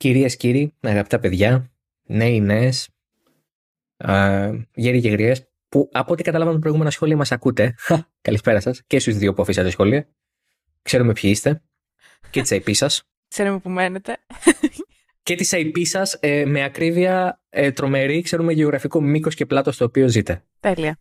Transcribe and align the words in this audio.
Κυρίες, 0.00 0.36
κύριοι, 0.36 0.74
αγαπητά 0.80 1.18
παιδιά, 1.18 1.70
νέοι, 2.06 2.40
νέες, 2.40 2.88
γέροι 4.74 5.00
και 5.00 5.08
γριές, 5.08 5.48
που 5.68 5.88
από 5.92 6.12
ό,τι 6.12 6.22
καταλάβαμε 6.22 6.54
το 6.54 6.60
προηγούμενα 6.60 6.90
σχόλια 6.90 7.16
μας 7.16 7.32
ακούτε. 7.32 7.74
Καλησπέρα 8.20 8.60
σας 8.60 8.82
και 8.86 8.98
στους 8.98 9.16
δύο 9.16 9.34
που 9.34 9.42
αφήσατε 9.42 9.70
σχόλια. 9.70 10.08
Ξέρουμε 10.82 11.12
ποιοι 11.12 11.30
είστε. 11.32 11.62
Και 12.30 12.42
τη 12.42 12.56
IP 12.56 12.74
σας. 12.74 13.02
Ξέρουμε 13.28 13.58
που 13.58 13.70
μένετε. 13.70 14.16
Και 15.22 15.34
τη 15.34 15.48
IP 15.50 15.86
σας 15.86 16.14
ε, 16.20 16.44
με 16.44 16.64
ακρίβεια 16.64 17.42
ε, 17.48 17.70
τρομερή, 17.70 18.22
ξέρουμε 18.22 18.52
γεωγραφικό 18.52 19.00
μήκος 19.00 19.34
και 19.34 19.46
πλάτος 19.46 19.74
στο 19.74 19.84
οποίο 19.84 20.08
ζείτε. 20.08 20.44
Τέλεια. 20.60 20.98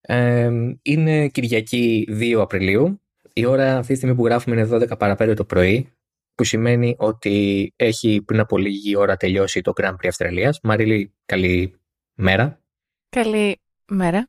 Ε, 0.00 0.50
είναι 0.82 1.28
Κυριακή 1.28 2.08
2 2.10 2.32
Απριλίου. 2.40 3.00
Η 3.32 3.44
ώρα 3.44 3.76
αυτή 3.76 3.92
τη 3.92 3.96
στιγμή 3.96 4.14
που 4.14 4.24
γράφουμε 4.24 4.56
είναι 4.56 4.68
12 4.72 4.98
παρα 4.98 5.16
5 5.18 5.36
το 5.36 5.44
πρωί 5.44 5.92
που 6.34 6.44
σημαίνει 6.44 6.94
ότι 6.98 7.72
έχει 7.76 8.22
πριν 8.22 8.40
από 8.40 8.58
λίγη 8.58 8.96
ώρα 8.96 9.16
τελειώσει 9.16 9.60
το 9.60 9.72
Grand 9.76 9.92
Prix 9.92 10.06
Αυστραλίας. 10.06 10.60
Μαρίλη, 10.62 11.14
καλή 11.26 11.80
μέρα. 12.14 12.60
Καλή 13.08 13.60
μέρα. 13.88 14.28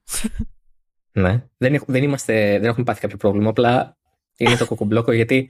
Ναι. 1.15 1.43
Δεν, 1.57 1.83
δεν, 1.87 2.03
είμαστε, 2.03 2.33
δεν 2.59 2.69
έχουμε 2.69 2.83
πάθει 2.83 3.01
κάποιο 3.01 3.17
πρόβλημα, 3.17 3.49
απλά 3.49 3.97
είναι 4.37 4.55
το 4.55 4.65
κοκομπλόκο 4.65 5.11
γιατί 5.11 5.49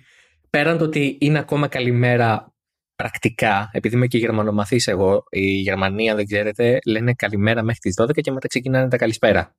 πέραν 0.50 0.78
το 0.78 0.84
ότι 0.84 1.18
είναι 1.20 1.40
ακόμα 1.40 1.68
καλημέρα 1.68 2.54
πρακτικά, 2.96 3.70
επειδή 3.74 3.96
είμαι 3.96 4.08
και 4.08 4.18
γερμανομαθής 4.18 4.88
εγώ, 4.88 5.24
η 5.30 5.46
Γερμανία 5.46 6.16
δεν 6.16 6.26
ξέρετε, 6.26 6.80
λένε 6.86 7.14
καλημέρα 7.14 7.64
μέχρι 7.64 7.80
τις 7.80 7.96
12 8.02 8.22
και 8.22 8.32
μετά 8.32 8.48
ξεκινάνε 8.48 8.88
τα 8.88 8.98
καλησπέρα. 8.98 9.56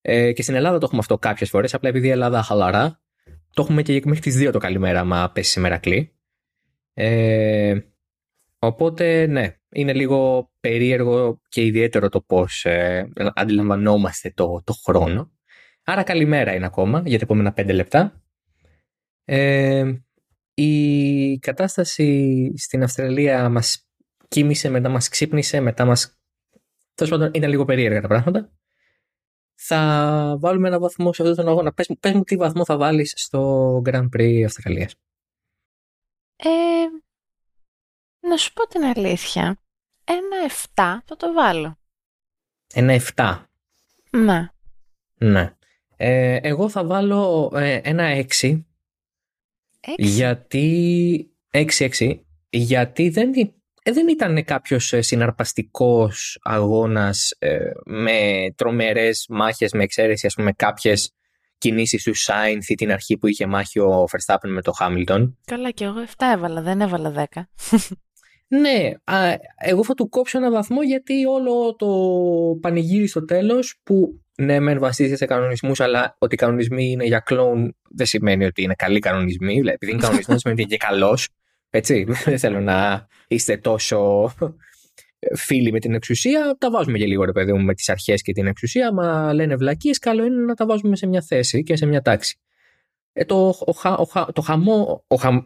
Ε, 0.00 0.32
και 0.32 0.42
στην 0.42 0.54
Ελλάδα 0.54 0.78
το 0.78 0.84
έχουμε 0.84 1.00
αυτό 1.00 1.18
κάποιες 1.18 1.50
φορές, 1.50 1.74
απλά 1.74 1.88
επειδή 1.88 2.06
η 2.06 2.10
Ελλάδα 2.10 2.42
χαλαρά, 2.42 3.00
το 3.56 3.62
έχουμε 3.62 3.82
και 3.82 4.02
μέχρι 4.04 4.20
τις 4.20 4.48
2 4.48 4.52
το 4.52 4.58
καλημέρα, 4.58 5.04
μα 5.04 5.30
πέσει 5.30 5.50
σήμερα 5.50 5.78
κλεί. 5.78 6.16
Ε, 6.94 7.78
οπότε, 8.58 9.26
ναι, 9.26 9.56
είναι 9.68 9.92
λίγο 9.92 10.50
περίεργο 10.60 11.40
και 11.48 11.64
ιδιαίτερο 11.64 12.08
το 12.08 12.20
πώς 12.20 12.64
ε, 12.64 13.08
αντιλαμβανόμαστε 13.34 14.32
το, 14.34 14.62
το 14.64 14.72
χρόνο. 14.72 15.32
Άρα 15.84 16.02
καλημέρα 16.02 16.54
είναι 16.54 16.66
ακόμα 16.66 17.02
για 17.06 17.18
τα 17.18 17.24
επόμενα 17.24 17.54
5 17.56 17.74
λεπτά. 17.74 18.22
Ε, 19.24 19.92
η 20.54 21.38
κατάσταση 21.38 22.52
στην 22.56 22.82
Αυστραλία 22.82 23.48
μας 23.48 23.88
κοίμησε, 24.28 24.68
μετά 24.68 24.88
μας 24.88 25.08
ξύπνησε, 25.08 25.60
μετά 25.60 25.84
μας... 25.84 26.20
Τέλος 26.94 27.12
πάντων, 27.12 27.30
είναι 27.34 27.46
λίγο 27.46 27.64
περίεργα 27.64 28.00
τα 28.00 28.08
πράγματα 28.08 28.52
θα 29.56 30.36
βάλουμε 30.38 30.68
ένα 30.68 30.78
βαθμό 30.78 31.12
σε 31.12 31.22
αυτόν 31.22 31.36
τον 31.36 31.48
αγώνα. 31.48 31.72
Πες, 31.72 31.90
πες 32.00 32.12
μου 32.12 32.22
τι 32.22 32.36
βαθμό 32.36 32.64
θα 32.64 32.76
βάλεις 32.76 33.12
στο 33.16 33.82
Grand 33.84 34.08
Prix 34.16 34.42
Αυστραλίας. 34.44 34.94
Ε, 36.36 36.48
να 38.20 38.36
σου 38.36 38.52
πω 38.52 38.66
την 38.66 38.84
αλήθεια. 38.84 39.60
Ένα 40.04 40.36
7 40.48 41.02
θα 41.04 41.16
το 41.16 41.32
βάλω. 41.32 41.78
Ένα 42.74 43.00
7. 43.14 43.44
Ναι. 44.10 44.50
Ναι. 45.14 45.54
Ε, 45.96 46.38
εγώ 46.42 46.68
θα 46.68 46.84
βάλω 46.84 47.52
ε, 47.54 47.80
ένα 47.82 48.24
6. 48.40 48.62
6. 49.80 49.94
Γιατί... 49.96 51.30
6-6. 51.50 52.20
Γιατί 52.48 53.08
δεν 53.08 53.32
ε, 53.34 53.54
δεν 53.92 54.08
ήταν 54.08 54.44
κάποιος 54.44 54.92
ε, 54.92 55.00
συναρπαστικός 55.00 56.38
αγώνας 56.42 57.34
ε, 57.38 57.58
με 57.84 58.20
τρομερές 58.56 59.26
μάχες 59.28 59.72
με 59.72 59.82
εξαίρεση 59.82 60.26
ας 60.26 60.34
πούμε 60.34 60.52
κάποιες 60.52 61.12
κινήσεις 61.58 62.02
του 62.02 62.14
Σάινθ 62.14 62.68
ή 62.68 62.74
την 62.74 62.92
αρχή 62.92 63.18
που 63.18 63.26
είχε 63.26 63.46
μάχη 63.46 63.80
ο 63.80 64.08
Verstappen 64.10 64.48
με 64.48 64.62
το 64.62 64.72
Χάμιλτον. 64.72 65.38
Καλά 65.44 65.70
και 65.70 65.84
εγώ 65.84 66.04
7 66.06 66.10
έβαλα, 66.34 66.62
δεν 66.62 66.80
έβαλα 66.80 67.28
10. 67.32 67.40
ναι, 68.48 68.90
εγώ 69.58 69.84
θα 69.84 69.94
του 69.94 70.08
κόψω 70.08 70.38
ένα 70.38 70.50
βαθμό 70.50 70.82
γιατί 70.82 71.26
όλο 71.26 71.76
το 71.76 71.88
πανηγύρι 72.60 73.06
στο 73.06 73.24
τέλος 73.24 73.80
που 73.82 74.20
ναι 74.36 74.60
μεν 74.60 74.78
βασίζεται 74.78 75.16
σε 75.16 75.26
κανονισμούς 75.26 75.80
αλλά 75.80 76.16
ότι 76.18 76.34
οι 76.34 76.38
κανονισμοί 76.38 76.90
είναι 76.90 77.04
για 77.04 77.18
κλόουν 77.18 77.76
δεν 77.90 78.06
σημαίνει 78.06 78.44
ότι 78.44 78.62
είναι 78.62 78.74
καλοί 78.74 78.98
κανονισμοί. 78.98 79.52
Δηλαδή, 79.52 79.70
επειδή 79.70 79.92
είναι 79.92 80.00
κανονισμός 80.06 80.40
σημαίνει 80.40 80.60
ότι 80.60 80.68
είναι 80.68 80.80
και 80.80 80.86
καλός. 80.86 81.28
Έτσι, 81.76 82.06
δεν 82.24 82.38
θέλω 82.38 82.60
να 82.60 83.06
είστε 83.28 83.56
τόσο 83.56 84.30
φίλοι 85.34 85.72
με 85.72 85.78
την 85.78 85.94
εξουσία. 85.94 86.56
Τα 86.58 86.70
βάζουμε 86.70 86.98
και 86.98 87.06
λίγο 87.06 87.24
ρε 87.24 87.32
παιδί 87.32 87.52
μου 87.52 87.62
με 87.62 87.74
τις 87.74 87.88
αρχές 87.88 88.22
και 88.22 88.32
την 88.32 88.46
εξουσία. 88.46 88.92
Μα 88.92 89.32
λένε 89.32 89.56
βλακίες, 89.56 89.98
καλό 89.98 90.24
είναι 90.24 90.44
να 90.44 90.54
τα 90.54 90.66
βάζουμε 90.66 90.96
σε 90.96 91.06
μια 91.06 91.22
θέση 91.22 91.62
και 91.62 91.76
σε 91.76 91.86
μια 91.86 92.02
τάξη. 92.02 92.38
Ε, 93.12 93.24
το, 93.24 93.48
ο, 93.48 93.88
ο, 94.14 94.32
το 94.32 94.40
χαμό, 94.40 95.04
ο, 95.06 95.16
χαμ, 95.16 95.38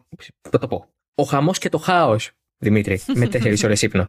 το 0.50 0.66
πω, 0.68 0.86
ο 1.14 1.22
χαμός 1.22 1.58
και 1.58 1.68
το 1.68 1.78
χάος, 1.78 2.32
Δημήτρη, 2.58 3.00
με 3.14 3.26
τέσσερις 3.26 3.64
ώρες 3.64 3.82
ύπνο. 3.82 4.08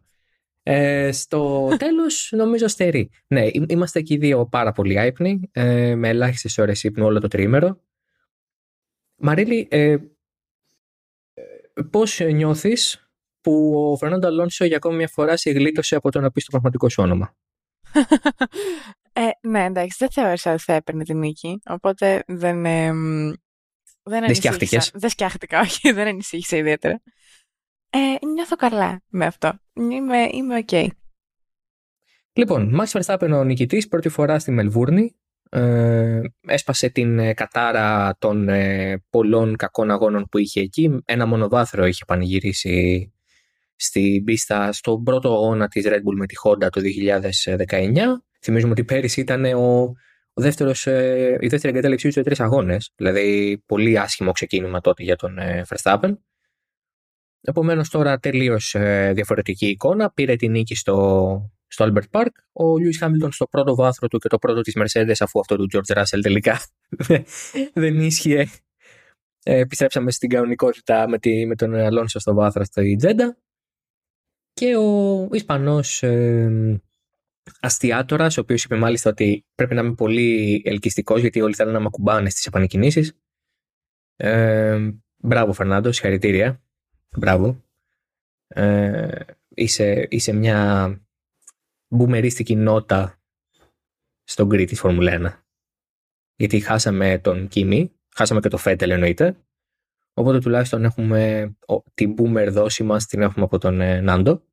Ε, 0.64 1.12
στο 1.12 1.70
τέλος 1.86 2.31
νομίζω 2.36 2.68
στερεί. 2.68 3.10
Ναι, 3.28 3.46
είμαστε 3.68 4.02
και 4.02 4.14
οι 4.14 4.18
δύο 4.18 4.46
πάρα 4.46 4.72
πολύ 4.72 5.00
άϊπνοι, 5.00 5.50
ε, 5.52 5.96
με 5.96 6.10
ελάχιστες 6.10 6.58
ώρες 6.58 6.84
ύπνου 6.84 7.06
όλο 7.06 7.20
το 7.20 7.28
τρίμερο. 7.28 7.81
Μαρίλη, 9.16 9.68
ε, 9.70 9.98
πώς 11.84 12.19
νιώθεις 12.19 13.09
που 13.42 13.74
ο 13.92 13.97
Φερνάντο 13.97 14.28
Αλόνσο 14.28 14.66
για 14.66 14.75
ακόμη 14.75 14.96
μια 14.96 15.08
φορά 15.08 15.38
σε 15.38 15.52
γλίτωσε 15.52 15.96
από 15.96 16.12
το 16.12 16.19
να 16.19 16.31
πεις 16.31 16.44
το 16.44 16.50
πραγματικό 16.52 16.90
σου 16.90 17.03
όνομα; 17.03 17.36
ε, 19.14 19.30
ναι, 19.42 19.64
εντάξει, 19.64 19.96
δεν 20.00 20.09
θεώρησα 20.12 20.53
ότι 20.53 20.62
θα 20.62 20.74
έπαιρνε 20.74 21.03
την 21.03 21.18
νίκη, 21.18 21.59
οπότε 21.66 22.24
δεν... 22.28 22.66
Ε, 22.66 22.92
δεν, 24.03 24.25
δεν 24.25 24.36
σκιάχτηκες; 24.36 24.92
Δεν 24.94 25.09
σκιάχτηκα, 25.09 25.59
όχι, 25.66 25.92
δεν 25.92 26.08
ανησύχησα 26.08 26.58
ιδιαίτερα. 26.58 27.02
Ε, 27.90 28.25
νιώθω 28.25 28.56
καλά 28.56 29.02
με 29.08 29.25
αυτό. 29.25 29.59
Είμαι, 29.74 30.28
είμαι 30.31 30.63
ok. 30.68 30.88
Λοιπόν, 32.34 32.80
Max 32.80 33.02
Verstappen 33.02 33.30
ο 33.34 33.44
νικητής 33.44 33.88
πρώτη 33.88 34.09
φορά 34.09 34.40
στη 34.40 34.52
Μελβούρνη 34.52 35.16
ε, 35.53 36.22
έσπασε 36.47 36.89
την 36.89 37.19
ε, 37.19 37.34
κατάρα 37.34 38.16
των 38.19 38.50
ε, 38.50 39.03
πολλών 39.09 39.56
κακών 39.56 39.91
αγώνων 39.91 40.28
που 40.31 40.38
είχε 40.38 40.62
εκεί. 40.62 41.01
Ένα 41.06 41.25
μονοβάθρο 41.25 41.85
είχε 41.85 42.06
πανηγυρίσει 42.06 43.12
στην 43.75 44.23
πίστα 44.23 44.72
στον 44.72 45.03
πρώτο 45.03 45.34
αγώνα 45.34 45.67
της 45.67 45.85
Red 45.88 45.95
Bull 45.95 46.16
με 46.16 46.25
τη 46.25 46.35
Honda 46.44 46.69
το 46.69 46.81
2019. 47.67 47.97
Θυμίζουμε 48.41 48.72
ότι 48.72 48.84
πέρυσι 48.84 49.19
ήταν 49.19 49.45
ο, 49.45 49.94
ο 50.34 50.41
δεύτερος, 50.41 50.88
ε, 50.88 51.38
η 51.39 51.47
δεύτερη 51.47 51.73
εγκατέλειξή 51.73 52.07
του 52.07 52.13
σε 52.13 52.22
τρεις 52.22 52.39
αγώνες. 52.39 52.91
Δηλαδή 52.95 53.57
πολύ 53.66 54.00
άσχημο 54.00 54.31
ξεκίνημα 54.31 54.81
τότε 54.81 55.03
για 55.03 55.16
τον 55.16 55.38
ε, 55.38 55.66
Verstappen. 55.68 56.18
Επομένως 57.41 57.89
τώρα 57.89 58.18
τελείως 58.18 58.75
διαφορετική 59.13 59.68
εικόνα. 59.68 60.12
Πήρε 60.12 60.35
την 60.35 60.51
νίκη 60.51 60.75
στο, 60.75 61.51
στο 61.72 61.86
Albert 61.88 62.20
Park. 62.20 62.32
Ο 62.52 62.78
Λιούις 62.78 62.98
Χάμιλτον 62.98 63.32
στο 63.32 63.48
πρώτο 63.48 63.76
βάθρο 63.76 64.08
του 64.08 64.18
και 64.18 64.28
το 64.28 64.38
πρώτο 64.38 64.62
της 64.62 64.74
Mercedes 64.78 65.16
αφού 65.20 65.40
αυτό 65.40 65.56
του 65.56 65.68
George 65.74 65.98
Russell 65.98 66.20
τελικά 66.22 66.59
δεν 67.74 68.02
ίσχυε. 68.02 68.48
Ε, 69.44 69.58
επιστρέψαμε 69.58 70.12
στην 70.12 70.30
κανονικότητα 70.30 71.08
με, 71.08 71.20
τη, 71.20 71.46
με 71.46 71.56
τον 71.56 71.76
Αλόνσο 71.76 72.20
στο 72.20 72.34
βάθρο 72.34 72.64
στο 72.64 72.81
Τζέντα 72.98 73.38
και 74.54 74.76
ο 74.76 75.28
Ισπανός 75.31 76.04
ε, 76.04 76.81
αστιάτορας, 77.60 78.38
ο 78.38 78.42
οποίος 78.42 78.64
είπε 78.64 78.76
μάλιστα 78.76 79.10
ότι 79.10 79.46
πρέπει 79.56 79.76
να 79.76 79.81
είμαι 79.81 79.94
πολύ 79.94 80.62
ελκυστικός 80.66 81.22
γιατί 81.22 81.42
όλοι 81.42 81.54
θέλουν 81.54 81.74
να 81.74 81.80
με 81.80 81.86
ακουμπάνε 81.86 82.30
στις 82.30 82.46
επανεκκινήσεις. 82.46 83.14
Ε, 84.16 84.92
μπράβο 85.18 85.54
Φερνάντο, 85.54 85.92
συγχαρητήρια. 85.92 86.62
Μπράβο. 87.18 87.64
Ε, 88.48 89.20
είσαι, 89.48 90.08
είσαι 90.10 90.34
μια 90.34 90.90
μπουμερίστικη 91.91 92.56
νότα 92.56 93.22
στον 94.24 94.47
grid 94.47 94.66
της 94.66 94.79
Φόρμουλα 94.79 95.18
1. 95.19 95.41
Γιατί 96.35 96.59
χάσαμε 96.59 97.19
τον 97.19 97.47
Κίμι, 97.47 97.92
χάσαμε 98.16 98.40
και 98.40 98.50
το 98.50 98.57
Φέτελ 98.57 98.90
εννοείται, 98.90 99.44
οπότε 100.13 100.40
τουλάχιστον 100.40 100.84
έχουμε 100.84 101.51
την 101.94 102.16
boomer 102.18 102.47
δόση 102.51 102.84
μας 102.84 103.06
την 103.06 103.22
έχουμε 103.22 103.46
από 103.46 103.57
τον 103.57 103.81
ε, 103.81 104.01
Νάντο. 104.01 104.44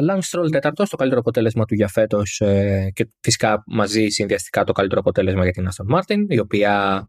Λανς 0.00 0.22
Στρολ 0.22 0.50
τέταρτο, 0.50 0.84
το 0.84 0.96
καλύτερο 0.96 1.20
αποτέλεσμα 1.20 1.64
του 1.64 1.74
για 1.74 1.88
φέτος 1.88 2.40
ε, 2.40 2.90
και 2.94 3.08
φυσικά 3.20 3.62
μαζί 3.66 4.08
συνδυαστικά 4.08 4.64
το 4.64 4.72
καλύτερο 4.72 5.00
αποτέλεσμα 5.00 5.42
για 5.42 5.52
την 5.52 5.66
Αστον 5.66 5.86
Μάρτιν, 5.88 6.26
η 6.28 6.38
οποία 6.38 7.04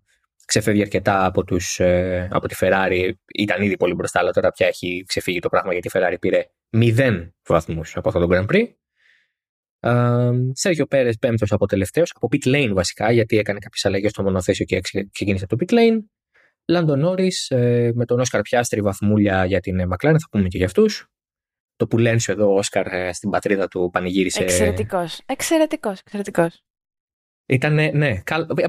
ξεφεύγει 0.46 0.82
αρκετά 0.82 1.26
από, 1.26 1.44
τους, 1.44 1.80
ε, 1.80 2.28
από 2.32 2.48
τη 2.48 2.56
Ferrari. 2.60 3.12
Ήταν 3.34 3.62
ήδη 3.62 3.78
πολύ 3.78 3.94
μπροστά, 3.94 4.20
αλλά 4.20 4.32
τώρα 4.32 4.52
πια 4.52 4.68
έχει 4.68 5.04
ξεφύγει 5.08 5.40
το 5.40 5.50
πράγμα 5.50 5.72
γιατί 5.72 5.88
η 5.88 5.92
Ferrari 5.94 6.16
πήρε 6.20 6.46
0 6.78 7.30
βαθμούς 7.48 7.98
από 7.98 8.08
αυτό 8.08 8.28
το 8.28 8.28
Grand 8.32 8.46
Prix. 8.54 8.68
Σέργιο 10.52 10.86
Πέρες 10.86 11.18
πέμπτος 11.18 11.52
από 11.52 11.66
τελευταίος, 11.66 12.12
από 12.16 12.28
pit 12.32 12.48
lane 12.48 12.72
βασικά, 12.74 13.12
γιατί 13.12 13.38
έκανε 13.38 13.60
κάποιες 13.60 13.86
αλλαγές 13.86 14.12
στο 14.12 14.24
μονοθέσιο 14.24 14.66
και 14.66 14.80
ξεκίνησε 15.12 15.46
το 15.46 15.58
pit 15.60 15.74
lane. 15.74 16.00
Λάντο 16.68 16.96
Νόρις 16.96 17.50
ε, 17.50 17.92
με 17.96 18.06
τον 18.06 18.20
Όσκαρ 18.20 18.42
Πιάστρη 18.42 18.82
βαθμούλια 18.82 19.46
για 19.46 19.60
την 19.60 19.82
McLaren, 19.82 20.16
θα 20.20 20.28
πούμε 20.32 20.48
και 20.48 20.58
για 20.58 20.66
αυτούς. 20.66 21.08
Το 21.76 21.88
που 21.88 21.98
λένε 21.98 22.20
εδώ 22.26 22.54
ο 22.54 22.58
Όσκαρ 22.58 22.88
ε, 22.88 23.14
στην 23.14 23.30
πατρίδα 23.30 23.68
του 23.68 23.90
πανηγύρισε. 23.92 24.44
Εξαιρετικός. 24.44 25.22
Εξαιρετικός. 25.26 26.00
Εξαιρετικός. 26.00 26.64
Ήταν, 27.46 27.74
ναι, 27.74 28.22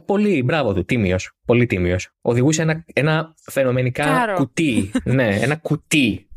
πολύ 0.05 0.43
μπράβο 0.43 0.75
του, 0.75 0.85
τίμιος. 0.85 1.33
Πολύ 1.47 1.67
τίμιος. 1.67 2.11
Οδηγούσε 2.21 2.63
ένα, 2.63 2.85
ένα 2.93 3.35
φαινομενικά 3.51 4.33
κουτί. 4.35 4.91
ναι, 5.05 5.39
ένα 5.41 5.57
κουτί 5.57 6.30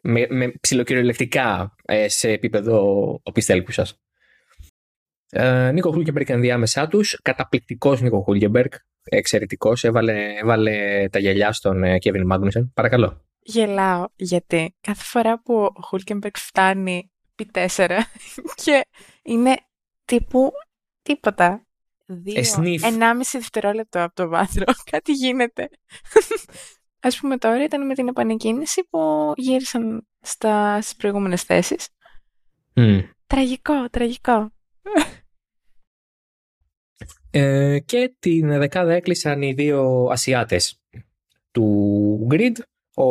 με, 0.00 0.26
με 0.30 0.52
ψιλοκυριολεκτικά 0.60 1.74
ε, 1.84 2.08
σε 2.08 2.30
επίπεδο 2.30 2.80
οπιστέλκου 3.22 3.72
σας. 3.72 4.00
Ε, 5.30 5.70
Νίκο 5.72 5.92
Χούλκεμπεργκ 5.92 6.28
ενδιάμεσά 6.28 6.88
τους. 6.88 7.20
Καταπληκτικός 7.22 8.00
Νίκο 8.00 8.22
Χούλκεμπεργκ. 8.22 8.70
Εξαιρετικός. 9.02 9.84
Έβαλε, 9.84 10.34
έβαλε 10.42 11.08
τα 11.08 11.18
γυαλιά 11.18 11.52
στον 11.52 11.98
Κέβιν 11.98 12.26
Μάγνουσεν. 12.26 12.70
Παρακαλώ. 12.74 13.24
Γελάω 13.40 14.06
γιατί 14.16 14.76
κάθε 14.80 15.02
φορά 15.04 15.42
που 15.42 15.54
ο 15.54 15.72
Χούλκεμπεργκ 15.86 16.34
φτάνει 16.36 17.10
πι 17.34 17.50
4 17.52 17.66
και 18.64 18.86
είναι 19.22 19.56
τύπου 20.04 20.50
τίποτα. 21.02 21.62
Δύο, 22.06 22.42
ενάμιση 22.82 23.38
δευτερόλεπτο 23.38 24.02
από 24.02 24.14
το 24.14 24.28
βάθρο. 24.28 24.64
Κάτι 24.90 25.12
γίνεται. 25.12 25.68
Ας 27.00 27.18
πούμε 27.18 27.36
τώρα 27.36 27.64
ήταν 27.64 27.86
με 27.86 27.94
την 27.94 28.08
επανεκκίνηση 28.08 28.86
που 28.90 29.32
γύρισαν 29.36 30.06
στα, 30.20 30.80
στις 30.80 30.96
προηγούμενες 30.96 31.42
θέσεις. 31.42 31.88
Τραγικό, 33.26 33.88
τραγικό. 33.90 34.52
Ε, 37.30 37.78
και 37.78 38.14
την 38.18 38.48
δεκάδα 38.58 38.92
έκλεισαν 38.92 39.42
οι 39.42 39.52
δύο 39.52 40.08
Ασιάτες 40.10 40.80
του 41.50 42.26
Grid, 42.30 42.52
ο, 42.94 43.04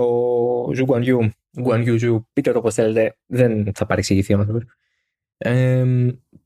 ο 0.00 0.74
Ζου 0.74 0.86
Ζου, 1.98 2.28
πείτε 2.32 2.52
το 2.52 2.58
όπως 2.58 2.74
θέλετε, 2.74 3.16
δεν 3.26 3.74
θα 3.74 3.86
παρεξηγηθεί 3.86 4.34
ο 4.34 4.38
άνθρωπος. 4.38 4.64
Ε, 5.36 5.84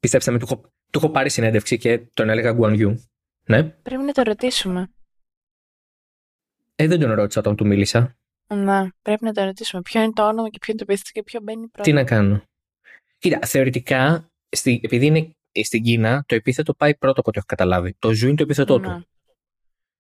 πιστέψτε 0.01 0.31
με, 0.31 0.39
του 0.39 0.47
έχω, 0.51 0.61
του 0.91 0.99
έχω 0.99 1.11
πάρει 1.11 1.31
συνέντευξη 1.31 1.79
και 1.79 1.99
τον 2.15 2.29
έλεγα 2.29 2.73
Γιου. 2.75 3.03
Ναι. 3.45 3.65
Πρέπει 3.65 4.03
να 4.03 4.13
το 4.13 4.23
ρωτήσουμε. 4.23 4.91
Ε, 6.81 6.87
δεν 6.87 7.01
τον 7.01 7.13
ρώτησα 7.13 7.41
όταν 7.41 7.57
του 7.57 7.67
μίλησα. 7.67 8.17
Να, 8.55 8.93
πρέπει 9.03 9.25
να 9.25 9.33
το 9.33 9.45
ρωτήσουμε. 9.45 9.83
Ποιο 9.83 10.03
είναι 10.03 10.13
το 10.13 10.27
όνομα 10.27 10.49
και 10.49 10.59
ποιο 10.61 10.73
είναι 10.73 10.85
το 10.85 10.93
επίθετο 10.93 11.11
και 11.13 11.23
ποιο 11.23 11.41
μπαίνει 11.43 11.69
πρώτο. 11.69 11.83
Τι 11.83 11.93
να 11.93 12.05
κάνω. 12.05 12.43
Κοίτα, 13.19 13.39
θεωρητικά, 13.47 14.31
στη, 14.49 14.81
επειδή 14.85 15.07
είναι 15.07 15.31
στην 15.63 15.83
Κίνα, 15.83 16.25
το 16.27 16.35
επίθετο 16.35 16.75
πάει 16.75 16.97
πρώτο 16.97 17.21
από 17.21 17.29
ό,τι 17.29 17.39
έχω 17.39 17.47
καταλάβει. 17.47 17.95
Το 17.99 18.13
ζου 18.13 18.27
είναι 18.27 18.37
το 18.37 18.43
επίθετό 18.43 18.81
του. 18.81 19.07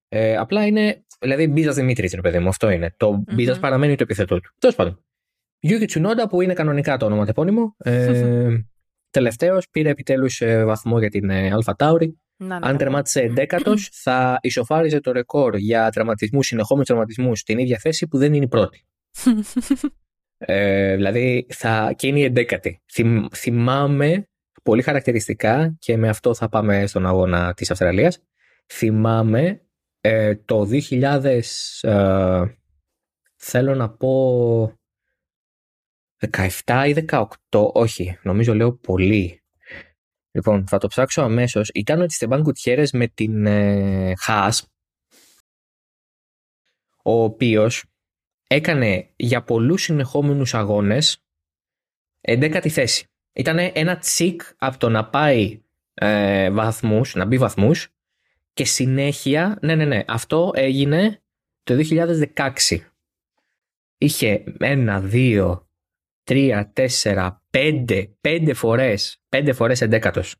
Ε, 0.08 0.36
απλά 0.36 0.66
είναι. 0.66 1.04
Δηλαδή, 1.20 1.46
Μπίζας 1.46 1.74
Δημήτρης, 1.74 2.12
ρε 2.14 2.20
παιδί 2.20 2.38
μου, 2.38 2.48
αυτό 2.48 2.70
είναι. 2.70 2.94
Το 2.96 3.24
mm 3.26 3.34
Μπίζας 3.34 3.58
παραμένει 3.58 3.96
το 3.96 4.02
επίθετό 4.02 4.40
του. 4.40 4.50
Τέλος 4.58 4.74
πάντων. 4.74 5.04
Γιούκι 5.58 5.84
Τσουνόντα, 5.84 6.28
που 6.28 6.40
είναι 6.40 6.52
κανονικά 6.52 6.96
το 6.96 7.06
ονοματεπώνυμο. 7.06 7.74
Ε, 7.78 8.48
Τελευταίος, 9.10 9.68
πήρε 9.70 9.88
επιτέλους 9.88 10.40
ε, 10.40 10.64
βαθμό 10.64 10.98
για 10.98 11.10
την 11.10 11.30
ε, 11.30 11.50
Αλφα 11.52 11.74
Τάουρι. 11.74 12.20
Να, 12.40 12.56
Αν 12.56 12.76
τερμάτισε 12.76 13.20
εντέκατος, 13.20 13.88
θα 14.02 14.38
ισοφάριζε 14.42 15.00
το 15.00 15.12
ρεκόρ 15.12 15.56
για 15.56 15.90
τραυματισμούς, 15.90 16.46
συνεχόμενους 16.46 16.86
τραυματισμούς 16.86 17.38
στην 17.40 17.58
ίδια 17.58 17.78
θέση 17.78 18.08
που 18.08 18.18
δεν 18.18 18.34
είναι 18.34 18.44
η 18.44 18.48
πρώτη. 18.48 18.84
ε, 20.38 20.94
δηλαδή, 20.94 21.46
θα, 21.48 21.92
και 21.96 22.06
είναι 22.06 22.18
η 22.18 22.24
εντέκατη. 22.24 22.82
Θυμ, 22.92 23.26
θυμάμαι 23.34 24.28
πολύ 24.62 24.82
χαρακτηριστικά 24.82 25.76
και 25.78 25.96
με 25.96 26.08
αυτό 26.08 26.34
θα 26.34 26.48
πάμε 26.48 26.86
στον 26.86 27.06
αγώνα 27.06 27.54
της 27.54 27.70
Αυστραλίας. 27.70 28.22
Θυμάμαι 28.66 29.62
ε, 30.00 30.36
το 30.36 30.68
2000, 30.90 31.40
ε, 31.80 32.44
θέλω 33.36 33.74
να 33.74 33.90
πω 33.90 34.72
17 36.64 36.84
ή 36.86 37.04
18, 37.08 37.26
όχι, 37.72 38.18
νομίζω 38.22 38.54
λέω 38.54 38.72
πολύ. 38.72 39.37
Λοιπόν, 40.38 40.66
θα 40.66 40.78
το 40.78 40.86
ψάξω 40.86 41.22
αμέσως. 41.22 41.70
Ήταν 41.74 42.00
ο 42.00 42.06
Τσιστεμπάν 42.06 42.42
Κουτιέρε 42.42 42.84
με 42.92 43.06
την 43.06 43.46
ε, 43.46 44.12
Χάς, 44.16 44.68
ο 47.02 47.22
οποίος 47.22 47.84
έκανε 48.46 49.10
για 49.16 49.42
πολλούς 49.42 49.82
συνεχόμενους 49.82 50.54
αγώνες 50.54 51.22
11η 52.20 52.68
θέση. 52.68 53.06
Ήταν 53.32 53.58
ένα 53.72 53.98
τσικ 53.98 54.42
από 54.56 54.78
το 54.78 54.88
να 54.88 55.08
πάει 55.08 55.62
ε, 55.94 56.50
βαθμούς, 56.50 57.14
να 57.14 57.24
μπει 57.24 57.38
βαθμούς 57.38 57.88
και 58.52 58.64
συνέχεια, 58.64 59.58
ναι, 59.60 59.74
ναι, 59.74 59.84
ναι, 59.84 60.04
αυτό 60.06 60.52
έγινε 60.54 61.22
το 61.62 61.74
2016. 62.34 62.78
Είχε 63.98 64.44
ένα, 64.58 65.00
δύο, 65.00 65.68
τρία, 66.24 66.70
τέσσερα, 66.72 67.42
πέντε, 67.50 68.16
πέντε 68.20 68.54
φορές, 68.54 69.17
πέντε 69.28 69.52
φορές 69.52 69.80
εντέκατος. 69.80 70.36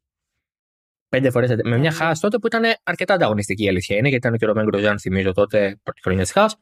Πέντε 1.08 1.30
φορές 1.30 1.50
εντέκατος. 1.50 1.72
Με 1.72 1.78
μια 1.78 1.92
Haas 1.92 2.20
τότε 2.20 2.38
που 2.38 2.46
ήταν 2.46 2.62
αρκετά 2.82 3.14
ανταγωνιστική 3.14 3.64
η 3.64 3.68
αλήθεια 3.68 3.96
είναι, 3.96 4.08
γιατί 4.08 4.26
ήταν 4.26 4.34
και 4.34 4.44
ο 4.44 4.48
Ρομέν 4.54 4.66
Γκροζάν, 4.66 5.00
θυμίζω 5.00 5.32
τότε, 5.32 5.80
πρώτη 5.82 6.00
χρονιά 6.02 6.22
της 6.22 6.32
Haas. 6.32 6.56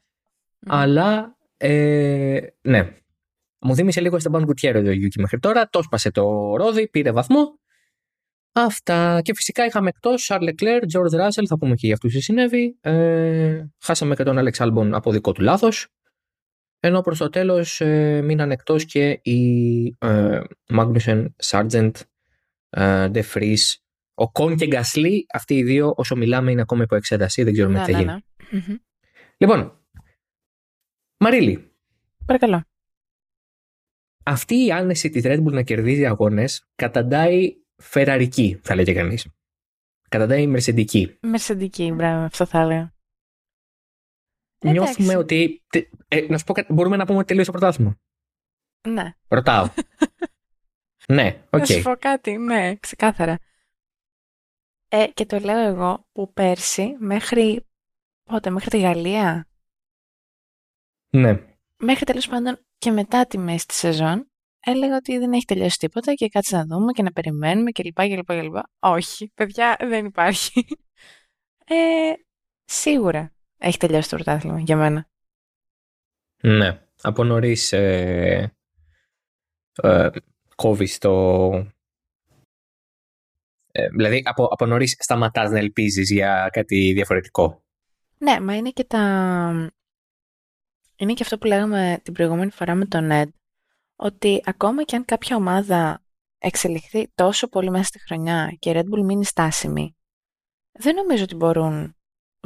Αλλά, 0.66 1.36
ε, 1.56 2.40
ναι, 2.60 2.90
μου 3.60 3.74
θύμισε 3.74 4.00
λίγο 4.00 4.18
τον 4.18 4.32
Εστεμπάν 4.32 4.44
Γκουτιέρες 4.44 4.82
το 4.82 4.90
Γιούκι 4.90 5.20
μέχρι 5.20 5.38
τώρα. 5.38 5.68
Το 5.68 5.82
'σπασε 5.82 6.10
το 6.10 6.56
ρόδι, 6.56 6.88
πήρε 6.88 7.12
βαθμό. 7.12 7.58
Αυτά. 8.52 9.20
Και 9.22 9.34
φυσικά 9.34 9.64
είχαμε 9.64 9.88
εκτός 9.88 10.22
Σαρλ 10.22 10.48
Λεκλέρ, 10.48 10.86
Τζορτζ 10.86 11.14
Ράσελ, 11.14 11.44
θα 11.48 11.58
πούμε 11.58 11.74
και 11.74 11.86
για 11.86 11.94
αυτούς 11.94 12.12
τι 12.12 12.20
συνέβη. 12.20 12.78
Ε, 12.80 13.64
χάσαμε 13.80 14.14
και 14.14 14.22
τον 14.22 14.38
Άλεξ 14.38 14.60
Άλμπον 14.60 14.94
από 14.94 15.12
δικό 15.12 15.32
του 15.32 15.42
λάθος. 15.42 15.88
Ενώ 16.80 17.00
προς 17.00 17.18
το 17.18 17.28
τέλος 17.28 17.80
ε, 17.80 18.20
μείναν 18.22 18.50
εκτός 18.50 18.84
και 18.84 19.20
οι 19.22 19.84
ε, 19.98 20.40
Μάγνουσεν, 20.68 21.34
Σάρτζεντ, 21.38 21.96
Ντε 23.08 23.22
Φρύς, 23.22 23.84
ο 24.14 24.30
Κον 24.30 24.56
και 24.56 24.66
Γκασλί. 24.66 25.26
Αυτοί 25.32 25.54
οι 25.54 25.62
δύο, 25.62 25.94
όσο 25.96 26.16
μιλάμε, 26.16 26.50
είναι 26.50 26.60
ακόμα 26.60 26.82
υπό 26.82 26.94
εξέταση. 26.94 27.42
Δεν 27.42 27.52
ξέρουμε 27.52 27.84
τι 27.84 27.92
θα 27.92 27.98
γίνει. 27.98 28.24
Λοιπόν, 29.36 29.80
Μαρίλη. 31.18 31.70
Παρακαλώ 32.26 32.64
αυτή 34.26 34.64
η 34.64 34.72
άνεση 34.72 35.10
της 35.10 35.22
Red 35.24 35.44
Bull 35.44 35.52
να 35.52 35.62
κερδίζει 35.62 36.06
αγώνες 36.06 36.68
καταντάει 36.74 37.56
φεραρική, 37.76 38.60
θα 38.62 38.74
λέγε 38.74 38.92
κανείς. 38.92 39.28
Καταντάει 40.08 40.46
μερσεντική. 40.46 41.18
Μερσεντική, 41.20 41.92
μπράβο, 41.92 42.24
αυτό 42.24 42.46
θα 42.46 42.60
έλεγα. 42.60 42.94
Νιώθουμε 44.64 45.16
ότι. 45.16 45.62
Ε, 46.08 46.26
να 46.28 46.38
σου 46.38 46.44
πω 46.44 46.52
κάτι, 46.52 46.72
μπορούμε 46.72 46.96
να 46.96 47.06
πούμε 47.06 47.18
ότι 47.18 47.26
τελείωσε 47.26 47.50
το 47.50 47.58
πρωτάθλημα. 47.58 47.98
Ναι. 48.88 49.14
Ρωτάω. 49.28 49.68
ναι, 51.08 51.42
οκ. 51.50 51.58
Okay. 51.58 51.58
Να 51.58 51.64
σου 51.64 51.82
πω 51.82 51.96
κάτι, 51.96 52.36
ναι, 52.36 52.76
ξεκάθαρα. 52.76 53.38
Ε, 54.88 55.06
και 55.06 55.26
το 55.26 55.38
λέω 55.38 55.58
εγώ 55.58 56.06
που 56.12 56.32
πέρσι 56.32 56.96
μέχρι. 56.98 57.66
Πότε, 58.24 58.50
μέχρι 58.50 58.70
τη 58.70 58.80
Γαλλία. 58.80 59.48
Ναι. 61.08 61.42
Μέχρι 61.76 62.04
τέλος 62.04 62.28
πάντων 62.28 62.58
και 62.78 62.90
μετά 62.90 63.26
τη 63.26 63.38
μέση 63.38 63.66
της 63.66 63.76
σεζόν 63.76 64.30
έλεγα 64.60 64.96
ότι 64.96 65.18
δεν 65.18 65.32
έχει 65.32 65.44
τελειώσει 65.44 65.78
τίποτα 65.78 66.12
και 66.14 66.28
κάτσε 66.28 66.56
να 66.56 66.64
δούμε 66.64 66.92
και 66.92 67.02
να 67.02 67.12
περιμένουμε 67.12 67.70
κλπ. 67.70 67.94
κλπ, 67.94 68.26
κλπ. 68.26 68.56
Όχι, 68.78 69.32
παιδιά, 69.34 69.76
δεν 69.80 70.04
υπάρχει. 70.04 70.66
Ε, 71.68 72.12
σίγουρα 72.64 73.34
έχει 73.58 73.78
τελειώσει 73.78 74.08
το 74.08 74.14
πρωτάθλημα 74.16 74.60
για 74.60 74.76
μένα. 74.76 75.08
Ναι, 76.42 76.82
από 77.02 77.24
νωρίς 77.24 77.72
ε, 77.72 78.56
ε, 79.82 80.08
κόβεις 80.56 80.98
το. 80.98 81.50
Ε, 83.72 83.88
δηλαδή, 83.88 84.22
από, 84.24 84.44
από 84.44 84.66
νωρίς 84.66 84.96
σταματάς 84.98 85.50
να 85.50 85.58
ελπίζεις 85.58 86.10
για 86.10 86.48
κάτι 86.52 86.92
διαφορετικό. 86.92 87.62
Ναι, 88.18 88.40
μα 88.40 88.56
είναι 88.56 88.70
και 88.70 88.84
τα 88.84 89.02
είναι 90.96 91.12
και 91.12 91.22
αυτό 91.22 91.38
που 91.38 91.46
λέγαμε 91.46 92.00
την 92.02 92.12
προηγούμενη 92.12 92.50
φορά 92.50 92.74
με 92.74 92.86
τον 92.86 93.08
Ed, 93.12 93.28
ότι 93.96 94.42
ακόμα 94.44 94.82
και 94.82 94.96
αν 94.96 95.04
κάποια 95.04 95.36
ομάδα 95.36 96.02
εξελιχθεί 96.38 97.08
τόσο 97.14 97.48
πολύ 97.48 97.70
μέσα 97.70 97.84
στη 97.84 97.98
χρονιά 97.98 98.56
και 98.58 98.70
η 98.70 98.72
Red 98.76 98.84
Bull 98.84 99.04
μείνει 99.04 99.24
στάσιμη, 99.24 99.96
δεν 100.72 100.94
νομίζω 100.94 101.22
ότι, 101.22 101.34
μπορούν, 101.34 101.96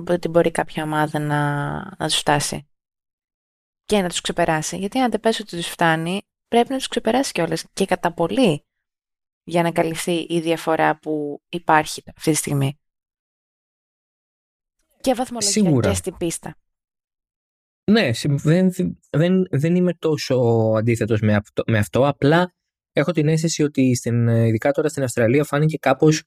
ότι 0.08 0.28
μπορεί 0.28 0.50
κάποια 0.50 0.82
ομάδα 0.82 1.18
να, 1.18 1.72
να 1.98 2.06
τους 2.06 2.16
φτάσει 2.16 2.68
και 3.84 4.00
να 4.00 4.08
τους 4.08 4.20
ξεπεράσει. 4.20 4.76
Γιατί 4.76 4.98
αν 4.98 5.10
δεν 5.10 5.20
πες 5.20 5.40
ότι 5.40 5.56
τους 5.56 5.68
φτάνει, 5.68 6.22
πρέπει 6.50 6.70
να 6.70 6.76
τους 6.76 6.88
ξεπεράσει 6.88 7.32
κιόλας 7.32 7.64
και 7.72 7.84
κατά 7.84 8.12
πολύ 8.12 8.64
για 9.42 9.62
να 9.62 9.72
καλυφθεί 9.72 10.26
η 10.28 10.40
διαφορά 10.40 10.98
που 10.98 11.42
υπάρχει 11.48 12.02
αυτή 12.16 12.30
τη 12.30 12.36
στιγμή. 12.36 12.78
Και 15.00 15.14
βαθμολογία 15.14 15.90
και 15.90 15.94
στην 15.94 16.16
πίστα. 16.16 16.56
Ναι, 17.90 18.10
δεν, 18.24 18.70
δεν, 19.10 19.46
δεν 19.50 19.74
είμαι 19.74 19.94
τόσο 19.94 20.36
αντίθετος 20.76 21.20
με 21.20 21.34
αυτό, 21.34 21.62
με 21.66 21.78
αυτό. 21.78 22.06
Απλά 22.06 22.54
έχω 22.92 23.12
την 23.12 23.28
αίσθηση 23.28 23.62
ότι 23.62 23.94
στην, 23.94 24.28
ειδικά 24.28 24.72
τώρα 24.72 24.88
στην 24.88 25.02
Αυστραλία 25.02 25.44
φάνηκε 25.44 25.76
κάπως 25.76 26.22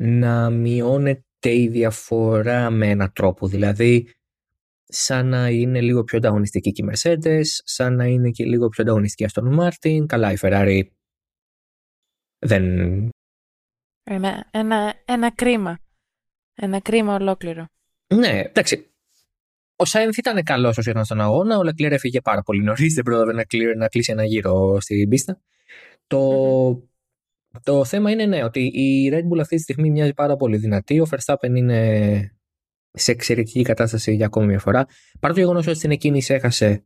να 0.00 0.50
μειώνεται 0.50 1.24
η 1.40 1.68
διαφορά 1.68 2.70
με 2.70 2.90
έναν 2.90 3.12
τρόπο. 3.12 3.46
Δηλαδή, 3.46 4.12
σαν 4.88 5.26
να 5.28 5.48
είναι 5.48 5.80
λίγο 5.80 6.04
πιο 6.04 6.18
ανταγωνιστική 6.18 6.72
και 6.72 6.82
η 6.84 6.90
Mercedes, 6.92 7.44
σαν 7.64 7.94
να 7.94 8.04
είναι 8.04 8.30
και 8.30 8.44
λίγο 8.44 8.68
πιο 8.68 8.82
ανταγωνιστική 8.82 9.24
η 9.24 9.26
Aston 9.32 9.58
Martin. 9.58 10.06
Καλά, 10.06 10.32
η 10.32 10.36
Ferrari 10.40 10.82
δεν... 12.38 12.64
Ένα, 14.04 14.48
ένα, 14.50 14.94
ένα 15.04 15.30
κρίμα. 15.30 15.78
Ένα 16.54 16.80
κρίμα 16.80 17.14
ολόκληρο. 17.14 17.66
Ναι, 18.14 18.42
εντάξει 18.46 18.88
ο 19.80 19.84
Σάινθ 19.84 20.16
ήταν 20.16 20.42
καλός 20.42 20.78
όσο 20.78 20.90
ήταν 20.90 21.04
στον 21.04 21.20
αγώνα. 21.20 21.58
Ο 21.58 21.62
Λεκλέρ 21.62 21.92
έφυγε 21.92 22.20
πάρα 22.20 22.42
πολύ 22.42 22.62
νωρίς. 22.62 22.94
Δεν 22.94 23.04
πρόλαβε 23.04 23.32
να, 23.32 23.44
να 23.76 23.88
κλείσει 23.88 24.12
ένα 24.12 24.24
γύρο 24.24 24.80
στην 24.80 25.08
πίστα. 25.08 25.40
Το, 26.06 26.88
το 27.62 27.84
θέμα 27.84 28.10
είναι 28.10 28.26
ναι, 28.26 28.44
ότι 28.44 28.60
η 28.60 29.10
Red 29.12 29.22
Bull 29.32 29.40
αυτή 29.40 29.56
τη 29.56 29.62
στιγμή 29.62 29.90
μοιάζει 29.90 30.14
πάρα 30.14 30.36
πολύ 30.36 30.56
δυνατή. 30.56 31.00
Ο 31.00 31.06
Verstappen 31.10 31.56
είναι 31.56 32.37
σε 32.98 33.10
εξαιρετική 33.10 33.62
κατάσταση 33.62 34.14
για 34.14 34.26
ακόμη 34.26 34.46
μια 34.46 34.58
φορά. 34.58 34.86
Παρά 35.20 35.34
το 35.34 35.40
γεγονός 35.40 35.66
ότι 35.66 35.76
στην 35.76 35.90
εκκίνηση 35.90 36.34
έχασε 36.34 36.84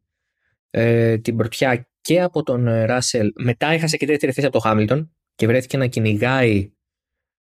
ε, 0.71 1.19
την 1.19 1.37
πρωτιά 1.37 1.89
και 2.01 2.21
από 2.21 2.43
τον 2.43 2.85
Ράσελ, 2.85 3.33
μετά 3.35 3.67
έχασε 3.67 3.97
και 3.97 4.07
δεύτερη 4.07 4.33
θέση 4.33 4.47
από 4.47 4.61
τον 4.61 4.71
Χάμιλτον 4.71 5.13
και 5.35 5.47
βρέθηκε 5.47 5.77
να 5.77 5.87
κυνηγάει 5.87 6.73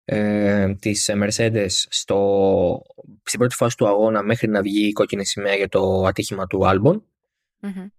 ε, 0.04 0.74
τις 0.74 1.10
Mercedes 1.12 1.70
στο, 1.70 2.82
στην 3.22 3.38
πρώτη 3.38 3.54
φάση 3.54 3.76
του 3.76 3.88
αγώνα 3.88 4.22
μέχρι 4.22 4.48
να 4.48 4.62
βγει 4.62 4.86
η 4.86 4.92
κόκκινη 4.92 5.26
σημαία 5.26 5.54
για 5.54 5.68
το 5.68 6.04
ατύχημα 6.04 6.46
του 6.46 6.66
αλμπον 6.66 7.04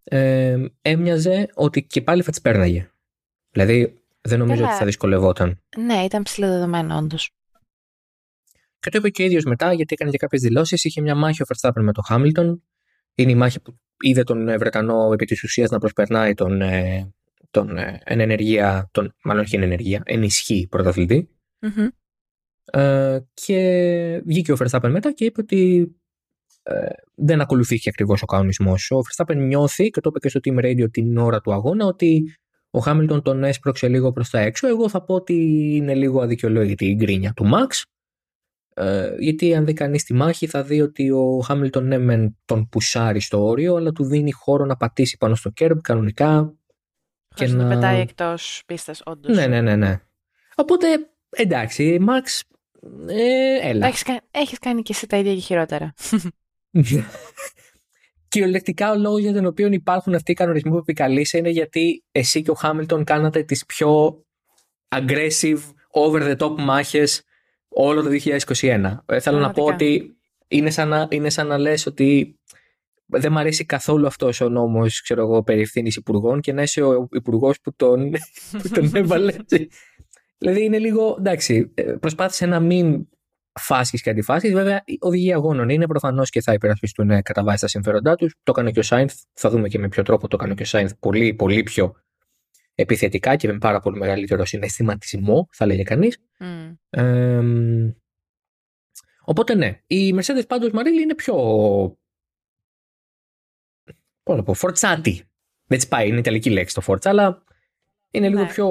ε, 0.03 0.65
έμοιαζε 0.81 1.47
ότι 1.53 1.83
και 1.83 2.01
πάλι 2.01 2.21
θα 2.23 2.31
τις 2.31 2.41
πέρναγε. 2.41 2.91
Δηλαδή 3.51 4.01
δεν 4.21 4.39
νομίζω 4.39 4.63
ότι 4.63 4.73
θα 4.73 4.85
δυσκολευόταν. 4.85 5.61
Ναι, 5.77 6.03
ήταν 6.03 6.23
ψηλοδεδομένο 6.23 6.97
όντως. 6.97 7.31
Και 8.81 8.89
το 8.89 8.97
είπε 8.97 9.09
και 9.09 9.21
ο 9.21 9.25
ίδιος 9.25 9.43
μετά, 9.43 9.73
γιατί 9.73 9.93
έκανε 9.93 10.11
και 10.11 10.17
κάποιες 10.17 10.41
δηλώσεις. 10.41 10.83
Είχε 10.83 11.01
μια 11.01 11.15
μάχη 11.15 11.41
ο 11.41 11.45
Verstappen 11.47 11.81
με 11.81 11.91
τον 11.91 12.03
Χάμιλτον. 12.03 12.63
Είναι 13.15 13.31
η 13.31 13.35
μάχη 13.35 13.61
που 13.61 13.77
είδε 14.00 14.23
τον 14.23 14.57
Βρετανό 14.57 15.09
επί 15.13 15.25
της 15.25 15.43
ουσίας 15.43 15.69
να 15.69 15.77
προσπερνάει 15.77 16.33
τον, 16.33 16.61
ε, 16.61 17.11
τον 17.51 17.77
ε, 17.77 18.01
εν 18.03 18.19
ενεργεία, 18.19 18.89
τον, 18.91 19.15
μάλλον 19.23 19.43
όχι 19.43 19.55
εν 19.55 19.61
ενεργεία, 19.61 20.01
ενισχύ 20.05 20.67
ε, 22.71 23.19
και 23.33 24.21
βγήκε 24.25 24.51
ο 24.51 24.55
Verstappen 24.59 24.89
μετά 24.89 25.13
και 25.13 25.25
είπε 25.25 25.41
ότι 25.41 25.91
ε, 26.63 26.88
δεν 27.15 27.41
ακολουθήθηκε 27.41 27.89
ακριβώς 27.89 28.21
ο 28.21 28.25
κανονισμός. 28.25 28.91
Ο 28.91 28.97
Verstappen 28.97 29.35
νιώθει 29.35 29.89
και 29.89 30.01
το 30.01 30.09
είπε 30.09 30.19
και 30.19 30.29
στο 30.29 30.39
Team 30.43 30.65
Radio 30.65 30.91
την 30.91 31.17
ώρα 31.17 31.41
του 31.41 31.53
αγώνα 31.53 31.85
ότι 31.85 32.35
ο 32.69 32.79
Χάμιλτον 32.79 33.21
τον 33.21 33.43
έσπρωξε 33.43 33.88
λίγο 33.88 34.11
προς 34.11 34.29
τα 34.29 34.39
έξω. 34.39 34.67
Εγώ 34.67 34.89
θα 34.89 35.03
πω 35.03 35.15
ότι 35.15 35.33
είναι 35.75 35.95
λίγο 35.95 36.21
αδικαιολόγητη 36.21 36.85
η 36.85 36.95
γκρίνια 36.95 37.33
του 37.33 37.50
Max. 37.53 37.83
Ε, 38.73 39.15
γιατί 39.19 39.55
αν 39.55 39.65
δει 39.65 39.73
κανείς 39.73 40.03
τη 40.03 40.13
μάχη 40.13 40.47
θα 40.47 40.63
δει 40.63 40.81
ότι 40.81 41.11
ο 41.11 41.39
Χάμιλτον 41.39 41.87
ναι 41.87 41.97
μεν 41.97 42.37
τον 42.45 42.69
πουσάρει 42.69 43.19
στο 43.19 43.45
όριο 43.45 43.75
αλλά 43.75 43.91
του 43.91 44.03
δίνει 44.03 44.31
χώρο 44.31 44.65
να 44.65 44.77
πατήσει 44.77 45.17
πάνω 45.17 45.35
στο 45.35 45.49
κέρμπ 45.49 45.79
κανονικά 45.81 46.53
και 47.35 47.47
να... 47.47 47.67
πετάει 47.67 47.99
εκτός 47.99 48.63
πίστας 48.65 49.01
όντως. 49.05 49.35
Ναι, 49.35 49.47
ναι, 49.47 49.61
ναι, 49.61 49.75
ναι. 49.75 50.01
Οπότε 50.55 50.87
εντάξει, 51.29 51.99
Max 52.07 52.41
ε, 53.07 53.69
έλα. 53.69 53.87
Έχεις, 53.87 54.03
έχεις 54.31 54.59
κάνει 54.59 54.81
και 54.81 54.91
εσύ 54.95 55.07
τα 55.07 55.17
ίδια 55.17 55.33
και 55.33 55.39
χειρότερα. 55.39 55.93
Κυριολεκτικά 58.27 58.91
ο 58.91 58.95
λόγος 58.95 59.21
για 59.21 59.33
τον 59.33 59.45
οποίο 59.45 59.67
υπάρχουν 59.67 60.13
αυτοί 60.15 60.31
οι 60.31 60.35
κανονισμοί 60.35 60.71
που 60.71 60.77
επικαλείσαι 60.77 61.37
είναι 61.37 61.49
γιατί 61.49 62.03
εσύ 62.11 62.41
και 62.41 62.51
ο 62.51 62.53
Χάμιλτον 62.53 63.03
κάνατε 63.03 63.43
τις 63.43 63.65
πιο 63.65 64.23
aggressive, 64.95 65.59
over 65.91 66.21
the 66.21 66.37
top 66.37 66.55
μάχες 66.57 67.23
όλο 67.71 68.01
το 68.01 68.09
2021. 68.59 68.97
Ε, 69.05 69.19
θέλω 69.19 69.39
να 69.39 69.51
πω 69.51 69.63
ότι 69.63 70.17
είναι 70.47 70.69
σαν 70.69 70.87
να, 70.87 71.07
είναι 71.09 71.29
σαν 71.29 71.47
να 71.47 71.57
λες 71.57 71.85
ότι 71.85 72.39
δεν 73.05 73.31
μου 73.31 73.39
αρέσει 73.39 73.65
καθόλου 73.65 74.07
αυτός 74.07 74.41
ο 74.41 74.49
νόμος 74.49 75.03
περί 75.45 75.61
ευθύνης 75.61 75.95
υπουργών 75.95 76.41
και 76.41 76.53
να 76.53 76.61
είσαι 76.61 76.81
ο 76.81 77.07
υπουργός 77.11 77.61
που 77.61 77.75
τον, 77.75 78.11
που 78.61 78.69
τον 78.69 78.91
έβαλε. 78.93 79.35
δηλαδή 80.37 80.63
είναι 80.63 80.79
λίγο. 80.79 81.15
Εντάξει, 81.19 81.71
ε, 81.73 81.83
προσπάθησε 81.83 82.45
να 82.45 82.59
μην 82.59 83.07
φάσει 83.59 84.01
και 84.01 84.09
αντιφάσει. 84.09 84.53
Βέβαια, 84.53 84.83
οδηγοί 84.99 85.33
αγώνων 85.33 85.69
είναι 85.69 85.87
προφανώς 85.87 86.29
και 86.29 86.41
θα 86.41 86.53
υπερασπιστούν 86.53 87.09
ε, 87.09 87.21
κατά 87.21 87.43
βάση 87.43 87.59
τα 87.59 87.67
συμφέροντά 87.67 88.15
τους. 88.15 88.35
Το 88.43 88.51
έκανε 88.51 88.71
και 88.71 88.79
ο 88.79 88.83
Σάινθ. 88.83 89.13
Θα 89.33 89.49
δούμε 89.49 89.67
και 89.67 89.79
με 89.79 89.87
ποιο 89.87 90.03
τρόπο 90.03 90.27
το 90.27 90.37
έκανε 90.39 90.53
και 90.53 90.61
ο 90.61 90.65
Σάινθ. 90.65 90.91
Πολύ, 90.99 91.33
πολύ 91.33 91.63
πιο 91.63 92.00
επιθετικά 92.81 93.35
και 93.35 93.47
με 93.47 93.57
πάρα 93.57 93.79
πολύ 93.79 93.97
μεγαλύτερο 93.97 94.45
συναισθηματισμό, 94.45 95.47
θα 95.51 95.65
λέγε 95.65 95.83
κανείς. 95.83 96.17
οπότε 99.21 99.55
ναι. 99.55 99.81
Η 99.88 100.15
Mercedes 100.15 100.47
πάντως 100.47 100.71
Μαρίλη 100.71 101.01
είναι 101.01 101.15
πιο. 101.15 101.35
Πώς 104.23 104.35
να 104.35 104.43
πω, 104.43 104.53
φορτσάτη. 104.53 105.23
Δεν 105.65 105.77
της 105.77 105.88
πάει, 105.88 106.07
είναι 106.07 106.19
ιταλική 106.19 106.50
λέξη 106.50 106.75
το 106.75 106.81
φόρτσα, 106.81 107.09
αλλά 107.09 107.43
είναι 108.11 108.29
λίγο 108.29 108.41
ναι, 108.41 108.47
πιο. 108.47 108.69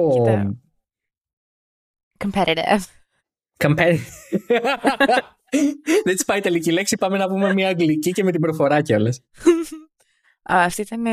Competitive. 2.17 2.83
Δεν 6.03 6.15
της 6.15 6.25
πάει 6.25 6.37
η 6.37 6.41
τελική 6.41 6.71
λέξη, 6.71 6.97
πάμε 6.97 7.17
να 7.17 7.27
πούμε 7.27 7.53
μια 7.53 7.67
αγγλική 7.67 8.11
και 8.11 8.23
με 8.23 8.31
την 8.31 8.41
προφορά 8.41 8.81
κιόλας. 8.81 9.21
Αυτή 10.41 10.81
ήταν 10.81 11.05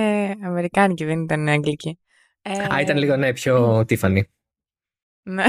αμερικάνικη, 0.45 1.05
δεν 1.05 1.23
ήταν 1.23 1.49
αγγλική. 1.49 1.99
Α, 2.51 2.81
ήταν 2.81 2.97
λίγο 2.97 3.17
ναι, 3.17 3.33
πιο 3.33 3.85
Τίφανη. 3.85 4.29
Ναι, 5.23 5.45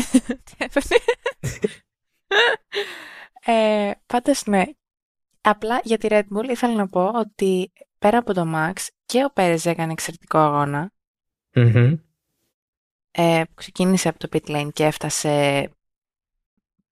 ε, 3.46 3.92
πάντως 4.06 4.46
ναι. 4.46 4.64
Απλά 5.42 5.80
για 5.84 5.98
τη 5.98 6.08
Red 6.12 6.24
Bull 6.36 6.50
ήθελα 6.50 6.74
να 6.74 6.88
πω 6.88 7.12
ότι 7.16 7.72
πέρα 8.00 8.18
από 8.18 8.34
το 8.34 8.44
Max 8.56 8.74
και 9.06 9.24
ο 9.24 9.32
Πέρες 9.34 9.66
έκανε 9.66 9.92
εξαιρετικό 9.92 10.38
αγώνα. 10.38 10.92
Ε, 13.12 13.44
ξεκίνησε 13.54 14.10
από 14.10 14.20
το 14.20 14.28
pit 14.32 14.50
lane 14.50 14.70
και 14.74 14.86
έφτασε 14.86 15.70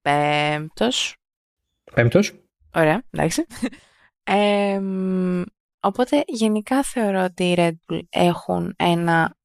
πέμπτος. 0.02 1.16
Πέμπτος. 1.94 2.34
Ωραία, 2.76 3.04
εντάξει. 3.10 3.46
οπότε 5.80 6.24
γενικά 6.28 6.84
θεωρώ 6.84 7.24
ότι 7.24 7.44
οι 7.44 7.56
Red 7.58 7.74
Bull 7.88 8.02
έχουν 8.10 8.74
ένα 8.78 9.37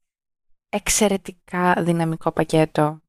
εξαιρετικά 0.72 1.74
δυναμικό 1.82 2.32
πακέτο 2.32 3.00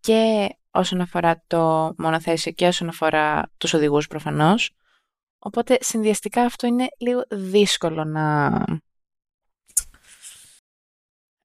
και 0.00 0.48
όσον 0.70 1.00
αφορά 1.00 1.44
το 1.46 1.94
μονοθέσιο 1.98 2.52
και 2.52 2.66
όσον 2.66 2.88
αφορά 2.88 3.50
τους 3.56 3.74
οδηγούς 3.74 4.06
προφανώς. 4.06 4.74
Οπότε 5.38 5.78
συνδυαστικά 5.80 6.42
αυτό 6.42 6.66
είναι 6.66 6.88
λίγο 6.98 7.24
δύσκολο 7.30 8.04
να, 8.04 8.48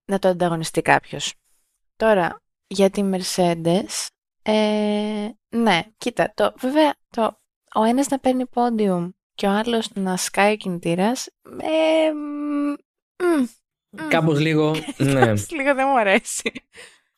να 0.06 0.20
το 0.20 0.28
ανταγωνιστεί 0.28 0.82
κάποιος. 0.82 1.34
Τώρα, 1.96 2.42
για 2.68 2.90
τη 2.90 3.10
Mercedes, 3.14 4.08
ε, 4.42 5.30
ναι, 5.50 5.82
κοίτα, 5.98 6.32
το, 6.36 6.54
βέβαια 6.58 6.96
το, 7.10 7.40
ο 7.76 7.84
ένας 7.84 8.08
να 8.08 8.20
παίρνει 8.20 8.48
πόντιουμ 8.48 9.10
και 9.34 9.48
ο 9.48 9.52
άλλος 9.52 9.92
να 9.94 10.18
σκάει 10.18 10.54
ο 10.54 10.58
κινητήρας, 10.58 11.28
ε, 11.58 12.12
Κάπως 14.10 14.40
λίγο, 14.40 14.72
ναι. 14.98 15.20
Κάπως 15.20 15.52
λίγο 15.52 15.76
δεν 15.76 15.88
μου 15.92 16.00
αρέσει. 16.00 16.52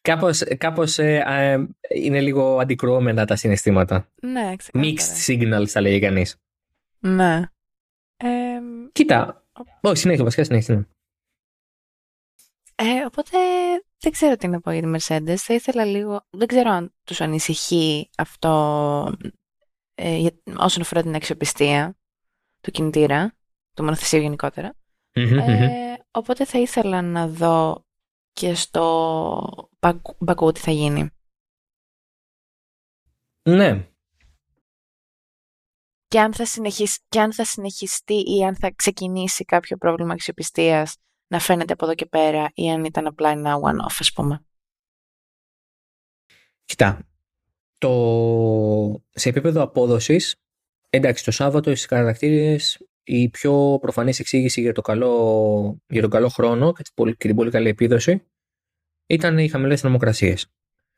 Κάπως, 0.01 0.43
κάπως 0.57 0.99
ε, 0.99 1.23
ε, 1.27 1.65
είναι 1.95 2.21
λίγο 2.21 2.57
αντικρουόμενα 2.57 3.25
τα 3.25 3.35
συναισθήματα. 3.35 4.09
Ναι, 4.21 4.53
Mixed 4.73 5.27
signals 5.27 5.67
θα 5.67 5.81
λέγει 5.81 5.99
κανείς. 5.99 6.35
Ναι. 6.99 7.41
Κοίτα. 8.91 9.47
Όχι, 9.81 9.97
συνέχεια, 9.97 10.23
βασικά 10.23 10.43
συνέχεια. 10.43 10.75
Ναι. 10.75 10.83
Ε, 12.75 13.05
οπότε 13.05 13.37
δεν 13.99 14.11
ξέρω 14.11 14.35
τι 14.35 14.47
να 14.47 14.61
πω 14.61 14.71
για 14.71 14.81
τη 14.81 14.91
Mercedes. 14.95 15.35
Θα 15.35 15.53
ήθελα 15.53 15.85
λίγο. 15.85 16.25
Δεν 16.29 16.47
ξέρω 16.47 16.69
αν 16.69 16.93
τους 17.03 17.21
ανησυχεί 17.21 18.09
αυτό 18.17 19.13
ε, 19.95 20.27
όσον 20.57 20.81
αφορά 20.81 21.01
την 21.01 21.15
αξιοπιστία 21.15 21.97
του 22.61 22.71
κινητήρα, 22.71 23.35
του 23.73 23.83
μονοθεσίου 23.83 24.21
γενικότερα. 24.21 24.75
Ε, 25.11 25.88
οπότε 26.11 26.45
θα 26.45 26.59
ήθελα 26.59 27.01
να 27.01 27.27
δω 27.27 27.85
και 28.31 28.53
στο 28.53 29.69
Μπακού 30.19 30.51
τι 30.51 30.59
θα 30.59 30.71
γίνει. 30.71 31.09
Ναι. 33.49 33.87
Και 36.07 36.19
αν, 36.19 36.33
θα 36.33 36.43
και 37.09 37.19
αν 37.19 37.33
θα 37.33 37.45
συνεχιστεί 37.45 38.23
ή 38.37 38.45
αν 38.45 38.55
θα 38.55 38.71
ξεκινήσει 38.71 39.45
κάποιο 39.45 39.77
πρόβλημα 39.77 40.13
αξιοπιστίας 40.13 40.95
να 41.27 41.39
φαίνεται 41.39 41.73
από 41.73 41.85
εδώ 41.85 41.95
και 41.95 42.05
πέρα 42.05 42.51
ή 42.53 42.69
αν 42.71 42.83
ήταν 42.83 43.07
απλά 43.07 43.29
ένα 43.29 43.55
one-off, 43.55 43.95
ας 43.99 44.13
πούμε. 44.13 44.45
Κοιτά, 46.65 47.07
το... 47.77 49.03
σε 49.09 49.29
επίπεδο 49.29 49.61
απόδοσης, 49.61 50.35
εντάξει, 50.89 51.23
το 51.23 51.31
Σάββατο 51.31 51.69
στις 51.69 51.85
κατακτήριες 51.85 52.88
η 53.11 53.29
πιο 53.29 53.77
προφανής 53.81 54.19
εξήγηση 54.19 54.61
για, 54.61 54.73
το 54.73 54.81
καλό, 54.81 55.81
για 55.87 56.01
τον 56.01 56.09
καλό 56.09 56.29
χρόνο 56.29 56.73
και 56.73 56.83
την 57.17 57.35
πολύ 57.35 57.51
καλή 57.51 57.69
επίδοση 57.69 58.23
ήταν 59.05 59.37
οι 59.37 59.47
χαμηλές 59.47 59.81
θερμοκρασίες. 59.81 60.51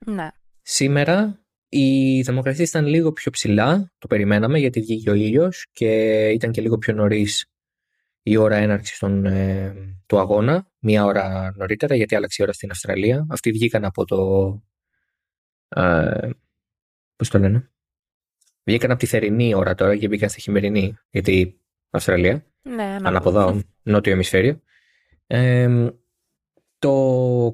Ναι. 0.06 0.28
Σήμερα 0.62 1.46
οι 1.70 2.24
θερμοκρασίες 2.24 2.70
ήταν 2.70 2.86
λίγο 2.86 3.12
πιο 3.12 3.32
ψηλά, 3.32 3.92
το 3.98 4.08
περιμέναμε 4.08 4.60
γιατί 4.60 4.80
βγήκε 4.80 5.10
ο 5.10 5.14
ήλιος 5.14 5.68
και 5.72 5.90
ήταν 6.30 6.52
και 6.52 6.62
λίγο 6.62 6.78
πιο 6.78 6.94
νωρίς 6.94 7.46
η 8.24 8.38
ώρα 8.38 8.56
έναρξης 8.56 8.98
των, 8.98 9.26
ε, 9.26 9.76
του 10.06 10.20
αγώνα, 10.20 10.72
μία 10.80 11.06
ώρα 11.06 11.54
νωρίτερα 11.56 11.96
γιατί 11.96 12.16
άλλαξε 12.16 12.42
η 12.42 12.44
ώρα 12.44 12.54
στην 12.54 12.72
Αυστραλία. 12.72 13.26
Αυτοί 13.30 13.52
βγήκαν 13.52 13.86
από 13.86 14.06
το... 14.06 14.62
Ε, 15.68 16.30
πώς 17.16 17.30
το 17.30 17.40
λένε; 17.40 17.72
Βγήκαν 18.64 18.92
από 18.92 19.00
τη 19.00 19.06
θερινή 19.06 19.54
ώρα 19.54 19.76
τώρα 19.76 19.98
και 19.98 20.08
μπήκαν 20.08 20.30
στη 20.30 20.42
χειμερινή. 20.42 20.98
Γιατί 21.10 21.61
Αυστραλία. 21.92 22.46
Ναι, 22.62 22.98
αναποδά, 23.04 23.62
νότιο 23.82 24.14
ημισφαίριο. 24.14 24.62
το 26.80 26.92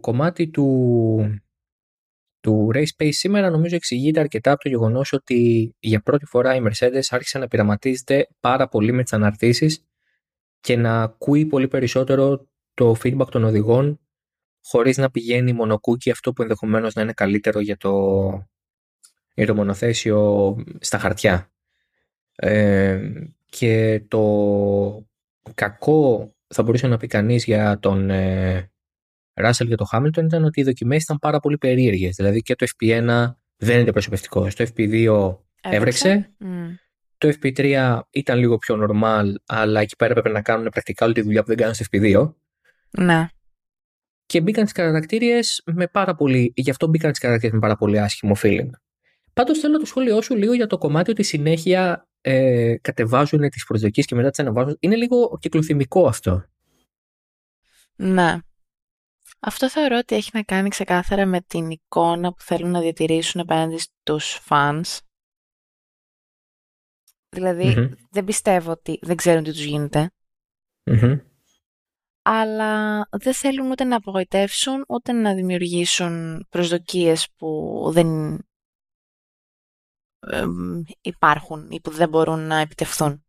κομμάτι 0.02 0.50
του, 0.50 1.42
του 2.40 2.70
Race 2.74 3.04
Pace 3.04 3.10
σήμερα 3.12 3.50
νομίζω 3.50 3.76
εξηγείται 3.76 4.20
αρκετά 4.20 4.52
από 4.52 4.62
το 4.62 4.70
γεγονός 4.70 5.14
ότι 5.14 5.72
για 5.80 6.02
πρώτη 6.02 6.26
φορά 6.26 6.56
η 6.56 6.62
Mercedes 6.64 7.02
άρχισε 7.10 7.38
να 7.38 7.48
πειραματίζεται 7.48 8.28
πάρα 8.40 8.68
πολύ 8.68 8.92
με 8.92 9.04
τις 9.04 9.14
αναρτήσεις 9.14 9.86
και 10.60 10.76
να 10.76 11.02
ακούει 11.02 11.46
πολύ 11.46 11.68
περισσότερο 11.68 12.48
το 12.74 12.96
feedback 13.04 13.28
των 13.32 13.44
οδηγών 13.44 14.00
χωρίς 14.64 14.98
να 14.98 15.12
πηγαίνει 15.12 15.54
μονοκούκι 15.54 16.12
αυτό 16.12 16.34
που 16.34 16.42
ενδεχομένως 16.42 16.94
να 16.94 17.02
είναι 17.02 17.14
καλύτερο 17.14 17.60
για 17.60 17.78
το, 17.78 17.94
για 19.34 19.46
το 19.46 19.56
μονοθέσιο 19.56 20.56
στα 20.80 20.98
χαρτιά. 20.98 21.52
Ε, 22.36 23.12
και 23.50 24.04
το 24.08 24.22
κακό 25.54 26.32
θα 26.48 26.64
μπορούσε 26.64 26.88
να 26.88 26.98
πει 26.98 27.08
κανείς 27.08 27.46
για 27.46 27.80
τον 27.80 28.10
ε, 28.10 28.72
Ράσελ 29.34 29.68
και 29.68 29.76
τον 29.76 29.88
Χάμιλτον 29.88 30.26
ήταν 30.26 30.44
ότι 30.44 30.60
οι 30.60 30.64
δοκιμές 30.64 31.04
ήταν 31.04 31.18
πάρα 31.18 31.40
πολύ 31.40 31.58
περίεργες. 31.58 32.16
Δηλαδή 32.16 32.42
και 32.42 32.56
το 32.56 32.66
FP1 32.80 33.34
δεν 33.58 33.80
είναι 33.80 33.92
προσωπευτικό. 33.92 34.50
Στο 34.50 34.66
FP2 34.76 35.36
έβρεξε. 35.62 36.32
Το 37.18 37.34
FP3 37.42 38.00
ήταν 38.10 38.40
λίγο 38.40 38.58
πιο 38.58 38.88
normal, 38.88 39.34
αλλά 39.46 39.82
εκεί 39.82 39.96
πέρα 39.96 40.12
έπρεπε 40.12 40.30
να 40.30 40.42
κάνουν 40.42 40.70
πρακτικά 40.70 41.06
όλη 41.06 41.14
τη 41.14 41.22
δουλειά 41.22 41.42
που 41.42 41.48
δεν 41.48 41.58
κάνουν 41.58 41.74
στο 41.74 41.86
FP2. 41.92 42.34
Ναι. 42.98 43.28
Και 44.26 44.42
μπήκαν 44.42 44.64
τις 44.64 44.74
κατακτήριε 44.74 45.40
με 45.66 45.88
πάρα 45.88 46.16
πολύ. 46.16 46.54
Γι' 46.56 46.70
αυτό 46.70 46.88
μπήκαν 46.88 47.12
τις 47.12 47.20
κατακτήριε 47.20 47.54
με 47.54 47.60
πάρα 47.60 47.76
πολύ 47.76 48.00
άσχημο 48.00 48.36
feeling. 48.42 48.70
Πάντως 49.34 49.60
θέλω 49.60 49.80
το 49.80 49.86
σχόλιο 49.86 50.22
σου 50.22 50.36
λίγο 50.36 50.54
για 50.54 50.68
το 50.68 50.78
κομμάτι 50.78 51.12
ότι 51.12 51.24
συνέχεια 51.24 52.08
ε, 52.22 52.76
κατεβάζουν 52.82 53.50
τις 53.50 53.66
προσδοκίες 53.66 54.06
και 54.06 54.16
μετά 54.16 54.30
τις 54.30 54.40
αναβάζουν. 54.40 54.78
Είναι 54.80 54.96
λίγο 54.96 55.38
κυκλοθυμικό 55.40 56.08
αυτό. 56.08 56.46
Ναι. 57.96 58.38
Αυτό 59.40 59.70
θεωρώ 59.70 59.98
ότι 59.98 60.16
έχει 60.16 60.30
να 60.34 60.44
κάνει 60.44 60.70
ξεκάθαρα 60.70 61.26
με 61.26 61.42
την 61.42 61.70
εικόνα 61.70 62.34
που 62.34 62.42
θέλουν 62.42 62.72
να 62.72 62.82
διατηρήσουν 62.82 63.42
απέναντι 63.42 63.78
στους 63.78 64.40
fans. 64.50 64.98
δηλαδη 67.30 67.96
δεν 68.12 68.24
πιστεύω 68.24 68.72
ότι 68.72 69.00
δεν 69.02 69.16
ξέρουν 69.16 69.44
τι 69.44 69.52
τους 69.52 69.64
γινεται 69.64 70.12
Αλλά 72.22 73.02
δεν 73.12 73.34
θέλουν 73.34 73.72
ούτε 73.72 73.84
να 73.84 73.96
απογοητεύσουν, 73.96 74.86
ούτε 74.88 75.12
να 75.12 75.34
δημιουργήσουν 75.34 76.46
προσδοκίες 76.50 77.28
που 77.36 77.82
δεν 77.94 78.40
υπάρχουν 81.02 81.72
ή 81.72 81.82
που 81.82 81.92
δεν 81.92 82.10
μπορούν 82.10 82.40
να 82.40 82.60
επιτευχθούν. 82.60 83.26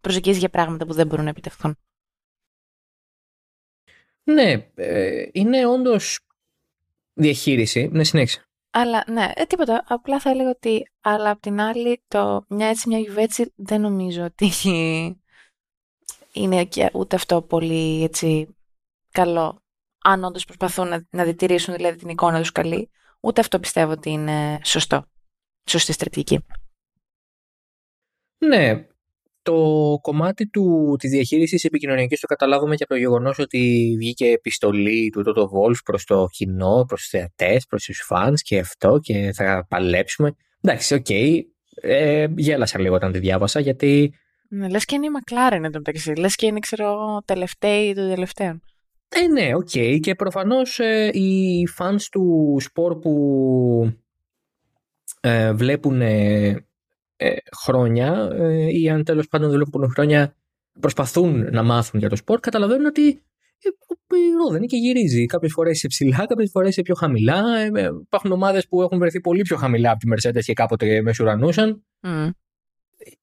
Προσδοκίες 0.00 0.36
για 0.36 0.50
πράγματα 0.50 0.86
που 0.86 0.92
δεν 0.92 1.06
μπορούν 1.06 1.24
να 1.24 1.30
επιτευχθούν. 1.30 1.78
Ναι, 4.22 4.70
ε, 4.74 5.28
είναι 5.32 5.66
όντως 5.66 6.20
διαχείριση. 7.12 7.88
Ναι, 7.92 8.04
συνέχισε. 8.04 8.44
Αλλά 8.70 9.04
ναι, 9.06 9.32
ε, 9.34 9.44
τίποτα. 9.44 9.84
Απλά 9.88 10.20
θα 10.20 10.30
έλεγα 10.30 10.50
ότι, 10.50 10.90
αλλά 11.00 11.30
απ' 11.30 11.40
την 11.40 11.60
άλλη, 11.60 12.02
το 12.08 12.44
μια 12.48 12.66
έτσι, 12.68 12.88
μια 12.88 12.98
γιουβέτσι 12.98 13.52
δεν 13.56 13.80
νομίζω 13.80 14.24
ότι 14.24 14.50
είναι 16.32 16.64
και 16.64 16.90
ούτε 16.92 17.16
αυτό 17.16 17.42
πολύ 17.42 18.02
έτσι 18.02 18.56
καλό. 19.10 19.62
Αν 20.02 20.24
όντως 20.24 20.44
προσπαθούν 20.44 20.88
να, 20.88 21.06
να 21.10 21.24
διτηρήσουν 21.24 21.74
δηλαδή 21.74 21.98
την 21.98 22.08
εικόνα 22.08 22.38
τους 22.38 22.52
καλή, 22.52 22.90
ούτε 23.20 23.40
αυτό 23.40 23.60
πιστεύω 23.60 23.92
ότι 23.92 24.10
είναι 24.10 24.60
σωστό. 24.64 25.04
Σωστή 25.64 25.92
στρατηγική. 25.92 26.44
Ναι, 28.38 28.86
το 29.42 29.98
κομμάτι 30.02 30.48
του, 30.48 30.96
της 30.98 31.10
διαχείρισης 31.10 31.64
επικοινωνιακής 31.64 32.20
το 32.20 32.26
καταλάβουμε 32.26 32.74
και 32.74 32.82
από 32.82 32.92
το 32.92 32.98
γεγονός 32.98 33.38
ότι 33.38 33.94
βγήκε 33.98 34.26
επιστολή 34.26 35.10
του 35.10 35.22
Toto 35.26 35.42
Wolff 35.42 35.76
προς 35.84 36.04
το 36.04 36.26
κοινό, 36.30 36.84
προς 36.88 37.00
τους 37.00 37.08
θεατές, 37.08 37.66
προς 37.66 37.84
τους 37.84 38.02
φανς 38.06 38.42
και 38.42 38.58
αυτό 38.58 38.98
και 39.02 39.32
θα 39.34 39.66
παλέψουμε. 39.68 40.34
Εντάξει, 40.60 40.94
OK, 40.94 41.06
okay. 41.08 41.40
ε, 41.74 42.26
γέλασα 42.36 42.80
λίγο 42.80 42.94
όταν 42.94 43.12
τη 43.12 43.18
διάβασα 43.18 43.60
γιατί... 43.60 44.14
Ναι, 44.48 44.68
λες 44.68 44.84
και 44.84 44.94
είναι 44.94 45.06
η 45.06 45.10
Μακλάρεν 45.10 45.64
εδώ 45.64 45.78
μεταξύ, 45.78 46.14
λες 46.14 46.34
και 46.34 46.46
είναι 46.46 46.58
ξέρω 46.58 47.22
τελευταίοι 47.24 47.94
των 47.94 48.08
τελευταίων. 48.08 48.62
Ε, 49.08 49.26
ναι, 49.26 49.54
OK. 49.54 49.68
Okay. 49.74 49.98
Και 50.00 50.14
προφανώς 50.14 50.78
ε, 50.78 51.10
οι 51.12 51.66
φανς 51.66 52.08
του 52.08 52.56
σπορ 52.60 52.98
που 52.98 53.12
ε, 55.20 55.52
βλέπουν 55.52 56.00
ε, 56.00 57.36
χρόνια 57.64 58.30
ε, 58.32 58.78
ή 58.78 58.90
αν 58.90 59.04
τέλος 59.04 59.28
πάντων 59.28 59.50
δουλεύουν 59.50 59.90
χρόνια 59.90 60.36
προσπαθούν 60.80 61.48
να 61.52 61.62
μάθουν 61.62 62.00
για 62.00 62.08
το 62.08 62.16
σπορ, 62.16 62.40
καταλαβαίνουν 62.40 62.86
ότι 62.86 63.08
ε, 63.08 64.50
δεν 64.50 64.66
και 64.66 64.76
γυρίζει. 64.76 65.26
Κάποιες 65.26 65.52
φορές 65.52 65.76
είσαι 65.76 65.86
ψηλά, 65.86 66.26
κάποιες 66.26 66.50
φορές 66.50 66.68
είσαι 66.68 66.82
πιο 66.82 66.94
χαμηλά. 66.94 67.42
υπάρχουν 68.00 68.32
ομάδες 68.32 68.68
που 68.68 68.82
έχουν 68.82 68.98
βρεθεί 68.98 69.20
πολύ 69.20 69.42
πιο 69.42 69.56
χαμηλά 69.56 69.90
από 69.90 69.98
τη 69.98 70.08
Mercedes 70.14 70.42
και 70.44 70.52
κάποτε 70.52 71.02
μεσουρανούσαν. 71.02 71.84
Mm. 72.02 72.30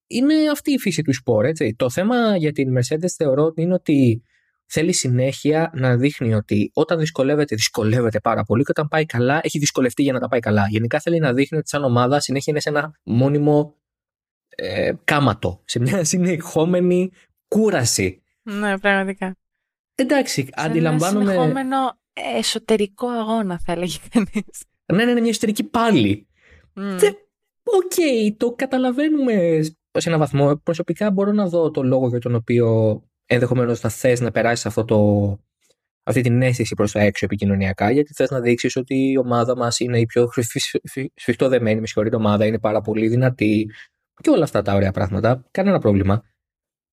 Είναι 0.07 0.33
αυτή 0.51 0.71
η 0.71 0.77
φύση 0.79 1.01
του 1.01 1.13
σπορ. 1.13 1.45
Έτσι. 1.45 1.75
Το 1.77 1.89
θέμα 1.89 2.37
για 2.37 2.51
την 2.51 2.77
Mercedes 2.77 3.09
θεωρώ 3.17 3.43
ότι 3.43 3.61
είναι 3.61 3.73
ότι 3.73 4.23
θέλει 4.67 4.93
συνέχεια 4.93 5.71
να 5.73 5.97
δείχνει 5.97 6.33
ότι 6.33 6.71
όταν 6.73 6.99
δυσκολεύεται, 6.99 7.55
δυσκολεύεται 7.55 8.19
πάρα 8.19 8.43
πολύ 8.43 8.63
και 8.63 8.71
όταν 8.71 8.87
πάει 8.87 9.05
καλά, 9.05 9.39
έχει 9.43 9.59
δυσκολευτεί 9.59 10.03
για 10.03 10.13
να 10.13 10.19
τα 10.19 10.27
πάει 10.27 10.39
καλά. 10.39 10.67
Γενικά 10.69 10.99
θέλει 10.99 11.19
να 11.19 11.33
δείχνει 11.33 11.57
ότι 11.57 11.69
σαν 11.69 11.83
ομάδα 11.83 12.19
συνέχεια 12.19 12.51
είναι 12.51 12.61
σε 12.61 12.69
ένα 12.69 12.91
μόνιμο 13.03 13.75
ε, 14.49 14.91
κάματο, 15.03 15.61
σε 15.65 15.79
μια 15.79 16.03
συνεχόμενη 16.11 17.11
κούραση. 17.47 18.21
Ναι, 18.41 18.79
πραγματικά. 18.79 19.35
Εντάξει, 19.95 20.41
σε 20.41 20.49
αντιλαμβάνομαι. 20.53 21.23
Ένα 21.23 21.31
συνεχόμενο 21.31 21.77
εσωτερικό 22.37 23.07
αγώνα, 23.07 23.59
θα 23.59 23.71
έλεγε 23.71 23.97
κανείς. 24.11 24.63
Ναι, 24.93 25.05
ναι, 25.05 25.13
ναι, 25.13 25.19
μια 25.19 25.29
εσωτερική 25.29 25.63
πάλη. 25.63 26.27
OK, 27.69 27.91
okay, 27.95 28.35
το 28.37 28.51
καταλαβαίνουμε 28.51 29.59
σε 29.91 30.09
έναν 30.09 30.19
βαθμό. 30.19 30.55
Προσωπικά 30.55 31.11
μπορώ 31.11 31.31
να 31.31 31.47
δω 31.47 31.71
το 31.71 31.83
λόγο 31.83 32.07
για 32.07 32.19
τον 32.19 32.35
οποίο 32.35 33.01
ενδεχομένως 33.27 33.79
θα 33.79 33.89
θες 33.89 34.19
να 34.19 34.31
περάσεις 34.31 34.65
αυτό 34.65 34.85
το, 34.85 35.39
αυτή 36.03 36.21
την 36.21 36.41
αίσθηση 36.41 36.75
προς 36.75 36.91
τα 36.91 36.99
έξω 36.99 37.25
επικοινωνιακά, 37.25 37.91
γιατί 37.91 38.13
θες 38.13 38.29
να 38.29 38.39
δείξεις 38.39 38.75
ότι 38.75 38.95
η 38.95 39.17
ομάδα 39.17 39.57
μας 39.57 39.79
είναι 39.79 39.99
η 39.99 40.05
πιο 40.05 40.29
σφιχτοδεμένη, 41.15 41.79
με 41.79 41.85
συγχωρείτε 41.85 42.15
ομάδα, 42.15 42.45
είναι 42.45 42.59
πάρα 42.59 42.81
πολύ 42.81 43.07
δυνατή, 43.07 43.71
και 44.21 44.29
όλα 44.29 44.43
αυτά 44.43 44.61
τα 44.61 44.73
ωραία 44.73 44.91
πράγματα, 44.91 45.43
κανένα 45.51 45.79
πρόβλημα. 45.79 46.23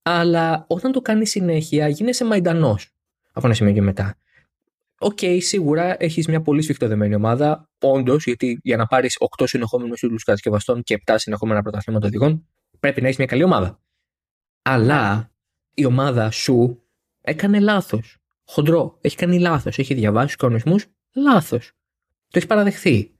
Αλλά 0.01 0.65
όταν 0.69 0.91
το 0.91 1.01
κάνεις 1.01 1.29
συνέχεια, 1.29 1.87
γίνεσαι 1.87 2.25
μαϊντανός 2.25 2.89
από 3.31 3.45
ένα 3.45 3.55
σημείο 3.55 3.73
και 3.73 3.81
μετά. 3.81 4.17
OK, 4.99 5.17
okay, 5.21 5.37
σίγουρα 5.41 5.95
έχεις 5.99 6.27
μια 6.27 6.41
πολύ 6.41 6.61
σφιχτοδεμένη 6.61 7.15
ομάδα. 7.15 7.69
Όντως, 7.79 8.25
γιατί 8.25 8.59
για 8.63 8.77
να 8.77 8.85
πάρεις 8.85 9.17
8 9.37 9.47
συνεχόμενους 9.47 9.99
τίτλους 9.99 10.23
κατασκευαστών 10.23 10.83
και 10.83 11.01
7 11.05 11.13
συνεχόμενα 11.17 11.61
πρωταθλήματα 11.61 12.07
οδηγών, 12.07 12.47
πρέπει 12.79 12.99
να 12.99 13.05
έχεις 13.05 13.17
μια 13.17 13.27
καλή 13.27 13.43
ομάδα. 13.43 13.79
Αλλά 14.61 15.31
η 15.75 15.85
ομάδα 15.85 16.31
σου 16.31 16.83
έκανε 17.21 17.59
λάθος. 17.59 18.17
Χοντρό. 18.45 18.97
Έχει 19.01 19.15
κάνει 19.15 19.39
λάθος. 19.39 19.77
Έχει 19.77 19.93
διαβάσει 19.93 20.25
τους 20.25 20.35
κανονισμούς 20.35 20.85
λάθος. 21.13 21.71
Το 22.27 22.37
έχεις 22.37 22.47
παραδεχθεί. 22.47 23.15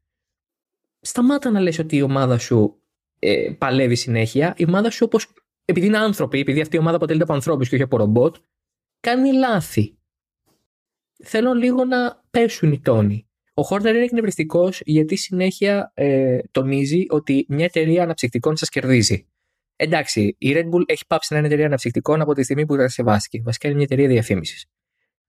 Σταμάτα 1.01 1.51
να 1.51 1.59
λες 1.59 1.79
ότι 1.79 1.95
η 1.95 2.01
ομάδα 2.01 2.37
σου 2.37 2.81
ε, 3.19 3.51
παλεύει 3.57 3.95
συνέχεια, 3.95 4.53
η 4.57 4.65
ομάδα 4.67 4.89
σου 4.89 5.05
όπως. 5.05 5.33
Επειδή 5.65 5.85
είναι 5.85 5.97
άνθρωποι, 5.97 6.39
επειδή 6.39 6.61
αυτή 6.61 6.75
η 6.75 6.79
ομάδα 6.79 6.95
αποτελείται 6.95 7.23
από 7.23 7.33
ανθρώπους 7.33 7.69
και 7.69 7.75
όχι 7.75 7.83
από 7.83 7.97
ρομπότ, 7.97 8.35
κάνει 8.99 9.33
λάθη. 9.33 9.97
Θέλω 11.23 11.53
λίγο 11.53 11.85
να 11.85 12.23
πέσουν 12.29 12.71
οι 12.71 12.81
τόνοι. 12.81 13.27
Ο 13.53 13.61
Χόρνερ 13.61 13.95
είναι 13.95 14.03
εκνευριστικός 14.03 14.81
γιατί 14.85 15.15
συνέχεια 15.15 15.91
ε, 15.93 16.39
τονίζει 16.51 17.05
ότι 17.09 17.45
μια 17.49 17.65
εταιρεία 17.65 18.03
αναψυκτικών 18.03 18.57
σας 18.57 18.69
κερδίζει. 18.69 19.27
Εντάξει, 19.75 20.35
η 20.39 20.53
Red 20.55 20.65
Bull 20.65 20.83
έχει 20.85 21.05
πάψει 21.07 21.33
να 21.33 21.37
είναι 21.37 21.47
εταιρεία 21.47 21.65
αναψυκτικών 21.65 22.21
από 22.21 22.33
τη 22.33 22.43
στιγμή 22.43 22.65
που 22.65 22.75
κατασκευάστηκε. 22.75 23.41
Βασικά 23.41 23.67
είναι 23.67 23.75
μια 23.75 23.85
εταιρεία 23.85 24.07
διαφήμισης. 24.07 24.65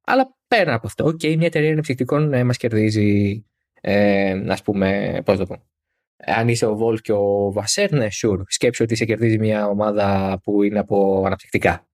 Αλλά 0.04 0.36
πέρα 0.48 0.74
από 0.74 0.86
αυτό, 0.86 1.04
okay, 1.06 1.36
μια 1.36 1.46
εταιρεία 1.46 1.72
αναψυκτικών 1.72 2.32
ε, 2.32 2.44
μας 2.44 2.56
κερδίζει, 2.56 3.44
ε, 3.80 4.44
ας 4.48 4.62
πούμε, 4.62 5.20
πώς 5.24 5.38
το 5.38 5.46
πω, 5.46 5.66
αν 6.16 6.48
είσαι 6.48 6.66
ο 6.66 6.76
Βολφ 6.76 7.00
και 7.00 7.12
ο 7.12 7.52
Βασέρ, 7.52 7.92
ναι, 7.92 8.06
sure. 8.22 8.40
Σκέψου 8.46 8.84
ότι 8.84 8.94
σε 8.96 9.04
κερδίζει 9.04 9.38
μια 9.38 9.66
ομάδα 9.66 10.38
που 10.42 10.62
είναι 10.62 10.78
από 10.78 11.22
αναψυκτικά. 11.26 11.88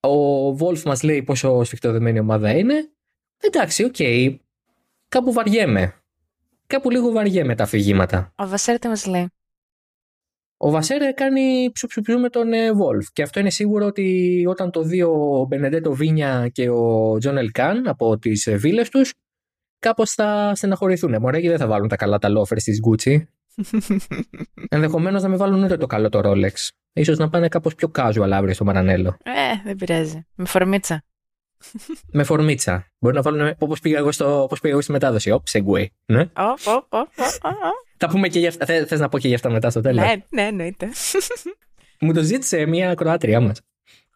Ο 0.00 0.16
Βολφ 0.54 0.84
μας 0.84 1.02
λέει 1.02 1.22
πόσο 1.22 1.64
σφιχτοδεμένη 1.64 2.18
ομάδα 2.18 2.50
είναι. 2.56 2.90
Εντάξει, 3.38 3.84
OK. 3.84 3.94
Okay. 3.98 4.36
Κάπου 5.08 5.32
βαριέμαι. 5.32 5.94
Κάπου 6.66 6.90
λίγο 6.90 7.12
βαριέμαι 7.12 7.54
τα 7.54 7.62
αφηγήματα. 7.62 8.32
Ο 8.36 8.48
Βασέρ 8.48 8.78
τι 8.78 8.88
μας 8.88 9.06
λέει; 9.06 9.28
Ο 10.64 10.70
Βασέρ 10.70 11.14
κάνει 11.14 11.70
ψουψουψου 11.72 12.18
με 12.18 12.28
τον 12.28 12.48
Βολφ. 12.74 13.12
Και 13.12 13.22
αυτό 13.22 13.40
είναι 13.40 13.50
σίγουρο 13.50 13.86
ότι 13.86 14.44
όταν 14.48 14.70
το 14.70 14.82
δει 14.82 15.02
ο 15.02 15.46
Μπενεντέτο 15.48 15.92
Βίνια 15.92 16.48
και 16.52 16.70
ο 16.70 17.16
Τζον 17.18 17.36
Ελκάν 17.36 17.88
από 17.88 18.18
τις 18.18 18.48
βίλες 18.56 18.88
τους, 18.88 19.12
κάπως 19.78 20.10
θα 20.10 20.52
στεναχωρηθούν. 20.54 21.16
Μωρέ, 21.20 21.40
και 21.40 21.48
δεν 21.48 21.58
θα 21.58 21.66
βάλουν 21.66 21.88
τα 21.88 21.96
καλά 21.96 22.18
τα 22.18 22.28
loafer 22.28 22.58
τη 22.62 22.72
Gucci; 22.88 23.22
Ενδεχομένως 24.74 25.22
να 25.22 25.28
μην 25.28 25.38
βάλουν 25.38 25.62
ούτε 25.62 25.76
το 25.76 25.86
καλό 25.86 26.08
το 26.08 26.20
Rolex. 26.24 26.68
Ίσως 26.92 27.18
να 27.18 27.28
πάνε 27.28 27.48
κάπως 27.48 27.74
πιο 27.74 27.90
casual 27.98 28.30
αύριο 28.30 28.54
στο 28.54 28.64
Μαρανέλο. 28.64 29.16
Ε, 29.22 29.62
δεν 29.64 29.76
πειράζει. 29.76 30.26
Με 30.34 30.44
φορμίτσα. 30.44 31.02
Με 32.10 32.24
φορμίτσα. 32.24 32.86
Μπορεί 32.98 33.14
να 33.14 33.22
βάλουν 33.22 33.54
όπως 33.58 33.80
πήγα, 33.80 33.98
εγώ 33.98 34.12
στο, 34.12 34.42
όπως 34.42 34.60
πήγα 34.60 34.72
εγώ 34.72 34.82
στη 34.82 34.92
μετάδοση. 34.92 35.30
Οπ, 35.30 35.46
Segway. 35.50 35.86
Ναι. 36.06 36.20
Οπ, 36.20 36.58
οπ, 36.64 36.84
οπ, 36.88 37.08
οπ, 37.18 37.44
οπ. 37.44 37.72
Τα 37.96 38.08
πούμε 38.08 38.28
και 38.28 38.38
για 38.38 38.48
αυτά. 38.48 38.66
Θε 38.66 38.86
θες 38.86 39.00
να 39.00 39.08
πω 39.08 39.18
και 39.18 39.26
για 39.26 39.36
αυτά 39.36 39.50
μετά 39.50 39.70
στο 39.70 39.80
τέλος; 39.80 40.04
Ναι, 40.04 40.14
ναι, 40.28 40.42
εννοείται. 40.46 40.90
Μου 42.00 42.12
το 42.12 42.22
ζήτησε 42.22 42.66
μια 42.66 42.94
Κροάτριά 42.94 43.40
μας. 43.40 43.60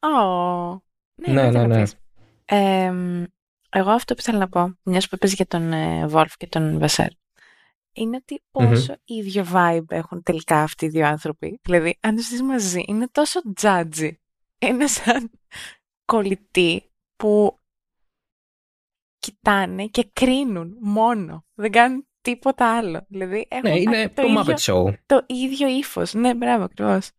Ω. 0.00 0.80
Ναι, 1.14 1.50
ναι, 1.50 1.66
ναι. 1.66 1.82
Εμ, 2.44 3.24
εγώ 3.70 3.90
αυτό 3.90 4.14
που 4.14 4.22
θέλω 4.22 4.38
να 4.38 4.48
πω, 4.48 4.78
μιας 4.82 5.08
που 5.08 5.14
είπες 5.14 5.32
για 5.32 5.46
τον 5.46 5.72
ε, 5.72 6.08
Wolf 6.12 6.30
και 6.36 6.46
τον 6.46 6.78
Βασέρ, 6.78 7.08
είναι 7.92 8.16
ότι 8.16 8.42
πόσο 8.50 8.94
ίδιο 9.04 9.46
vibe 9.52 9.84
έχουν 9.88 10.22
τελικά 10.22 10.62
αυτοί 10.62 10.84
οι 10.84 10.88
δύο 10.88 11.06
άνθρωποι. 11.06 11.60
Δηλαδή, 11.62 11.98
αν 12.00 12.16
τους 12.16 12.28
δεις 12.28 12.42
μαζί, 12.42 12.82
είναι 12.86 13.08
τόσο 13.12 13.40
judgy. 13.60 14.10
Είναι 14.58 14.86
σαν 14.86 15.30
κολλητοί 16.04 16.90
που 17.16 17.58
κοιτάνε 19.18 19.86
και 19.86 20.10
κρίνουν 20.12 20.76
μόνο. 20.80 21.44
Δεν 21.54 21.70
κάνουν 21.70 22.08
τίποτα 22.20 22.76
άλλο. 22.76 23.04
Δηλαδή, 23.08 23.46
έχουν 23.50 23.70
Ναι, 23.70 23.78
είναι 23.80 24.08
το, 24.08 24.22
ίδιο, 24.22 24.42
Muppet 24.44 24.56
Show. 24.58 24.94
το 25.06 25.24
ίδιο 25.26 25.68
ύφος. 25.68 26.14
Ναι, 26.14 26.34
μπράβο, 26.34 26.64
ακριβώς. 26.64 27.10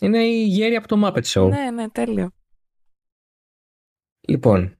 Είναι 0.00 0.24
η 0.24 0.44
γέρη 0.44 0.76
από 0.76 0.88
το 0.88 1.00
Muppet 1.06 1.22
Show. 1.24 1.48
Ναι, 1.48 1.70
ναι, 1.70 1.88
τέλειο. 1.90 2.30
Λοιπόν, 4.28 4.78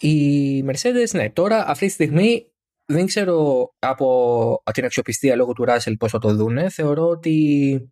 η 0.00 0.60
Mercedes, 0.66 1.10
ναι, 1.12 1.30
τώρα 1.30 1.66
αυτή 1.66 1.86
τη 1.86 1.92
στιγμή 1.92 2.52
δεν 2.86 3.06
ξέρω 3.06 3.68
από 3.78 4.62
την 4.72 4.84
αξιοπιστία 4.84 5.36
λόγω 5.36 5.52
του 5.52 5.64
Russell 5.68 5.94
πώς 5.98 6.10
θα 6.10 6.18
το 6.18 6.34
δούνε. 6.34 6.68
Θεωρώ 6.68 7.06
ότι 7.08 7.90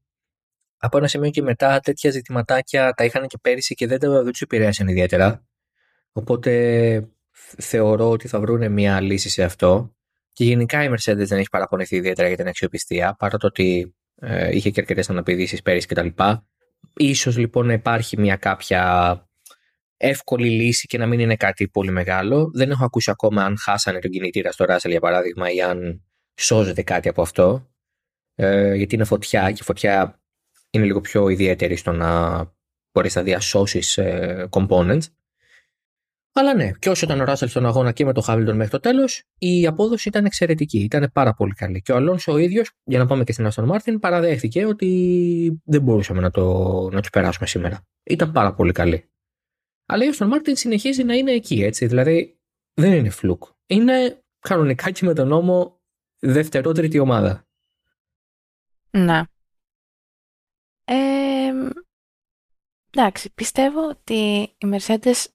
από 0.77 0.97
ένα 0.97 1.09
σημείο 1.09 1.31
και 1.31 1.43
μετά 1.43 1.81
τέτοια 1.81 2.11
ζητηματάκια 2.11 2.93
τα 2.93 3.05
είχαν 3.05 3.27
και 3.27 3.39
πέρυσι 3.39 3.75
και 3.75 3.87
δεν, 3.87 3.99
τα- 3.99 4.23
δεν 4.23 4.33
τους 4.33 4.41
επηρέασαν 4.41 4.89
ιδιαίτερα. 4.89 5.48
Οπότε 6.19 7.09
θεωρώ 7.59 8.11
ότι 8.11 8.29
θα 8.29 8.41
βρούνε 8.41 8.69
μια 8.69 9.01
λύση 9.01 9.29
σε 9.29 9.43
αυτό. 9.43 9.97
Και 10.33 10.45
γενικά 10.45 10.85
η 10.85 10.89
Mercedes 10.91 11.27
δεν 11.27 11.39
έχει 11.39 11.49
παραπονεθεί 11.49 11.97
ιδιαίτερα 11.97 12.29
για 12.29 12.37
την 12.37 12.49
αξιοπιστία, 12.49 13.17
παρά 13.19 13.37
το 13.37 13.47
ότι 13.47 13.95
ε, 14.15 14.57
είχε 14.57 14.71
και 14.71 14.81
αρκετές 14.81 15.11
αναπηδήσεις 15.11 15.63
πέρυσι 15.63 15.87
κτλ. 15.87 16.09
Ίσως 16.97 17.37
λοιπόν 17.37 17.67
να 17.67 17.73
υπάρχει 17.73 18.21
μια 18.21 18.37
κάποια 18.37 19.23
εύκολη 19.97 20.49
λύση 20.49 20.87
και 20.87 20.99
να 20.99 21.07
μην 21.07 21.21
είναι 21.21 21.37
κάτι 21.37 21.69
πολύ 21.69 21.91
μεγάλο. 21.91 22.51
Δεν 22.55 22.71
έχω 22.71 22.85
ακούσει 22.85 23.11
ακόμα 23.11 23.45
αν 23.45 23.59
χάσανε 23.59 23.99
τον 23.99 24.11
κινητήρα 24.11 24.53
στο 24.53 24.65
Russell 24.69 24.91
για 24.91 25.01
παράδειγμα 25.01 25.51
ή 25.51 25.63
αν 25.63 26.05
σώζεται 26.41 26.83
κάτι 26.83 27.09
από 27.09 27.23
αυτό. 27.23 27.71
Ε, 28.35 28.75
γιατί 28.75 28.95
είναι 28.95 29.05
φωτιά 29.05 29.51
και 29.51 29.59
η 29.61 29.65
φωτιά 29.65 30.21
είναι 30.71 30.85
λίγο 30.85 31.01
πιο 31.01 31.29
ιδιαίτερη 31.29 31.77
στο 31.77 31.93
να 31.93 32.41
μπορείς 32.93 33.15
να 33.15 33.23
διασώσεις 33.23 33.99
ε, 33.99 34.49
components. 34.51 35.03
Αλλά 36.39 36.55
ναι, 36.55 36.71
και 36.73 36.89
όσο 36.89 37.07
ήταν 37.07 37.21
ο 37.21 37.25
Russell 37.29 37.49
στον 37.49 37.67
αγώνα 37.67 37.93
και 37.93 38.05
με 38.05 38.13
το 38.13 38.25
Hamilton 38.27 38.53
μέχρι 38.53 38.69
το 38.69 38.81
τέλος, 38.81 39.25
η 39.39 39.67
απόδοση 39.67 40.09
ήταν 40.09 40.25
εξαιρετική. 40.25 40.79
Ήταν 40.79 41.11
πάρα 41.13 41.35
πολύ 41.35 41.53
καλή. 41.53 41.83
Και 41.83 41.93
ο 41.93 41.97
Αλόνσο 41.97 42.33
ο 42.33 42.37
ίδιος, 42.37 42.71
για 42.85 42.99
να 42.99 43.07
πάμε 43.07 43.25
και 43.25 43.33
στην 43.33 43.49
Aston 43.53 43.71
Martin, 43.71 43.97
παραδέχθηκε 44.01 44.65
ότι 44.65 45.61
δεν 45.65 45.83
μπορούσαμε 45.83 46.21
να, 46.21 46.31
το, 46.31 46.45
να 46.93 47.01
τους 47.01 47.11
περάσουμε 47.11 47.47
σήμερα. 47.47 47.87
Ήταν 48.03 48.33
πάρα 48.33 48.55
πολύ 48.55 48.73
καλή. 48.73 49.11
Αλλά 49.87 50.05
η 50.05 50.09
Aston 50.13 50.33
Martin 50.33 50.53
συνεχίζει 50.53 51.05
να 51.05 51.15
είναι 51.15 51.33
εκεί, 51.33 51.63
έτσι. 51.63 51.87
Δηλαδή 51.87 52.39
δεν 52.75 52.93
είναι 52.93 53.11
φλουκ. 53.11 53.43
Είναι 53.67 54.23
κανονικά 54.39 54.91
και 54.91 55.07
με 55.07 55.15
τον 55.15 55.29
νόμο 55.29 55.81
δευτερότερη 56.19 56.99
ομάδα. 56.99 57.47
Ναι. 58.91 59.23
Ε, 60.85 61.51
εντάξει, 62.91 63.33
πιστεύω 63.35 63.89
ότι 63.89 64.15
οι 64.59 64.67
Mercedes 64.73 65.27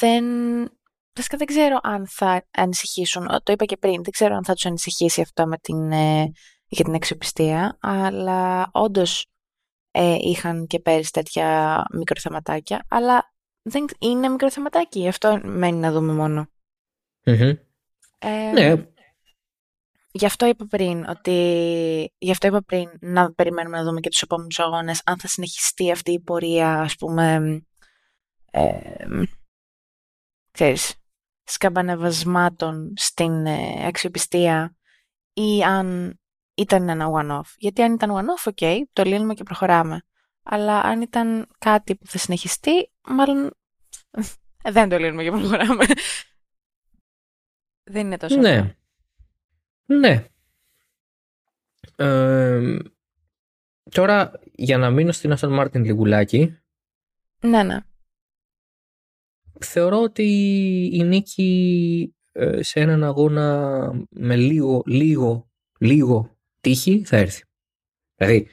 δεν... 0.00 0.24
Βασικά 1.16 1.36
δεν 1.36 1.46
ξέρω 1.46 1.78
αν 1.82 2.06
θα 2.08 2.46
ανησυχήσουν. 2.50 3.26
Το 3.42 3.52
είπα 3.52 3.64
και 3.64 3.76
πριν, 3.76 4.02
δεν 4.02 4.12
ξέρω 4.12 4.34
αν 4.34 4.44
θα 4.44 4.54
τους 4.54 4.66
ανησυχήσει 4.66 5.20
αυτό 5.20 5.46
με 5.46 5.58
την, 5.58 5.92
ε, 5.92 6.32
για 6.66 6.84
την 6.84 6.94
αξιοπιστία, 6.94 7.78
αλλά 7.80 8.68
όντως 8.72 9.26
ε, 9.90 10.16
είχαν 10.20 10.66
και 10.66 10.80
πέρυσι 10.80 11.10
τέτοια 11.10 11.82
μικροθεματάκια, 11.92 12.84
αλλά 12.88 13.32
δεν 13.62 13.84
είναι 13.98 14.28
μικροθεματάκι, 14.28 15.08
αυτό 15.08 15.40
μένει 15.42 15.78
να 15.78 15.92
δούμε 15.92 16.12
μόνο. 16.12 16.46
Μμμ. 17.24 17.52
Ε, 18.18 18.50
Ναι, 18.52 18.86
Γι' 20.16 20.26
αυτό 20.26 20.46
είπα 20.46 20.66
πριν 20.70 21.04
ότι 21.08 21.32
γι' 22.18 22.30
αυτό 22.30 22.46
είπα 22.46 22.62
πριν 22.62 22.90
να 23.00 23.32
περιμένουμε 23.32 23.76
να 23.76 23.84
δούμε 23.84 24.00
και 24.00 24.08
τους 24.08 24.22
επόμενους 24.22 24.58
αγώνες 24.58 25.02
αν 25.04 25.18
θα 25.18 25.28
συνεχιστεί 25.28 25.90
αυτή 25.90 26.12
η 26.12 26.20
πορεία 26.20 26.80
ας 26.80 26.94
πούμε 26.94 27.34
ε, 28.50 28.70
ξέρεις 30.54 30.94
σκαμπανεβασμάτων 31.44 32.92
στην 32.96 33.46
ε, 33.46 33.86
αξιοπιστία 33.86 34.76
ή 35.32 35.62
αν 35.62 36.18
ήταν 36.54 36.88
ένα 36.88 37.06
one-off. 37.12 37.52
Γιατί 37.56 37.82
αν 37.82 37.92
ήταν 37.92 38.10
one-off, 38.10 38.52
ok, 38.52 38.78
το 38.92 39.02
λύνουμε 39.02 39.34
και 39.34 39.42
προχωράμε. 39.42 40.02
Αλλά 40.42 40.80
αν 40.80 41.00
ήταν 41.00 41.48
κάτι 41.58 41.96
που 41.96 42.06
θα 42.06 42.18
συνεχιστεί, 42.18 42.90
μάλλον 43.04 43.50
ε, 44.10 44.22
δεν 44.72 44.88
το 44.88 44.98
λύνουμε 44.98 45.22
και 45.22 45.30
προχωράμε. 45.30 45.84
δεν 47.84 48.06
είναι 48.06 48.16
τόσο 48.16 48.34
απλό. 48.34 48.48
ναι. 48.48 48.74
Ναι. 49.86 50.26
Ε, 51.96 52.78
τώρα, 53.90 54.40
για 54.52 54.78
να 54.78 54.90
μείνω 54.90 55.12
στην 55.12 55.34
Aston 55.38 55.60
Martin 55.60 55.80
λιγουλάκι, 55.80 56.58
Ναι, 57.40 57.62
ναι. 57.62 57.78
Θεωρώ 59.60 60.00
ότι 60.02 60.24
η 60.92 61.02
νίκη 61.02 62.14
ε, 62.32 62.62
σε 62.62 62.80
έναν 62.80 63.04
αγώνα 63.04 63.90
με 64.10 64.36
λίγο, 64.36 64.82
λίγο, 64.86 65.50
λίγο 65.78 66.36
τύχη 66.60 67.02
θα 67.04 67.16
έρθει. 67.16 67.42
Δηλαδή, 68.14 68.48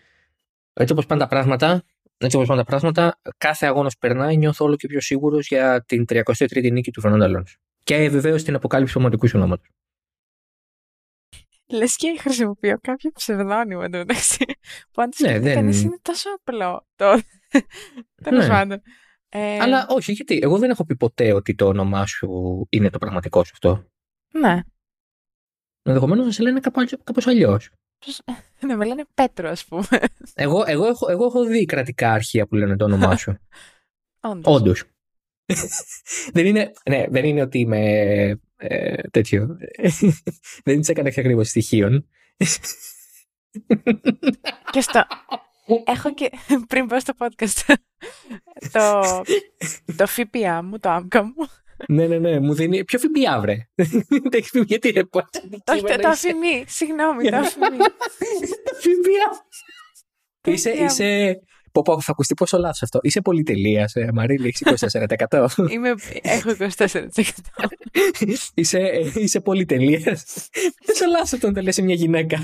έτσι 0.74 0.94
όπως 0.94 1.06
πάνε 1.06 1.22
τα 1.22 1.28
πράγματα, 1.28 1.84
έτσι 2.18 2.36
όπως 2.36 2.48
πάνε 2.48 2.60
τα 2.64 2.66
πράγματα, 2.68 3.20
κάθε 3.38 3.66
αγώνας 3.66 3.94
που 3.94 4.00
περνάει 4.00 4.38
νιώθω 4.38 4.66
όλο 4.66 4.76
και 4.76 4.88
πιο 4.88 5.02
σίγουρος 5.02 5.48
για 5.48 5.84
την 5.84 6.06
33η 6.10 6.72
νίκη 6.72 6.92
του 6.92 7.02
Φερνάντα 7.02 7.26
Αλόνσο. 7.26 7.58
Και 7.84 8.10
βεβαίως 8.10 8.44
την 8.44 8.56
αποκάλυψη 8.56 8.94
του 8.94 9.00
ομαδικού 9.02 9.28
ονόματος. 9.36 9.68
Λες 11.74 11.96
και 11.96 12.16
χρησιμοποιώ 12.20 12.78
κάποιο 12.82 13.12
ψευδόνυμο 13.14 13.82
εντωμεταξύ. 13.84 14.46
Που 14.92 15.02
αν 15.02 15.10
το 15.10 15.18
Ναι, 15.20 15.28
σκεφτεί 15.28 15.40
δεν- 15.48 15.54
κανείς 15.56 15.82
είναι 15.82 15.98
τόσο 16.02 16.30
απλό. 16.40 16.88
Το... 16.96 17.20
Τέλος 18.24 18.44
Ναι. 18.48 18.50
πάντων. 18.54 18.82
Ε, 19.34 19.60
Αλλά 19.60 19.86
όχι, 19.89 20.12
γιατί 20.12 20.39
εγώ 20.41 20.58
δεν 20.58 20.70
έχω 20.70 20.86
πει 20.86 20.96
ποτέ 20.96 21.34
ότι 21.34 21.56
το 21.56 21.65
όνομά 21.67 22.06
σου 22.06 22.30
είναι 22.70 22.89
το 22.89 22.98
πραγματικό 22.98 23.44
σου 23.44 23.52
αυτό. 23.54 23.86
Ναι. 24.34 24.60
Ενδεχομένως 25.82 26.26
να 26.26 26.32
σε 26.32 26.41
λένε 26.41 26.60
κάπως 27.04 27.28
αλλιώς. 27.28 27.70
Πώς- 28.06 28.22
Ναι, 28.65 28.76
με 28.76 28.86
λένε 28.86 29.06
Πέτρο, 29.13 29.50
ας 29.50 29.65
πούμε. 29.65 29.86
Εγώ, 30.34 30.63
εγώ, 30.67 30.86
έχω, 30.88 31.10
εγώ 31.10 31.26
έχω 31.26 31.44
δει 31.46 31.65
κρατικά 31.65 32.12
αρχεία 32.12 32.48
που 32.48 32.56
λένε 32.56 32.76
το 32.76 32.86
όνομά 32.86 33.15
σου. 33.22 33.38
Όντως. 34.22 34.56
Όντως. 34.56 34.84
δεν, 36.34 36.46
είναι, 36.46 36.72
ναι, 36.89 37.06
δεν 37.10 37.26
είναι 37.26 37.41
ότι 37.41 37.60
είμαι 37.60 37.89
ε, 38.56 39.02
τέτοιο. 39.12 39.58
δεν 40.63 40.74
είναι 40.74 40.84
σε 40.84 40.94
κανένα 40.94 41.15
ακριβώς 41.17 41.50
στοιχείων. 41.50 42.08
Και 44.72 44.82
στο... 44.82 45.04
Έχω 45.86 46.14
και 46.14 46.30
πριν 46.70 46.88
πάω 46.88 47.00
στο 47.00 47.14
podcast 47.18 47.74
το, 48.72 49.02
το 49.96 50.08
ΦΠΑ 50.08 50.64
μου, 50.64 50.80
το 50.80 50.90
άμκα 50.90 51.24
μου. 51.24 51.34
ναι, 51.88 52.08
ναι, 52.08 52.18
ναι. 52.18 52.40
Μου 52.40 52.54
δίνει. 52.54 52.84
Ποιο 52.84 53.00
ΦΠΑ, 53.00 53.40
βρε; 53.40 53.58
Δεν 53.76 54.04
έχει 54.32 54.50
πει 54.50 54.64
γιατί 54.68 54.90
ρε. 54.90 55.04
πώς 55.04 55.24
Όχι, 55.24 55.62
το, 55.64 55.72
αντικείμενο 55.72 56.02
το 56.02 56.10
είσαι; 56.10 56.28
αφημί, 56.28 56.64
συγγνώμη, 56.68 57.30
το 57.30 57.36
αφημί. 57.38 57.78
Το 57.78 57.94
ΦΠΑ. 58.80 60.52
Είσαι, 60.52 60.70
ΦΠΑ 60.70 60.80
μου. 60.80 60.86
είσαι. 60.86 61.40
Πω, 61.72 61.82
πω, 61.82 62.02
θα 62.02 62.12
ακουστεί 62.12 62.34
πόσο 62.34 62.58
λάθος 62.58 62.84
αυτό. 62.84 63.00
Είσαι 63.02 63.22
πολυτελείας, 63.22 63.96
ε, 63.96 64.10
Μαρίλη, 64.14 64.48
έχεις 64.48 64.62
24%. 65.30 65.48
Είμαι, 65.70 65.94
έχω 66.22 66.50
24%. 66.50 67.08
είσαι, 68.54 68.80
ε, 68.80 69.12
είσαι 69.16 69.40
πολυτελείας. 69.40 70.50
Πόσο 70.86 71.06
λάθος 71.06 71.34
αυτό 71.34 71.48
να 71.48 71.54
το 71.54 71.62
λες 71.62 71.76
σε 71.76 71.82
μια 71.82 71.96
γυναίκα. 71.96 72.44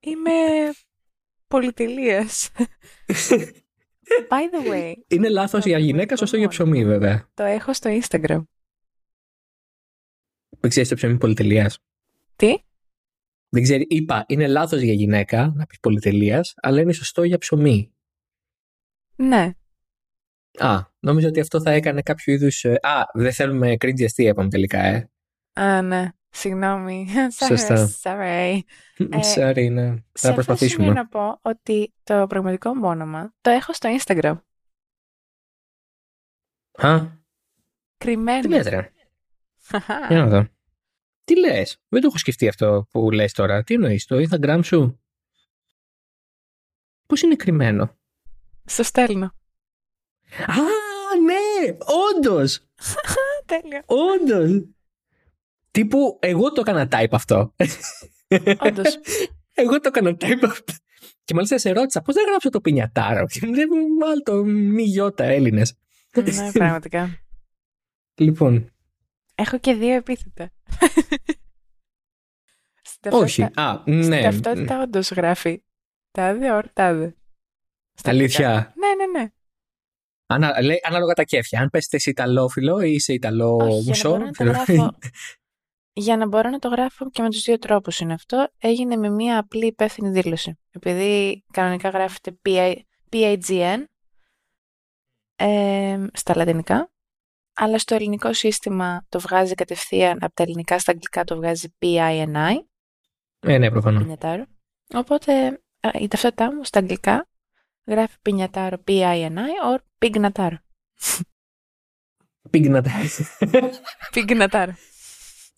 Είμαι 0.00 0.30
πολυτελείας. 1.52 2.50
By 4.30 4.42
the 4.52 4.72
way, 4.72 4.92
Είναι 5.08 5.28
λάθος 5.28 5.64
για 5.64 5.78
γυναίκα, 5.78 6.16
σωστό 6.16 6.36
για 6.36 6.48
ψωμί, 6.48 6.84
βέβαια. 6.84 7.30
το 7.34 7.42
έχω 7.42 7.72
στο 7.72 8.00
Instagram. 8.00 8.42
Δεν 10.60 10.70
ξέρεις 10.70 10.88
το 10.88 10.94
ψωμί 10.94 11.18
πολυτελείας. 11.18 11.78
Τι; 12.36 12.54
Δεν 13.48 13.62
ξέρει, 13.62 13.86
είπα, 13.88 14.24
είναι 14.28 14.46
λάθος 14.46 14.80
για 14.80 14.92
γυναίκα 14.92 15.52
να 15.56 15.66
πεις 15.66 15.80
πολυτελείας, 15.80 16.54
αλλά 16.56 16.80
είναι 16.80 16.92
σωστό 16.92 17.22
για 17.22 17.38
ψωμί. 17.38 17.92
Ναι. 19.16 19.50
Α, 20.58 20.78
νόμιζα 21.00 21.28
ότι 21.28 21.40
αυτό 21.40 21.60
θα 21.60 21.70
έκανε 21.70 22.02
κάποιο 22.02 22.32
είδους. 22.32 22.64
Α, 22.64 23.04
δεν 23.12 23.32
θέλουμε 23.32 23.72
cringe 23.80 24.04
αστεία, 24.04 24.28
είπαμε 24.30 24.48
τελικά, 24.48 24.78
ε. 24.78 25.10
Α, 25.52 25.82
ναι. 25.82 26.08
Συγγνώμη. 26.34 27.06
Σωστά. 27.48 27.88
Sorry. 28.02 28.60
Ε, 28.96 29.18
Sorry, 29.36 29.70
ναι. 29.72 29.86
Σε 29.86 30.02
Θα 30.12 30.28
αυτό 30.28 30.32
προσπαθήσουμε. 30.34 30.84
σημείο 30.84 30.92
να 30.92 31.06
πω 31.08 31.38
ότι 31.42 31.92
το 32.02 32.26
πραγματικό 32.28 32.74
μου 32.74 32.88
όνομα 32.88 33.34
το 33.40 33.50
έχω 33.50 33.72
στο 33.72 33.96
Instagram. 33.98 34.34
Α, 36.72 37.00
τι 37.00 37.08
Κρυμμένο. 37.96 38.48
λες 38.48 38.66
ρε. 38.66 38.92
Για 40.08 40.18
να 40.18 40.26
δω. 40.26 40.48
Τι 41.24 41.38
λες; 41.38 41.80
Δεν 41.88 42.00
το 42.00 42.06
έχω 42.06 42.18
σκεφτεί 42.18 42.48
αυτό 42.48 42.86
που 42.90 43.10
λες 43.10 43.32
τώρα. 43.32 43.62
Τι 43.62 43.74
εννοείς, 43.74 44.04
το 44.06 44.16
Instagram 44.16 44.60
σου; 44.64 45.00
Πώς 47.06 47.22
είναι 47.22 47.36
κρυμμένο; 47.36 47.98
Στο 48.64 48.82
στέλνω. 48.82 49.26
Α, 50.46 50.54
ναι, 51.24 51.76
όντως. 52.14 52.66
Τέλεια. 53.46 53.82
Όντως. 53.86 54.68
Τύπου, 55.72 56.18
εγώ 56.20 56.52
το 56.52 56.60
έκανα 56.60 56.88
type 56.90 57.10
αυτό. 57.12 57.54
Όντως. 58.58 58.98
εγώ 59.62 59.80
το 59.80 59.88
έκανα 59.94 60.10
type 60.20 60.42
αυτό. 60.44 60.72
Και 61.24 61.34
μάλιστα 61.34 61.58
σε 61.58 61.72
ρώτησα, 61.72 62.02
πώς 62.02 62.14
δεν 62.14 62.24
γράψω 62.28 62.48
το 62.48 62.60
πινιατάρο; 62.60 63.26
Δεν 63.40 63.68
βάλω 64.00 64.22
το 64.22 64.44
μη 64.44 64.82
γιώτα 64.82 65.24
Έλληνες. 65.24 65.74
ναι, 66.16 66.52
πραγματικά. 66.52 67.18
Λοιπόν, 68.14 68.72
Έχω 69.34 69.58
και 69.58 69.74
δύο 69.74 69.94
επίθετα. 69.94 70.50
Στην 72.82 73.12
όχι. 73.12 73.40
ταυτότητα- 73.40 73.62
Α, 73.62 73.80
Στην 73.82 74.08
ναι. 74.08 74.22
ταυτότητα 74.22 74.82
όντως 74.82 75.10
γράφει. 75.10 75.62
Τάδε, 76.10 76.52
ορ, 76.52 76.68
τάδε. 76.72 77.16
Στα 77.94 78.10
αγγλικά. 78.10 78.48
Αλήθεια. 78.48 78.74
Ναι, 78.76 79.04
ναι, 79.06 79.18
ναι. 79.20 79.30
Ανα, 80.26 80.62
λέει, 80.62 80.80
ανάλογα 80.82 81.12
τα 81.14 81.22
κέφια. 81.22 81.60
Αν 81.60 81.70
πέσετε 81.70 81.98
σε 81.98 82.10
Ιταλόφιλο 82.10 82.80
ή 82.80 82.98
σε 82.98 83.12
Ιταλό 83.12 83.56
Όχι, 83.56 83.80
για 83.80 84.08
να 84.08 84.58
μουσό. 84.58 84.98
Για 85.94 86.16
να 86.16 86.26
μπορώ 86.26 86.50
να 86.50 86.58
το 86.58 86.68
γράφω 86.68 87.10
και 87.10 87.22
με 87.22 87.30
τους 87.30 87.42
δύο 87.42 87.58
τρόπους 87.58 88.00
είναι 88.00 88.12
αυτό, 88.12 88.48
έγινε 88.58 88.96
με 88.96 89.08
μία 89.08 89.38
απλή 89.38 89.66
υπεύθυνη 89.66 90.10
δήλωση. 90.10 90.58
Επειδή 90.70 91.44
κανονικά 91.52 91.88
γράφεται 91.88 92.38
PA, 92.46 92.74
PAGN 93.12 93.84
ε, 95.36 96.06
στα 96.12 96.36
λατινικά, 96.36 96.90
αλλά 97.54 97.78
στο 97.78 97.94
ελληνικό 97.94 98.32
σύστημα 98.32 99.06
το 99.08 99.20
βγάζει 99.20 99.54
κατευθείαν, 99.54 100.18
από 100.20 100.34
τα 100.34 100.42
ελληνικά 100.42 100.78
στα 100.78 100.90
αγγλικά 100.92 101.24
το 101.24 101.36
βγάζει 101.36 101.74
PINI, 101.78 102.54
Ε, 103.40 103.58
ναι, 103.58 103.70
προφανώς. 103.70 104.02
πινιατάρο. 104.02 104.44
Οπότε 104.94 105.60
α, 105.80 105.90
η 106.00 106.08
ταυτότητά 106.08 106.54
μου 106.54 106.64
στα 106.64 106.78
αγγλικά 106.78 107.28
γράφει 107.86 108.16
πινιατάρο 108.22 108.76
PINI 108.86 109.74
or 109.74 109.78
πιγνατάρο. 109.98 110.58
Πίγνα. 112.50 112.82
Πιγνατάρο. 114.12 114.72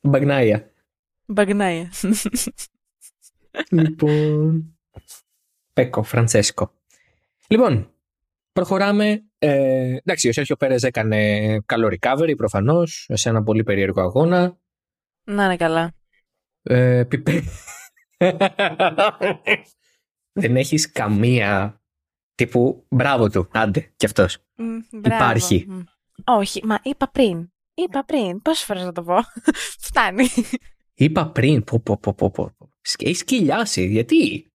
Μπαγνάια. 0.05 0.71
Μπαγνάια. 1.27 1.91
λοιπόν. 3.71 4.69
Πέκο, 5.73 6.03
Φραντσέσκο. 6.03 6.73
Λοιπόν, 7.49 7.93
προχωράμε. 8.53 9.25
Ε, 9.39 9.97
εντάξει, 9.97 10.29
ο 10.29 10.33
Σέρχιο 10.33 10.57
Πέρες 10.57 10.83
έκανε 10.83 11.61
καλό 11.67 11.89
recovery 12.01 12.35
προφανώς 12.37 13.09
σε 13.13 13.29
ένα 13.29 13.43
πολύ 13.43 13.63
περίεργο 13.63 14.01
αγώνα. 14.01 14.59
Να 15.25 15.45
είναι 15.45 15.57
καλά. 15.57 15.93
Ε, 16.63 17.05
πιπέ- 17.09 17.45
Δεν 20.41 20.57
έχεις 20.57 20.93
καμία 20.93 21.83
τύπου 22.35 22.87
μπράβο 22.89 23.31
του, 23.31 23.49
άντε 23.53 23.93
κι 23.97 24.07
αυτός. 24.07 24.39
Μμ, 24.57 24.79
μπράβο. 24.91 25.17
Υπάρχει. 25.25 25.65
Μμ. 25.69 25.81
Όχι, 26.25 26.67
μα 26.67 26.79
είπα 26.83 27.09
πριν. 27.11 27.53
Είπα 27.75 28.05
πριν. 28.05 28.43
Πόσες 28.43 28.65
φορές 28.65 28.85
να 28.85 28.93
το 28.93 29.03
πω. 29.03 29.17
Φτάνει. 29.87 30.27
Είπα 30.95 31.31
πριν, 31.31 31.65
πω 31.65 31.81
πω 31.81 31.99
πω 31.99 32.15
πω 32.15 32.31
πω. 32.31 32.53
Έχει 32.99 33.25
κυλιάσει, 33.25 33.87
γιατί; 33.87 34.49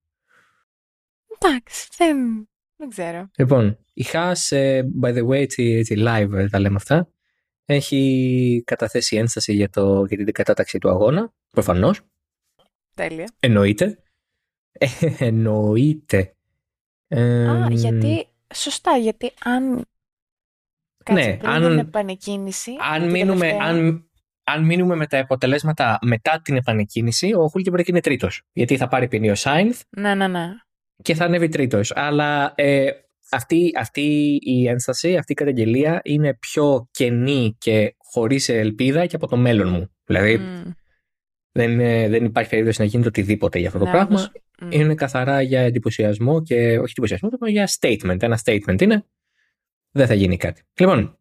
Εντάξει, 1.39 1.87
δεν, 1.97 2.47
δεν 2.75 2.89
ξέρω. 2.89 3.29
Λοιπόν, 3.37 3.77
η 3.93 4.05
Haas, 4.11 4.33
ε, 4.49 4.81
by 5.01 5.15
the 5.15 5.27
way, 5.27 5.35
έτσι, 5.37 5.63
έτσι 5.63 5.95
live 5.97 6.31
ε, 6.33 6.47
τα 6.49 6.59
λέμε 6.59 6.75
αυτά, 6.75 7.09
έχει 7.65 8.63
καταθέσει 8.65 9.15
ένσταση 9.17 9.53
για, 9.53 9.69
το, 9.69 10.05
για 10.05 10.17
την 10.17 10.33
κατάταξη 10.33 10.77
του 10.77 10.89
αγώνα, 10.89 11.33
προφανώς, 11.49 12.01
Τέλεια. 12.95 13.31
εννοείται. 13.39 14.03
Ε, 14.71 14.87
εννοείται. 15.17 16.35
Ε, 17.07 17.47
Α, 17.47 17.67
γιατί. 17.69 18.27
Σωστά, 18.53 18.97
γιατί 18.97 19.31
αν. 19.43 19.85
Κάτσε, 21.09 21.29
Ναι, 21.29 21.37
πριν 21.37 21.49
αν- 21.49 21.69
την 21.69 21.77
επανεκκίνηση. 21.79 22.71
αν, 22.93 23.01
την 23.01 23.11
μείνουμε, 23.11 23.39
τελευταία- 23.39 23.67
αν, 23.67 24.09
αν 24.43 24.65
μείνουμε 24.65 24.95
με 24.95 25.07
τα 25.07 25.19
αποτελέσματα 25.19 25.99
μετά 26.01 26.41
την 26.43 26.55
επανεκκίνηση, 26.55 27.33
ο 27.33 27.47
Χούλκεμπεργκ 27.47 27.87
είναι 27.87 28.01
τρίτος. 28.01 28.41
Γιατί 28.53 28.77
θα 28.77 28.87
πάρει 28.87 29.07
ποινή 29.07 29.29
ο 29.29 29.35
Σάινθ 29.35 29.81
Ναι, 29.89 30.15
ναι, 30.15 30.27
ναι. 30.27 30.47
και 31.03 31.13
θα 31.15 31.25
ανέβει 31.25 31.47
τρίτος. 31.47 31.91
Αλλά 31.95 32.51
ε, 32.55 32.89
αυτή, 33.31 33.71
αυτή 33.79 34.37
η 34.41 34.67
ένσταση, 34.67 35.15
αυτή 35.15 35.31
η 35.31 35.35
καταγγελία 35.35 36.01
είναι 36.03 36.33
πιο 36.33 36.87
κενή 36.91 37.55
και 37.59 37.95
χωρίς 37.97 38.49
ελπίδα 38.49 39.05
και 39.05 39.15
από 39.15 39.27
το 39.27 39.37
μέλλον 39.37 39.69
μου. 39.69 39.91
Δηλαδή 40.05 40.37
Μμ, 40.37 40.71
δεν, 41.51 41.79
ε, 41.79 42.07
δεν 42.09 42.25
υπάρχει 42.25 42.49
περίπτωση 42.49 42.81
να 42.81 42.87
γίνεται 42.87 43.07
οτιδήποτε 43.07 43.59
για 43.59 43.67
αυτό 43.67 43.79
το 43.79 43.85
ναι, 43.85 43.91
πράγμα. 43.91 44.07
όντως. 44.09 44.31
Μμ. 44.61 44.71
Είναι 44.71 44.95
καθαρά 44.95 45.41
για 45.41 45.61
εντυπωσιασμό 45.61 46.41
και 46.43 46.55
όχι 46.55 46.91
εντυπωσιασμό, 46.91 47.29
αλλά 47.39 47.51
για 47.51 47.69
statement. 47.79 48.21
Ένα 48.21 48.39
statement 48.45 48.81
είναι. 48.81 49.05
Δεν 49.91 50.07
θα 50.07 50.13
γίνει 50.13 50.37
κάτι. 50.37 50.61
Λοιπόν, 50.79 51.17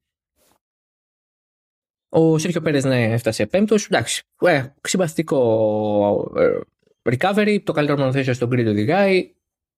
ο 2.09 2.39
Σέρχιο 2.39 2.61
Πέρες 2.61 2.85
ναι, 2.85 3.03
έφτασε 3.05 3.47
πέμπτος. 3.47 3.85
Εντάξει, 3.85 4.23
ε, 4.41 4.65
συμπαθητικό 4.83 6.33
ε, 6.37 6.59
recovery. 7.17 7.59
Το 7.65 7.73
καλύτερο 7.73 7.99
μονοθέσιο 7.99 8.33
στον 8.33 8.51
Κρήτο 8.51 8.71
οδηγάει. 8.71 9.33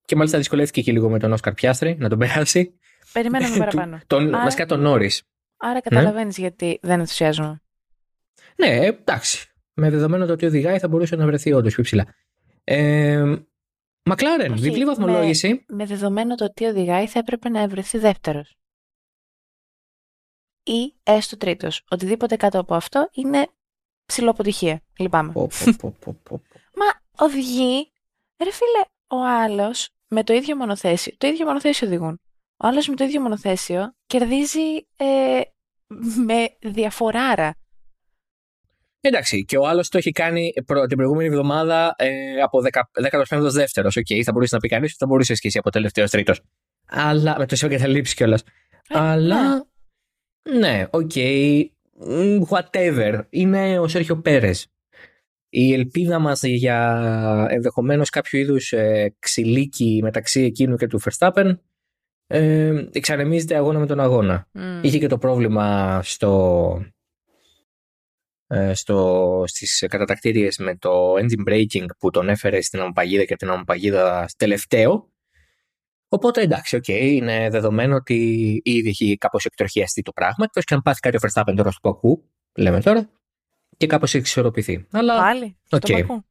Και 0.04 0.16
μάλιστα 0.16 0.38
δυσκολεύτηκε 0.38 0.82
και 0.82 0.92
λίγο 0.92 1.08
με 1.10 1.18
τον 1.18 1.32
Όσκαρ 1.32 1.52
Πιάστρη 1.52 1.96
να 1.98 2.08
τον 2.08 2.18
περάσει. 2.18 2.78
Περιμέναμε 3.12 3.56
παραπάνω. 3.64 4.00
Τον, 4.06 4.34
Άρα- 4.34 4.44
Βασικά 4.44 4.66
τον 4.66 4.80
Νόρις. 4.80 5.22
Άρα 5.56 5.80
καταλαβαίνεις 5.80 6.36
γιατί 6.38 6.78
δεν 6.82 7.00
ενθουσιάζομαι. 7.00 7.62
Ναι, 8.56 8.66
ε, 8.66 8.86
εντάξει. 8.86 9.48
Με 9.74 9.90
δεδομένο 9.90 10.26
το 10.26 10.32
ότι 10.32 10.46
οδηγάει 10.46 10.78
θα 10.78 10.88
μπορούσε 10.88 11.16
να 11.16 11.26
βρεθεί 11.26 11.52
όντως 11.52 11.74
πιο 11.74 11.82
ψηλά. 11.82 12.14
Ε, 12.64 13.34
Μακλάρεν, 14.04 14.52
Όχι, 14.52 14.60
διπλή 14.62 14.84
βαθμολόγηση. 14.84 15.64
Με 15.68 15.84
δεδομένο 15.86 16.34
το 16.34 16.52
τι 16.52 16.64
οδηγάει, 16.64 17.06
θα 17.06 17.18
έπρεπε 17.18 17.48
να 17.48 17.68
βρεθεί 17.68 17.98
δεύτερος. 17.98 18.56
Ή 20.62 20.94
έστω 21.02 21.36
τρίτος. 21.36 21.84
Οτιδήποτε 21.90 22.36
κάτω 22.36 22.58
από 22.58 22.74
αυτό 22.74 23.08
είναι 23.12 23.46
ψηλοποτυχία. 24.06 24.82
Λυπάμαι. 24.98 25.32
Πω, 25.32 25.48
πω, 25.64 25.72
πω, 25.80 25.96
πω, 26.00 26.20
πω. 26.22 26.42
Μα 26.74 26.86
οδηγεί, 27.26 27.92
ρε 28.44 28.50
φίλε, 28.52 28.84
ο 29.08 29.26
άλλος 29.26 29.88
με 30.08 30.24
το 30.24 30.32
ίδιο 30.32 30.56
μονοθέσιο. 30.56 31.12
Το 31.18 31.26
ίδιο 31.26 31.46
μονοθέσιο 31.46 31.86
οδηγούν. 31.86 32.20
Ο 32.56 32.66
άλλος 32.66 32.88
με 32.88 32.94
το 32.96 33.04
ίδιο 33.04 33.20
μονοθέσιο 33.20 33.94
κερδίζει 34.06 34.86
ε, 34.96 35.40
με 36.26 36.56
διαφοράρα. 36.60 37.54
Εντάξει, 39.00 39.44
και 39.44 39.58
ο 39.58 39.66
άλλος 39.66 39.88
το 39.88 39.98
έχει 39.98 40.10
κάνει 40.10 40.52
προ- 40.66 40.86
την 40.86 40.96
προηγούμενη 40.96 41.28
εβδομάδα 41.28 41.94
ε, 41.98 42.40
από 42.40 42.58
15ο 43.28 43.50
δεύτερος. 43.50 43.96
Οκ, 43.96 44.06
θα 44.24 44.32
μπορούσες 44.32 44.52
να 44.52 44.58
πει 44.58 44.68
κανείς 44.68 44.88
ότι 44.88 44.98
θα 44.98 45.06
μπορούσες 45.06 45.40
και 45.40 45.48
εσύ 45.48 45.58
από 45.58 45.70
τελευταίος 45.70 46.10
τρίτος. 46.10 46.40
Αλλά 46.86 47.34
με 47.38 47.46
το 47.46 47.56
σε 47.56 47.66
εγκαταλείψει 47.66 48.14
κιόλας. 48.14 48.42
Ε, 48.88 48.98
Αλλά. 48.98 49.66
Ναι, 50.42 50.86
οκ. 50.90 51.14
μ, 51.92 52.42
whatever. 52.48 53.20
Είναι 53.30 53.78
ο 53.78 53.88
Σέρχιο 53.88 54.20
Πέρες. 54.20 54.66
Η 55.48 55.72
ελπίδα 55.72 56.18
μας 56.18 56.42
για 56.42 57.46
ενδεχομένως 57.50 58.10
κάποιο 58.10 58.38
είδους 58.38 58.72
ε, 58.72 59.14
ξυλίκι 59.18 60.00
μεταξύ 60.02 60.40
εκείνου 60.40 60.76
και 60.76 60.86
του 60.86 61.00
Verstappen 61.00 61.54
ε, 62.26 62.86
εξανεμίζεται 62.92 63.56
αγώνα 63.56 63.78
με 63.78 63.86
τον 63.86 64.00
αγώνα. 64.00 64.48
Μμ. 64.52 64.80
Είχε 64.82 64.98
και 64.98 65.06
το 65.06 65.18
πρόβλημα 65.18 66.00
στο, 66.02 66.84
ε, 68.46 68.74
στο, 68.74 69.42
στις 69.46 69.84
κατατακτήριες 69.88 70.58
με 70.58 70.76
το 70.76 71.14
engine 71.14 71.48
braking 71.48 71.86
που 71.98 72.10
τον 72.10 72.28
έφερε 72.28 72.60
στην 72.60 72.80
αμμοπαγίδα 72.80 73.24
και 73.24 73.36
την 73.36 73.48
αμμοπαγίδα 73.50 74.28
τελευταίο. 74.36 75.12
Οπότε 76.12 76.40
εντάξει, 76.40 76.76
οκ, 76.76 76.88
είναι 76.88 77.48
δεδομένο 77.50 77.94
ότι 77.94 78.14
ήδη 78.64 78.88
έχει 78.88 79.16
κάπως 79.16 79.44
εκτροχιαστεί 79.44 80.02
το 80.02 80.12
πράγμα. 80.12 80.44
Εκτός 80.44 80.64
και 80.64 80.74
αν 80.74 80.82
πάθει 80.82 81.00
κάτι 81.00 81.16
ο 81.16 81.20
Verstappen 81.22 81.54
τώρα 81.56 81.70
στο 81.70 81.80
Μπακού, 81.80 82.30
λέμε 82.56 82.80
τώρα, 82.80 83.10
και 83.76 83.86
κάπως 83.86 84.08
έχει 84.14 84.22
εξισορροπηθεί. 84.22 84.86
Αλλά, 84.90 85.16
Πάλι, 85.16 85.56
στο 85.64 85.76
οκ. 85.76 85.92
Μπακού. 85.92 86.24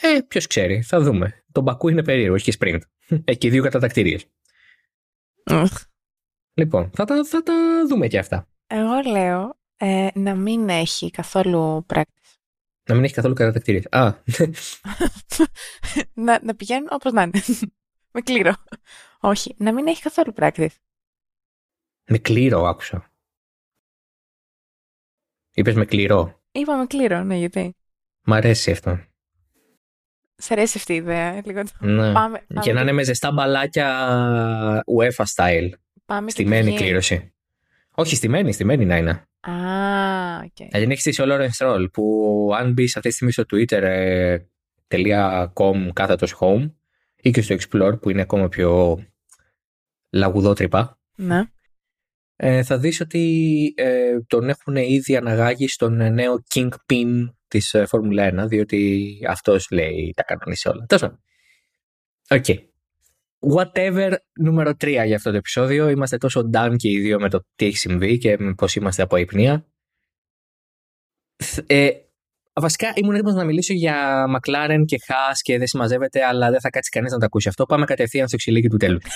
ε, 0.00 0.20
ποιος 0.28 0.46
ξέρει, 0.46 0.82
θα 0.82 1.00
δούμε. 1.00 1.44
Το 1.52 1.60
Μπακού 1.60 1.88
είναι 1.88 2.02
περίεργο, 2.02 2.34
έχει 2.34 2.50
και 2.50 2.56
sprint. 2.60 2.80
Έχει 3.24 3.38
και 3.38 3.50
δύο 3.50 3.62
κατατακτήριες. 3.62 4.26
Οχ. 5.50 5.70
Λοιπόν, 6.54 6.90
θα 6.94 7.04
τα, 7.04 7.24
θα 7.24 7.42
τα 7.42 7.54
δούμε 7.88 8.06
και 8.08 8.18
αυτά. 8.18 8.48
Εγώ 8.66 9.00
λέω 9.10 9.58
ε, 9.76 10.08
να 10.14 10.34
μην 10.34 10.68
έχει 10.68 11.10
καθόλου 11.10 11.86
practice. 11.94 12.34
Να 12.88 12.94
μην 12.94 13.04
έχει 13.04 13.14
καθόλου 13.14 13.34
κατατακτήριες. 13.34 13.84
Α, 13.90 14.12
να, 16.24 16.40
να 16.42 16.54
πηγαίνουν 16.54 16.88
όπως 16.90 17.12
να 17.12 17.22
είναι. 17.22 17.40
Με 18.16 18.22
κλήρο. 18.22 18.54
Όχι, 19.20 19.54
να 19.58 19.72
μην 19.72 19.86
έχει 19.86 20.02
καθόλου 20.02 20.32
practice. 20.36 20.66
Με 22.08 22.18
κλήρο 22.18 22.64
άκουσα. 22.64 23.10
Είπες 25.52 25.74
με 25.74 25.84
κλήρο. 25.84 26.40
Είπα 26.52 26.76
με 26.76 26.86
κλήρο, 26.86 27.22
ναι, 27.22 27.36
γιατί. 27.36 27.76
Μ' 28.24 28.32
αρέσει 28.32 28.70
αυτό. 28.70 29.00
Σ' 30.36 30.50
αρέσει 30.50 30.78
αυτή 30.78 30.92
η 30.92 30.96
ιδέα. 30.96 31.42
Λίγο... 31.44 31.62
Ναι. 31.80 32.12
Πάμε, 32.12 32.38
και 32.38 32.54
πάμε 32.54 32.72
να 32.72 32.80
είναι 32.80 32.92
με 32.92 33.02
ζεστά 33.02 33.32
μπαλάκια 33.32 34.82
UEFA 34.98 35.24
style. 35.34 35.70
Πάμε 36.06 36.26
και 36.26 36.30
Στημένη 36.32 36.64
πηγαίνει. 36.64 36.82
κλήρωση. 36.82 37.34
Όχι, 37.94 38.16
στημένη, 38.16 38.52
στημένη 38.52 38.84
να 38.84 38.96
είναι. 38.96 39.10
Α, 39.40 39.52
οκ. 40.44 40.68
Δηλαδή 40.70 40.92
έχεις 40.92 41.02
τη 41.02 41.14
Lawrence 41.18 41.66
Stroll 41.66 41.86
που 41.92 42.50
αν 42.58 42.72
μπεις 42.72 42.96
αυτή 42.96 43.08
τη 43.08 43.14
στιγμή 43.14 43.32
στο 43.32 43.42
Twitter 43.52 43.82
ε, 43.82 44.38
.com 45.54 45.88
κάθετος 45.92 46.36
home 46.40 46.70
ή 47.26 47.30
και 47.30 47.42
στο 47.42 47.54
Explore 47.54 47.98
που 48.00 48.10
είναι 48.10 48.20
ακόμα 48.20 48.48
πιο 48.48 48.98
λαγουδότρυπα 50.12 51.00
Ναι. 51.16 51.42
ε, 52.36 52.62
θα 52.62 52.78
δεις 52.78 53.00
ότι 53.00 53.72
ε, 53.76 54.20
τον 54.26 54.48
έχουν 54.48 54.76
ήδη 54.76 55.16
αναγάγει 55.16 55.68
στον 55.68 56.00
ε, 56.00 56.08
νέο 56.10 56.42
Kingpin 56.54 57.28
της 57.48 57.74
ε, 57.74 57.86
Φόρμουλα 57.86 58.44
1 58.44 58.48
διότι 58.48 59.18
αυτός 59.28 59.70
λέει 59.70 60.12
τα 60.16 60.18
'χει 60.18 60.22
κανονίσει 60.22 60.68
όλα. 60.68 60.84
Τόσο. 60.86 61.18
OK. 62.30 62.44
Whatever 63.54 64.12
νούμερο 64.40 64.70
3 64.70 65.02
για 65.06 65.16
αυτό 65.16 65.30
το 65.30 65.36
επεισόδιο. 65.36 65.88
Είμαστε 65.88 66.16
τόσο 66.16 66.50
down 66.54 66.74
και 66.76 66.90
οι 66.90 67.00
δύο 67.00 67.20
με 67.20 67.28
το 67.30 67.44
τι 67.54 67.66
έχει 67.66 67.76
συμβεί 67.76 68.18
και 68.18 68.36
με 68.38 68.54
πώς 68.54 68.74
είμαστε 68.76 69.02
από 69.02 69.16
αϋπνία. 69.16 69.66
Θ- 71.44 71.64
Ε, 71.70 71.90
βασικά 72.60 72.92
ήμουν 72.94 73.14
έτοιμος 73.14 73.34
να 73.34 73.44
μιλήσω 73.44 73.72
για 73.72 74.24
McLaren 74.36 74.82
και 74.84 74.96
Haas 75.06 75.34
και 75.42 75.58
δεν 75.58 75.66
συμμαζεύεται, 75.66 76.24
αλλά 76.24 76.50
δεν 76.50 76.60
θα 76.60 76.70
κάτσει 76.70 76.90
κανείς 76.90 77.12
να 77.12 77.18
το 77.18 77.24
ακούσει 77.24 77.48
αυτό. 77.48 77.64
Πάμε 77.66 77.84
κατευθείαν 77.84 78.28
στο 78.28 78.36
ξυλίκι 78.36 78.68
του 78.68 78.76
τέλους. 78.76 79.02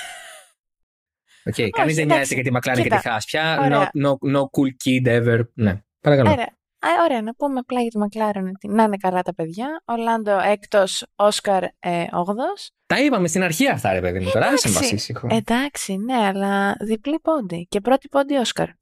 Okay, 1.51 1.69
κανείς 1.71 1.95
δεν 1.95 2.05
εντάξει. 2.05 2.05
νοιάζεται 2.07 2.35
για 2.41 2.43
τη 2.43 2.51
McLaren 2.57 2.83
Κοίτα, 2.83 2.97
και 2.97 3.03
τη 3.03 3.09
Haas 3.15 3.19
πια. 3.27 3.57
No, 3.59 3.65
ωραία. 3.65 3.91
no, 3.95 4.35
no 4.37 4.41
cool 4.41 4.71
kid 4.85 5.21
ever. 5.23 5.41
Ναι, 5.55 5.81
παρακαλώ. 6.01 6.31
Ωραία. 6.31 6.49
Α, 6.79 6.89
ωραία, 7.05 7.23
να 7.23 7.35
πούμε 7.35 7.59
απλά 7.59 7.81
για 7.81 7.91
τη 7.91 7.99
McLaren 7.99 8.45
ότι 8.55 8.69
να 8.69 8.83
είναι 8.83 8.97
καλά 8.97 9.23
τα 9.23 9.35
παιδιά. 9.35 9.83
Ο 9.85 9.97
Λάντο 9.97 10.39
έκτος, 10.39 11.07
Όσκαρ 11.17 11.63
ε, 11.63 12.05
όγδοος. 12.13 12.71
Τα 12.87 13.01
είπαμε 13.05 13.29
στην 13.29 13.43
αρχή 13.43 13.69
αυτά, 13.69 13.93
ρε 13.93 14.01
παιδί 14.01 14.19
μου. 14.19 14.31
Τώρα 14.31 14.47
άσε 14.47 14.69
Εντάξει. 14.69 14.93
μας 14.93 15.03
ήσυχο. 15.03 15.27
Εντάξει, 15.31 15.97
ναι, 15.97 16.15
αλλά 16.15 16.75
διπλή 16.81 17.19
πόντι. 17.21 17.67
Και 17.71 17.81
πρώτη 17.81 18.09
πόντι 18.09 18.37
Όσκαρ. 18.37 18.69
Έχει 18.69 18.75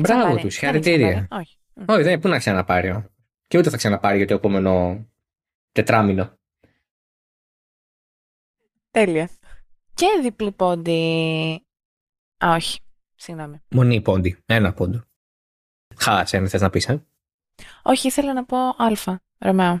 Μπράβο 0.00 0.20
ξαναπάρει. 0.20 0.46
τους, 0.48 0.58
Δεν 0.60 0.68
έχει 0.74 0.82
συγχαρητήρια. 0.84 1.08
ξαναπάρει. 1.10 1.42
Όχι. 1.42 1.56
Μ. 1.74 1.84
Όχι, 1.92 2.02
δεν 2.02 2.20
πού 2.20 2.28
να 2.28 2.38
ξαναπάρει. 2.38 3.04
Ο. 3.46 3.48
Και 3.48 3.58
ούτε 3.58 3.70
θα 3.70 3.76
ξαναπάρει 3.76 4.16
για 4.16 4.26
το 4.26 4.34
επόμενο 4.34 5.04
τετράμινο. 5.72 6.38
Τέλεια. 8.90 9.30
Και 9.94 10.06
διπλή 10.22 10.52
πόντι... 10.52 11.66
Α, 12.44 12.54
όχι. 12.54 12.80
Συγγνώμη. 13.14 13.62
Μονή 13.70 14.00
πόντι. 14.00 14.38
Ένα 14.46 14.72
πόντο. 14.72 15.02
Χάσε, 15.96 16.36
αν 16.36 16.48
θες 16.48 16.60
να 16.60 16.70
πεις, 16.70 16.88
ε. 16.88 17.06
Όχι, 17.82 18.06
ήθελα 18.06 18.32
να 18.32 18.44
πω 18.44 18.56
Α. 18.68 19.20
Ρωμαίο. 19.38 19.80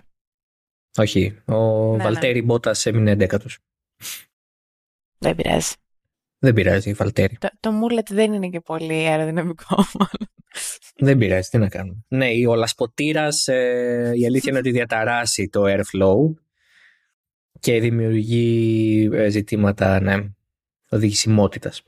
Όχι. 0.98 1.42
Ο 1.46 1.96
Ναι, 1.96 2.02
Βαλτέρη 2.02 2.42
Μπότας 2.42 2.86
έμεινε 2.86 3.10
εντέκατος. 3.10 3.58
Δεν 5.18 5.34
πειράζει. 5.36 5.74
Δεν 6.38 6.54
πειράζει, 6.54 6.92
Βαλτέρη. 6.92 7.36
Το, 7.40 7.48
το 7.60 7.72
μούλετ 7.72 8.12
δεν 8.12 8.32
είναι 8.32 8.48
και 8.48 8.60
πολύ 8.60 8.94
αεροδυναμικό, 8.94 9.76
μάλλον. 9.98 10.30
Δεν 10.96 11.18
πειράζει, 11.18 11.48
τι 11.48 11.58
να 11.58 11.68
κάνουμε. 11.68 12.04
Ναι, 12.08 12.26
ο 12.48 12.54
λασποτήρας, 12.54 13.48
ε, 13.48 14.12
η 14.14 14.26
αλήθεια 14.26 14.50
είναι 14.50 14.58
ότι 14.58 14.70
διαταράσει 14.70 15.48
το 15.48 15.62
airflow 15.66 16.34
και 17.60 17.80
δημιουργεί 17.80 19.08
ε, 19.12 19.28
ζητήματα 19.28 20.00
ναι, 20.00 20.28
οδηγησιμότητας. 20.88 21.82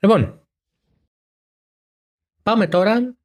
Λοιπόν, 0.00 0.46
πάμε 2.42 2.66
τώρα 2.66 3.16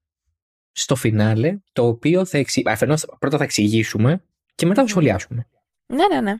στο 0.71 0.95
φινάλε, 0.95 1.57
το 1.73 1.87
οποίο 1.87 2.25
θα 2.25 2.37
εξη... 2.37 2.63
αφενός 2.65 3.05
πρώτα 3.19 3.37
θα 3.37 3.43
εξηγήσουμε 3.43 4.23
και 4.55 4.65
μετά 4.65 4.81
θα 4.81 4.87
σχολιάσουμε. 4.87 5.47
Ναι, 5.85 6.07
ναι, 6.07 6.21
ναι. 6.21 6.35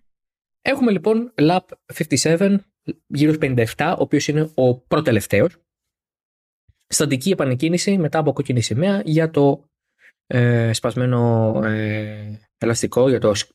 Έχουμε 0.62 0.92
λοιπόν 0.92 1.34
lap 1.38 1.60
57, 2.10 2.58
γύρω 3.08 3.34
στους 3.34 3.50
57, 3.76 3.96
ο 3.98 4.02
οποίος 4.02 4.28
είναι 4.28 4.52
ο 4.56 4.78
προτελευταίος. 4.80 5.58
Στατική 6.88 7.32
επανεκκίνηση 7.32 7.98
μετά 7.98 8.20
από 8.20 8.34
κόκκινη 8.34 8.62
σημαία 8.62 9.02
για 9.06 9.30
το 9.30 9.70
ε, 10.28 10.74
σπασμένο 10.74 11.52
ε, 11.64 12.40
ελαστικό, 12.58 13.10
για 13.10 13.20
το 13.20 13.34
σ- 13.34 13.52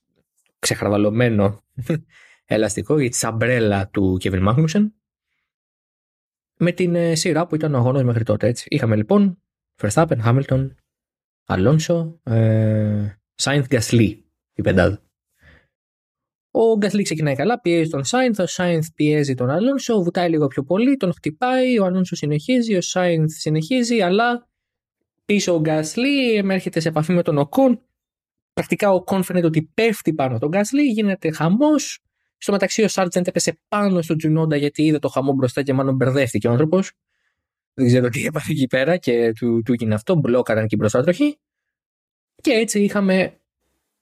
ξεχραβαλωμένο 0.59 1.65
ελαστικό, 2.45 2.99
για 2.99 3.11
τη 3.11 3.17
σαμπρέλα 3.17 3.89
του 3.89 4.19
Kevin 4.21 4.49
Magnussen. 4.49 4.91
Με 6.59 6.73
την 6.73 6.95
ε, 6.95 7.15
σειρά 7.15 7.47
που 7.47 7.55
ήταν 7.55 7.75
ο 7.75 7.79
αγώνας 7.79 8.03
μέχρι 8.03 8.25
τότε. 8.25 8.47
Έτσι. 8.47 8.67
Είχαμε 8.69 8.97
λοιπόν 8.97 9.43
Verstappen, 9.83 10.21
Hamilton, 10.25 10.71
Alonso, 11.47 12.15
ε, 12.23 13.13
Sainz, 13.43 13.65
Gasly, 13.69 14.19
η 14.55 14.63
πεντάδα. 14.63 15.08
Ο 16.61 16.77
Γκασλί 16.77 17.03
ξεκινάει 17.03 17.35
καλά, 17.35 17.61
πιέζει 17.61 17.91
τον 17.91 18.05
Σάινθ, 18.05 18.41
ο 18.41 18.47
Σάινθ 18.47 18.87
πιέζει 18.95 19.35
τον 19.35 19.51
Αλόνσο, 19.51 20.03
βουτάει 20.03 20.29
λίγο 20.29 20.47
πιο 20.47 20.63
πολύ, 20.63 20.97
τον 20.97 21.13
χτυπάει, 21.13 21.79
ο 21.79 21.85
Αλόνσο 21.85 22.17
συνεχίζει, 22.17 22.77
ο 22.77 22.81
Σάινθ 22.81 23.33
συνεχίζει, 23.33 24.01
αλλά 24.01 24.49
πίσω 25.25 25.55
ο 25.55 25.61
Γκασλί 25.61 26.35
έρχεται 26.35 26.81
σε 26.81 26.89
επαφή 26.89 27.13
με 27.13 27.23
τον 27.23 27.39
Οκόν. 27.39 27.81
Πρακτικά 28.53 28.91
ο 28.91 28.95
Οκόν 28.95 29.23
φαίνεται 29.23 29.47
ότι 29.47 29.71
πέφτει 29.75 30.15
πάνω 30.15 30.31
από 30.31 30.41
τον 30.41 30.49
Γκασλί, 30.49 30.83
γίνεται 30.83 31.31
χαμός. 31.31 31.99
Στο 32.39 32.53
μεταξύ 32.53 32.83
ο 32.83 32.89
Σάρτζεντ 32.89 33.27
έπεσε 33.27 33.59
πάνω 33.69 34.03
στον 34.03 34.17
Τσουνόντα 34.17 34.57
γιατί 34.57 34.83
είδε 34.83 34.99
το 34.99 35.09
χαμό 35.09 35.33
μπροστά 35.33 35.63
και 35.63 35.73
μάλλον 35.73 35.95
μπερδεύτηκε 35.95 36.49
ο 36.49 36.51
άνθρωπος. 36.51 36.93
Δεν 37.75 37.87
ξέρω 37.87 38.09
τι 38.09 38.25
έπαθε 38.25 38.53
εκεί 38.53 38.67
πέρα 38.67 38.97
και 38.97 39.33
του, 39.33 39.63
του 39.65 39.73
έγινε 39.73 39.95
αυτό, 39.95 40.15
μπλόκαραν 40.15 40.67
και 40.67 40.75
οι 40.75 40.79
μπροστά 40.79 41.03
τροχοί. 41.03 41.39
Και 42.35 42.51
έτσι 42.51 42.83
είχαμε 42.83 43.39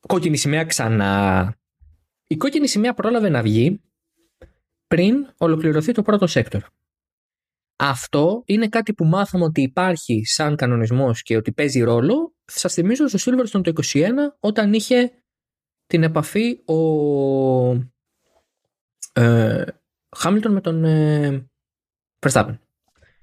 κόκκινη 0.07 0.37
σημαία 0.37 0.65
ξανά. 0.65 1.57
Η 2.27 2.37
κόκκινη 2.37 2.69
σημαία 2.69 2.95
πρόλαβε 2.95 3.29
να 3.29 3.43
βγει 3.43 3.81
πριν 4.87 5.33
ολοκληρωθεί 5.37 5.93
το 5.93 6.03
πρώτο 6.03 6.27
sector. 6.27 6.63
Αυτό 7.77 8.43
είναι 8.47 8.69
κάτι 8.69 8.95
που 8.95 9.05
μάθαμε 9.05 9.45
ότι 9.45 9.63
υπάρχει 9.63 10.25
σαν 10.25 10.57
κανονισμός 10.57 11.23
και 11.23 11.37
ότι 11.37 11.53
παίζει 11.53 11.81
ρόλο. 11.81 12.35
Σας 12.45 12.73
θυμίζω 12.73 13.09
στο 13.09 13.33
Silverstone 13.33 13.65
το 13.65 13.73
21 13.93 14.11
όταν 14.41 14.73
είχε 14.73 15.13
την 15.87 16.03
επαφή 16.03 16.63
ο 16.65 16.77
ε, 19.13 19.65
Χάμιλτον 20.17 20.53
με 20.53 20.61
τον 20.61 20.85
ε, 20.85 21.49
Verstappen. 22.19 22.59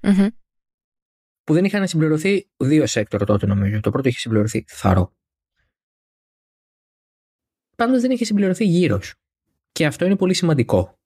Μμμ. 0.02 0.26
Που 1.44 1.52
δεν 1.52 1.64
είχαν 1.64 1.88
συμπληρωθεί 1.88 2.50
δύο 2.56 2.86
sector 2.86 3.24
τότε 3.24 3.46
νομίζω. 3.46 3.80
Το 3.80 3.90
πρώτο 3.90 4.08
είχε 4.08 4.18
συμπληρωθεί 4.18 4.64
θαρρώ. 4.68 5.12
Πάντως 7.76 8.00
δεν 8.00 8.10
είχε 8.10 8.24
συμπληρωθεί 8.24 8.64
γύρος. 8.64 9.14
Και 9.72 9.86
αυτό 9.86 10.04
είναι 10.04 10.16
πολύ 10.16 10.34
σημαντικό. 10.34 10.98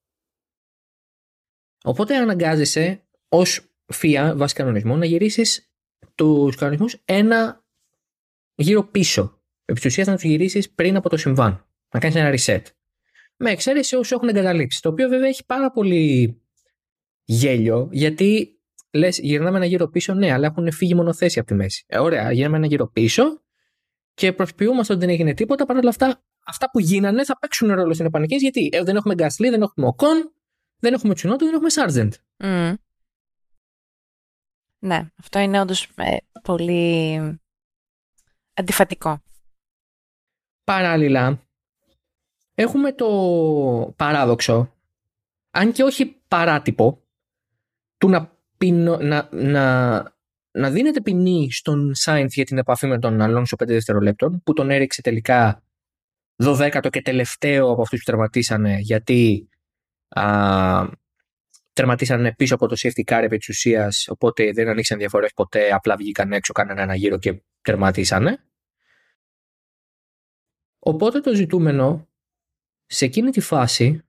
Οπότε 1.84 2.16
αναγκάζεσαι 2.16 3.02
ως 3.28 3.72
FIA 3.92 4.36
βάσει 4.36 4.54
κανονισμών 4.54 4.96
να 4.96 5.04
γυρίσεις 5.04 5.70
τους 6.14 6.56
κανονισμούς 6.56 7.02
ένα 7.04 7.64
γύρο 8.54 8.84
πίσω. 8.84 9.42
Επί 9.64 9.80
της 9.80 9.90
ουσίας 9.90 10.06
να 10.06 10.14
τους 10.14 10.22
γυρίσεις 10.22 10.70
πριν 10.70 10.96
από 10.96 11.08
το 11.08 11.16
συμβάν. 11.16 11.66
Να 11.90 12.00
κάνεις 12.00 12.16
ένα 12.16 12.34
reset. 12.36 12.62
Με 13.36 13.50
εξαίρεση 13.50 13.96
όσους 13.96 14.12
έχουν 14.12 14.28
εγκαταλείψει. 14.28 14.82
Το 14.82 14.88
οποίο 14.88 15.08
βέβαια 15.08 15.28
έχει 15.28 15.44
πάρα 15.46 15.70
πολύ 15.70 16.40
γέλιο 17.24 17.88
γιατί 17.92 18.58
λες 18.90 19.18
γυρνάμε 19.18 19.56
ένα 19.56 19.66
γύρο 19.66 19.88
πίσω 19.88 20.14
ναι 20.14 20.32
αλλά 20.32 20.46
έχουν 20.46 20.72
φύγει 20.72 20.94
μονοθέσει 20.94 21.38
από 21.38 21.48
τη 21.48 21.54
μέση. 21.54 21.84
Ε, 21.86 21.98
ωραία 21.98 22.32
γυρνάμε 22.32 22.56
ένα 22.56 22.66
γύρο 22.66 22.88
πίσω 22.88 23.42
και 24.14 24.32
προσποιούμαστε 24.32 24.92
ότι 24.92 25.04
δεν 25.04 25.14
έγινε 25.14 25.34
τίποτα. 25.34 25.66
Παρ' 25.66 25.76
όλα 25.76 25.88
αυτά, 25.88 26.24
αυτά 26.48 26.70
που 26.70 26.78
γίνανε 26.78 27.24
θα 27.24 27.38
παίξουν 27.38 27.72
ρόλο 27.72 27.94
στην 27.94 28.06
επανεκκίνηση 28.06 28.48
γιατί 28.50 28.76
ε, 28.76 28.82
δεν 28.82 28.96
έχουμε 28.96 29.14
Γκάσλι, 29.14 29.48
δεν 29.48 29.62
έχουμε 29.62 29.86
Οκόν, 29.86 30.32
δεν 30.78 30.92
έχουμε 30.92 31.14
Τσουνότο, 31.14 31.44
δεν 31.44 31.54
έχουμε 31.54 31.70
Σάρτζεντ. 31.70 32.12
Μμ. 32.36 32.72
Ναι, 34.78 35.10
αυτό 35.18 35.38
είναι 35.38 35.60
όντως 35.60 35.88
ε, 35.94 36.16
πολύ 36.42 37.20
αντιφατικό. 38.54 39.22
Παράλληλα, 40.64 41.48
έχουμε 42.54 42.92
το 42.92 43.08
παράδοξο, 43.96 44.74
αν 45.50 45.72
και 45.72 45.82
όχι 45.82 46.22
παράτυπο, 46.28 47.02
του 47.98 48.08
να, 48.08 48.38
πεινω, 48.58 48.96
να, 48.96 49.28
να, 49.32 49.98
να 50.50 50.70
δίνεται 50.70 51.00
ποινή 51.00 51.52
στον 51.52 51.94
Σάινθ 51.94 52.34
για 52.34 52.44
την 52.44 52.58
επαφή 52.58 52.86
με 52.86 52.98
τον 52.98 53.20
Αλόνσο 53.20 53.56
5 53.62 53.66
δευτερολέπτων, 53.66 54.42
που 54.44 54.52
τον 54.52 54.70
έριξε 54.70 55.02
τελικά 55.02 55.62
12ο 56.44 56.88
και 56.90 57.02
τελευταίο 57.02 57.70
από 57.70 57.82
αυτούς 57.82 57.98
που 57.98 58.10
τερματίσανε, 58.10 58.78
γιατί 58.78 59.48
α, 60.08 60.88
τερματίσανε 61.72 62.34
πίσω 62.34 62.54
από 62.54 62.66
το 62.66 62.76
safety 62.78 63.12
car 63.12 63.22
επί 63.22 63.36
της 63.36 63.48
ουσίας, 63.48 64.08
οπότε 64.08 64.52
δεν 64.52 64.68
ανοίξαν 64.68 64.98
διαφορές 64.98 65.32
ποτέ, 65.32 65.72
απλά 65.72 65.96
βγήκαν 65.96 66.32
έξω, 66.32 66.52
κάνανε 66.52 66.82
ένα 66.82 66.94
γύρο 66.94 67.18
και 67.18 67.42
τερματίσανε. 67.60 68.42
Οπότε 70.78 71.20
το 71.20 71.34
ζητούμενο 71.34 72.08
σε 72.86 73.04
εκείνη 73.04 73.30
τη 73.30 73.40
φάση 73.40 74.02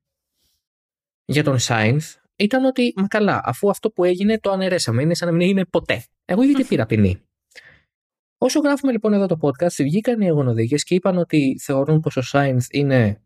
για 1.25 1.43
τον 1.43 1.59
Σάινθ 1.59 2.15
ήταν 2.35 2.65
ότι, 2.65 2.93
μα 2.95 3.07
καλά, 3.07 3.41
αφού 3.43 3.69
αυτό 3.69 3.91
που 3.91 4.03
έγινε 4.03 4.39
το 4.39 4.51
αναιρέσαμε, 4.51 5.01
είναι 5.01 5.15
σαν 5.15 5.27
να 5.27 5.33
μην 5.33 5.47
έγινε 5.47 5.65
ποτέ. 5.65 6.05
Εγώ 6.25 6.43
γιατί 6.43 6.63
πήρα 6.63 6.85
ποινή. 6.85 7.28
Όσο 8.41 8.59
γράφουμε 8.59 8.91
λοιπόν 8.91 9.13
εδώ 9.13 9.25
το 9.25 9.37
podcast, 9.41 9.83
βγήκαν 9.83 10.21
οι 10.21 10.27
αγωνοδίκες 10.27 10.83
και 10.83 10.95
είπαν 10.95 11.17
ότι 11.17 11.59
θεωρούν 11.59 11.99
πως 11.99 12.17
ο 12.17 12.21
Σάινθ 12.21 12.67
είναι 12.69 13.21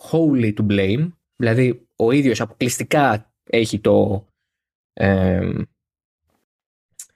wholly 0.00 0.54
to 0.54 0.66
blame, 0.66 1.08
δηλαδή 1.36 1.88
ο 1.96 2.10
ίδιος 2.10 2.40
αποκλειστικά 2.40 3.32
έχει 3.44 3.80
το... 3.80 4.26
Ε, 4.92 5.50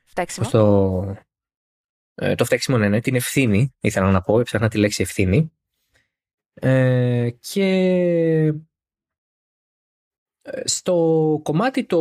Φταίξιμο. 0.04 0.50
το, 0.50 1.16
ε, 2.14 2.34
το 2.34 2.44
φταίξιμο 2.44 2.78
ναι, 2.78 2.88
ναι, 2.88 3.00
την 3.00 3.14
ευθύνη, 3.14 3.74
ήθελα 3.80 4.10
να 4.10 4.20
πω, 4.20 4.40
έψαχνα 4.40 4.68
τη 4.68 4.78
λέξη 4.78 5.02
ευθύνη. 5.02 5.52
Ε, 6.54 7.30
και 7.40 7.66
ε, 10.42 10.62
στο 10.64 11.40
κομμάτι 11.42 11.84
το, 11.84 11.98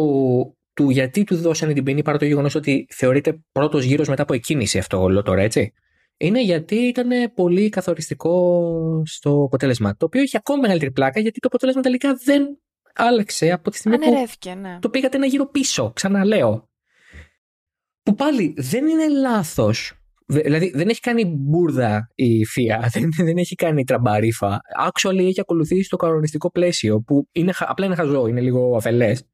του 0.82 0.90
γιατί 0.90 1.24
του 1.24 1.36
δώσανε 1.36 1.74
την 1.74 1.84
ποινή 1.84 2.02
παρά 2.02 2.18
το 2.18 2.26
γεγονός 2.26 2.56
ότι 2.56 2.88
θεωρείται 2.90 3.40
πρώτος 3.52 3.84
γύρος 3.84 4.08
μετά 4.08 4.22
από 4.22 4.34
εκκίνηση 4.34 4.78
αυτό 4.78 5.02
όλο 5.02 5.22
τώρα, 5.22 5.42
έτσι; 5.42 5.74
Είναι 6.18 6.44
γιατί 6.44 6.76
ήταν 6.76 7.10
πολύ 7.36 7.70
καθοριστικό 7.70 9.04
στο 9.06 9.44
αποτέλεσμα. 9.44 9.96
Το 9.96 10.06
οποίο 10.06 10.22
έχει 10.22 10.38
ακόμα 10.38 10.60
μεγαλύτερη 10.62 10.92
πλάκα 10.92 11.20
γιατί 11.20 11.40
το 11.40 11.48
αποτέλεσμα 11.48 11.82
τελικά 11.82 12.14
δεν 12.24 12.60
άλλαξε 12.96 13.52
από 13.52 13.70
τη 13.72 13.78
στιγμή 13.78 14.06
Ανερέθηκε, 14.06 14.54
ναι. 14.54 14.78
το 14.82 14.90
πήγατε 14.90 15.18
ένα 15.18 15.26
γύρο 15.26 15.48
πίσω. 15.48 15.92
Ξαναλέω. 15.96 16.70
Που 18.04 18.16
πάλι 18.16 18.54
δεν 18.58 18.88
είναι 18.88 19.08
λάθος. 19.10 19.96
Δηλαδή 20.26 20.72
δεν 20.76 20.90
έχει 20.90 21.00
κάνει 21.00 21.26
μπουρδα 21.26 22.08
η 22.16 22.46
ΦΙΑ, 22.46 22.88
δεν, 22.94 23.10
δεν 23.18 23.38
έχει 23.38 23.56
κάνει 23.56 23.84
τραμπαρίφα. 23.84 24.62
Actually 24.88 25.20
έχει 25.20 25.40
ακολουθήσει 25.40 25.90
το 25.90 25.96
κανονιστικό 25.96 26.52
πλαίσιο 26.52 27.02
που 27.02 27.28
είναι, 27.32 27.52
χα- 27.52 27.72
απλά 27.72 27.86
είναι 27.86 27.96
χαζό, 27.96 28.28
είναι 28.28 28.42
λίγο 28.42 28.76
αφελές. 28.76 29.26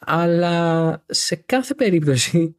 Αλλά 0.00 1.04
σε 1.08 1.36
κάθε 1.36 1.74
περίπτωση 1.74 2.56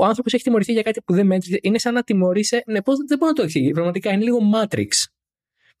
ο 0.00 0.04
άνθρωπος 0.04 0.32
έχει 0.32 0.42
τιμωρηθεί 0.42 0.72
για 0.72 0.82
κάτι 0.82 1.02
που 1.02 1.14
δεν 1.14 1.26
μέτρησε. 1.26 1.58
Είναι 1.62 1.78
σαν 1.78 1.94
να 1.94 2.02
τιμωρείσαι. 2.02 2.62
Ναι, 2.66 2.82
πώς, 2.82 2.96
δεν 3.06 3.18
μπορώ 3.18 3.30
να 3.30 3.36
το 3.36 3.42
εξηγήσω. 3.42 3.72
Πραγματικά 3.72 4.12
είναι 4.12 4.22
λίγο 4.22 4.38
Matrix. 4.54 4.88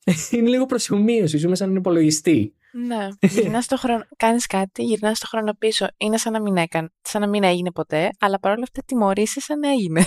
είναι 0.36 0.48
λίγο 0.48 0.66
προσωμείωση. 0.66 1.38
Ζούμε 1.38 1.54
σαν 1.54 1.66
έναν 1.68 1.80
υπολογιστή. 1.80 2.54
Ναι. 2.72 3.08
Γυρνάς 3.20 3.66
το 3.66 3.76
χρόνο, 3.76 4.04
κάνεις 4.16 4.46
κάτι, 4.46 4.82
γυρνάς 4.82 5.18
το 5.18 5.26
χρόνο 5.26 5.54
πίσω. 5.58 5.86
Είναι 5.96 6.18
σαν 6.18 6.32
να 6.32 6.40
μην 6.40 6.56
έκανε, 6.56 6.88
σαν 7.02 7.20
να 7.20 7.28
μην 7.28 7.44
έγινε 7.44 7.72
ποτέ, 7.72 8.10
αλλά 8.18 8.40
παρόλα 8.40 8.62
αυτά 8.62 8.82
τιμωρείσαι 8.86 9.40
σαν 9.40 9.58
να 9.58 9.70
έγινε. 9.70 10.04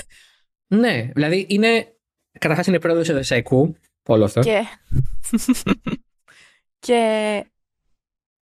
Ναι, 0.68 1.10
δηλαδή 1.14 1.46
είναι. 1.50 1.88
Καταρχάς 2.40 2.68
είναι 2.68 2.80
πρόεδρος 2.80 3.10
εδεσαϊκού. 3.10 3.76
Όλο 4.08 4.24
αυτό. 4.24 4.40
Και... 4.40 4.64
και 6.86 7.44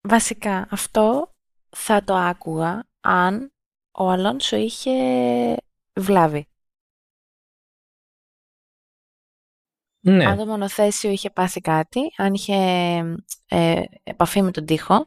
βασικά 0.09 0.69
αυτό 0.71 1.35
θα 1.69 2.05
το 2.05 2.15
άκουγα 2.15 2.89
αν 3.01 3.53
ο 3.93 4.11
Αλόνσο 4.11 4.57
είχε 4.57 4.93
βλάβει. 6.01 6.49
Ναι. 10.01 10.27
Αν 10.27 10.37
το 10.37 10.47
μονοθέσιο 10.47 11.11
είχε 11.11 11.31
πάθει 11.31 11.61
κάτι, 11.61 12.01
αν 12.17 12.35
είχε 12.35 12.55
ε, 13.47 13.83
επαφή 14.03 14.43
με 14.43 14.51
τον 14.51 14.67
τοίχο 14.67 15.07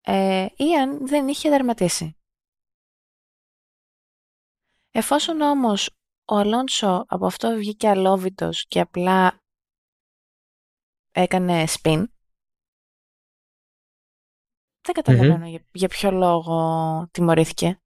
ε, 0.00 0.46
ή 0.56 0.74
αν 0.74 1.06
δεν 1.06 1.28
είχε 1.28 1.48
δερματίσει. 1.48 2.16
Εφόσον 4.90 5.40
όμως 5.40 5.90
ο 6.24 6.36
Αλόνσο 6.36 7.04
από 7.08 7.26
αυτό 7.26 7.56
βγήκε 7.56 7.88
αλόβητος 7.88 8.66
και 8.66 8.80
απλά 8.80 9.40
έκανε 11.12 11.64
spin, 11.68 12.04
δεν 14.86 14.94
καταλαβαινω 14.94 15.46
για, 15.46 15.60
για 15.72 15.88
ποιο 15.88 16.10
λόγο 16.10 17.08
τιμωρήθηκε. 17.10 17.80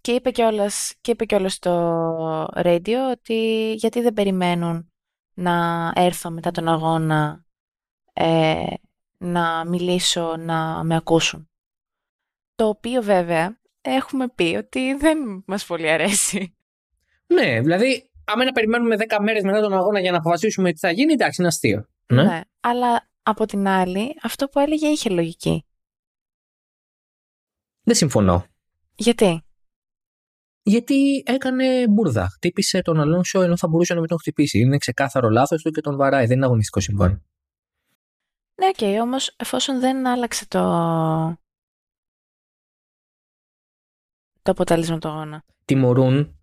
Και 0.00 0.12
είπε 0.12 0.30
κιόλας, 0.30 0.94
και 1.00 1.10
είπε 1.10 1.24
κιόλας 1.24 1.52
στο 1.52 2.44
radio 2.54 2.96
ότι 3.10 3.72
γιατί 3.72 4.00
δεν 4.00 4.12
περιμένουν 4.12 4.92
να 5.34 5.92
έρθω 5.94 6.30
μετά 6.30 6.50
τον 6.50 6.68
αγώνα 6.68 7.46
ε, 8.12 8.64
να 9.18 9.64
μιλήσω, 9.64 10.36
να 10.36 10.84
με 10.84 10.96
ακούσουν. 10.96 11.48
Το 12.54 12.68
οποίο 12.68 13.02
βέβαια 13.02 13.60
έχουμε 13.80 14.28
πει 14.28 14.56
ότι 14.58 14.94
δεν 14.94 15.44
μας 15.46 15.66
πολύ 15.66 15.90
αρέσει. 15.90 16.56
Ναι, 17.26 17.60
δηλαδή, 17.60 18.10
άμα 18.24 18.44
να 18.44 18.52
περιμένουμε 18.52 18.96
10 19.08 19.16
μέρες 19.20 19.42
μετά 19.42 19.60
τον 19.60 19.72
αγώνα 19.72 20.00
για 20.00 20.10
να 20.10 20.16
αποφασίσουμε 20.16 20.72
τι 20.72 20.78
θα 20.78 20.90
γίνει, 20.90 21.12
εντάξει, 21.12 21.40
είναι 21.40 21.48
αστείο. 21.48 21.88
Ναι. 22.06 22.40
Αλλά 22.60 23.08
από 23.26 23.46
την 23.46 23.66
άλλη, 23.66 24.14
αυτό 24.22 24.48
που 24.48 24.58
έλεγε 24.58 24.86
είχε 24.86 25.10
λογική. 25.10 25.64
Δεν 27.82 27.94
συμφωνώ. 27.94 28.46
Γιατί; 28.94 29.42
Γιατί 30.62 31.22
έκανε 31.26 31.88
μπουρδα. 31.88 32.28
Χτύπησε 32.28 32.82
τον 32.82 33.00
Αλόνσο 33.00 33.42
ενώ 33.42 33.56
θα 33.56 33.68
μπορούσε 33.68 33.94
να 33.94 34.00
μην 34.00 34.08
τον 34.08 34.18
χτυπήσει. 34.18 34.58
Είναι 34.58 34.78
ξεκάθαρο 34.78 35.28
λάθος 35.28 35.62
του 35.62 35.70
και 35.70 35.80
τον 35.80 35.96
βαράει. 35.96 36.26
Δεν 36.26 36.36
είναι 36.36 36.44
αγωνιστικό 36.44 36.80
συμβάν. 36.80 37.24
Ναι, 38.54 38.66
OK, 38.66 38.76
okay, 38.78 38.98
όμως 39.02 39.34
εφόσον 39.36 39.80
δεν 39.80 40.06
άλλαξε 40.06 40.48
το... 40.48 40.60
το 44.42 44.50
αποτέλεσμα 44.50 44.98
του 44.98 45.08
αγώνα. 45.08 45.44
Τιμωρούν. 45.64 46.38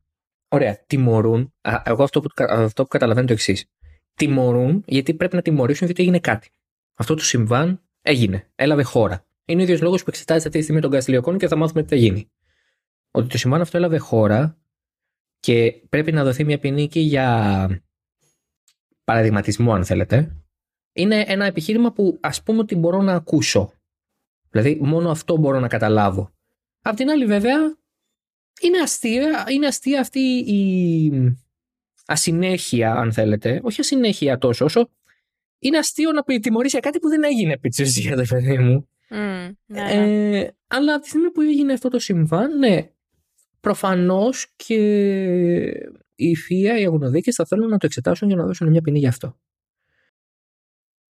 Ωραία, 0.47 0.85
τιμωρούν. 0.85 1.53
Α, 1.61 1.81
εγώ 1.85 2.03
αυτό 2.03 2.21
που, 2.21 2.27
αυτό 2.37 2.83
που 2.83 2.89
καταλαβαίνω 2.89 3.27
το 3.27 3.33
εξής. 3.33 3.65
Τιμωρούν 4.13 4.83
γιατί 4.87 5.13
πρέπει 5.13 5.35
να 5.35 5.41
τιμωρήσουν 5.41 5.85
γιατί 5.85 6.01
έγινε 6.01 6.19
κάτι. 6.19 6.49
Αυτό 7.01 7.15
το 7.15 7.23
συμβάν 7.23 7.81
έγινε. 8.01 8.51
Έλαβε 8.55 8.83
χώρα. 8.83 9.25
Είναι 9.45 9.61
ο 9.61 9.63
ίδιος 9.63 9.81
λόγος 9.81 10.03
που 10.03 10.09
εξετάζεται 10.09 10.47
αυτή 10.47 10.57
τη 10.57 10.63
στιγμή 10.63 10.81
τον 10.81 10.91
Καστιλιοκόν 10.91 11.37
και 11.37 11.47
θα 11.47 11.55
μάθουμε 11.55 11.81
τι 11.81 11.87
θα 11.87 11.95
γίνει. 11.95 12.31
Ότι 13.11 13.27
το 13.27 13.37
συμβάν 13.37 13.61
αυτό 13.61 13.77
έλαβε 13.77 13.97
χώρα 13.97 14.57
και 15.39 15.71
πρέπει 15.89 16.11
να 16.11 16.23
δοθεί 16.23 16.43
μια 16.43 16.59
ποινή 16.59 16.87
και 16.87 16.99
για 16.99 17.81
παραδειγματισμό, 19.03 19.73
αν 19.73 19.85
θέλετε. 19.85 20.35
Είναι 20.93 21.23
ένα 21.27 21.45
επιχείρημα 21.45 21.91
που 21.91 22.17
ας 22.21 22.43
πούμε 22.43 22.59
ότι 22.59 22.75
μπορώ 22.75 23.01
να 23.01 23.13
ακούσω. 23.13 23.73
Δηλαδή, 24.49 24.77
μόνο 24.81 25.09
αυτό 25.09 25.37
μπορώ 25.37 25.59
να 25.59 25.67
καταλάβω. 25.67 26.31
Απ' 26.81 26.95
την 26.95 27.09
άλλη, 27.09 27.25
βέβαια, 27.25 27.57
είναι 28.61 28.79
αστεία, 28.79 29.45
είναι 29.49 29.67
αστεία 29.67 29.99
αυτή 29.99 30.19
η 30.37 31.11
ασυνέχεια, 32.05 32.93
αν 32.93 33.13
θέλετε. 33.13 33.59
Όχι 33.63 33.79
ασυνέχεια 33.79 34.37
τόσο, 34.37 34.65
όσο 34.65 34.89
είναι 35.61 35.77
αστείο 35.77 36.11
να 36.11 36.39
τιμωρήσει 36.39 36.77
για 36.79 36.89
κάτι 36.89 36.99
που 36.99 37.09
δεν 37.09 37.23
έγινε 37.23 37.53
επί 37.53 37.69
της 37.69 37.79
ουσίας, 37.79 38.29
παιδί 38.29 38.57
μου. 38.57 38.87
Mm, 39.09 39.51
ναι, 39.65 39.81
Ε, 39.91 40.55
αλλά 40.67 40.93
από 40.93 41.01
τη 41.01 41.07
στιγμή 41.07 41.31
που 41.31 41.41
έγινε 41.41 41.73
αυτό 41.73 41.89
το 41.89 41.99
συμβάν, 41.99 42.57
ναι, 42.57 42.89
προφανώς 43.59 44.53
και 44.55 44.75
η 46.15 46.35
ΦΙΑ, 46.35 46.79
οι 46.79 46.85
αγωνοδίκες 46.85 47.35
θα 47.35 47.45
θέλουν 47.45 47.69
να 47.69 47.77
το 47.77 47.85
εξετάσουν 47.85 48.27
για 48.27 48.37
να 48.37 48.45
δώσουν 48.45 48.69
μια 48.69 48.81
ποινή 48.81 48.99
γι' 48.99 49.07
αυτό. 49.07 49.39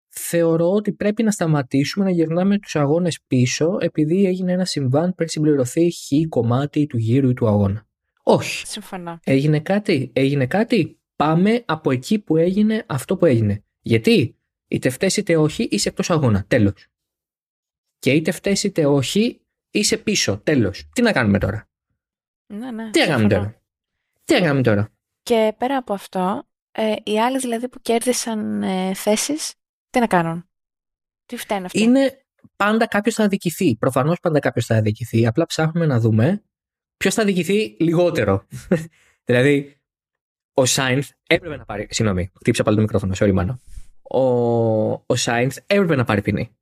Θεωρώ 0.07 0.69
ότι 0.71 0.93
πρέπει 0.93 1.23
να 1.23 1.31
σταματήσουμε 1.31 2.05
να 2.05 2.11
γυρνάμε 2.11 2.59
τους 2.59 2.75
αγώνες 2.75 3.21
πίσω 3.27 3.77
επειδή 3.79 4.25
έγινε 4.25 4.51
ένα 4.51 4.65
συμβάν 4.65 5.15
πριν 5.15 5.29
συμπληρωθεί 5.29 5.91
χ 5.91 6.27
κομμάτι 6.29 6.85
του 6.85 6.97
γύρου 6.97 7.29
ή 7.29 7.33
του 7.33 7.47
αγώνα. 7.47 7.87
Όχι. 8.23 8.67
Συμφωνώ. 8.67 9.19
Έγινε 9.23 9.59
κάτι, 9.59 10.09
έγινε 10.13 10.47
κάτι. 10.47 10.99
Πάμε 11.15 11.63
από 11.65 11.91
εκεί 11.91 12.19
που 12.19 12.37
έγινε 12.37 12.83
αυτό 12.87 13.17
που 13.17 13.25
έγινε. 13.25 13.63
Γιατί; 13.81 14.35
Είτε 14.71 14.89
φταίει 14.89 15.09
είτε 15.17 15.37
όχι 15.37 15.63
είσαι 15.71 15.89
εκτός 15.89 16.09
αγώνα. 16.09 16.45
Τέλος. 16.47 16.87
Και 17.99 18.11
είτε 18.11 18.31
φταίει 18.31 18.57
είτε 18.63 18.85
όχι 18.85 19.41
είσαι 19.71 19.97
πίσω. 19.97 20.37
Τέλος. 20.39 20.89
Τι 20.93 21.01
να 21.01 21.11
κάνουμε 21.11 21.39
τώρα; 21.39 21.69
Ναι, 22.53 22.71
ναι, 22.71 22.89
Τι 22.89 22.99
να 22.99 23.05
κάνουμε 23.05 23.29
συμφωνώ. 23.29 23.43
τώρα; 23.43 23.61
Τι 24.23 24.33
να 24.33 24.39
κάνουμε 24.39 24.61
τώρα; 24.61 24.89
Και 25.23 25.53
πέρα 25.57 25.77
από 25.77 25.93
αυτό, 25.93 26.47
ε, 26.71 26.93
οι 27.03 27.19
άλλοι 27.19 27.37
δηλαδή 27.39 27.69
που 27.69 27.79
κέρδισαν 27.81 28.63
ε, 28.63 28.93
θέσεις, 28.93 29.53
τι 29.89 29.99
να 29.99 30.07
κάνουν; 30.07 30.49
Τι 31.25 31.37
φταίνουν 31.37 31.65
αυτοί; 31.65 31.81
Είναι 31.81 32.25
πάντα 32.55 32.87
κάποιος 32.87 33.15
θα 33.15 33.23
αδικηθεί. 33.23 33.75
Προφανώς 33.75 34.19
πάντα 34.19 34.39
κάποιος 34.39 34.65
θα 34.65 34.75
αδικηθεί. 34.75 35.25
Απλά 35.27 35.45
ψάχνουμε 35.45 35.85
να 35.85 35.99
δούμε 35.99 36.43
ποιος 36.97 37.13
θα 37.13 37.21
αδικηθεί 37.21 37.75
λιγότερο. 37.79 38.47
δηλαδή, 39.27 39.81
ο 40.53 40.65
Σάινθ 40.65 41.09
έπρεπε 41.27 41.57
να 41.57 41.65
πάρει. 41.65 41.87
Συγγνώμη, 41.89 42.31
χτύπησα 42.35 42.63
πάλι 42.63 42.75
το 42.75 42.81
μικρόφωνο, 42.81 43.13
sorry, 43.17 43.31
μάνο. 43.33 43.61
Ο, 44.13 44.23
ο 44.91 45.15
Σάινθ 45.15 45.57
έπρεπε 45.65 45.95
να 45.95 46.03
πάρει 46.03 46.21
ποινή. 46.21 46.55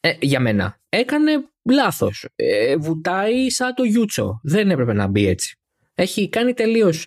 Ε, 0.00 0.16
για 0.20 0.40
μένα. 0.40 0.78
Έκανε 0.88 1.50
λάθος. 1.70 2.28
Ε, 2.34 2.76
βουτάει 2.76 3.50
σαν 3.50 3.74
το 3.74 3.84
Γιούτσο. 3.84 4.40
Δεν 4.42 4.70
έπρεπε 4.70 4.92
να 4.92 5.06
μπει 5.06 5.26
έτσι. 5.26 5.56
Έχει 5.94 6.28
κάνει 6.28 6.54
τελείως 6.54 7.06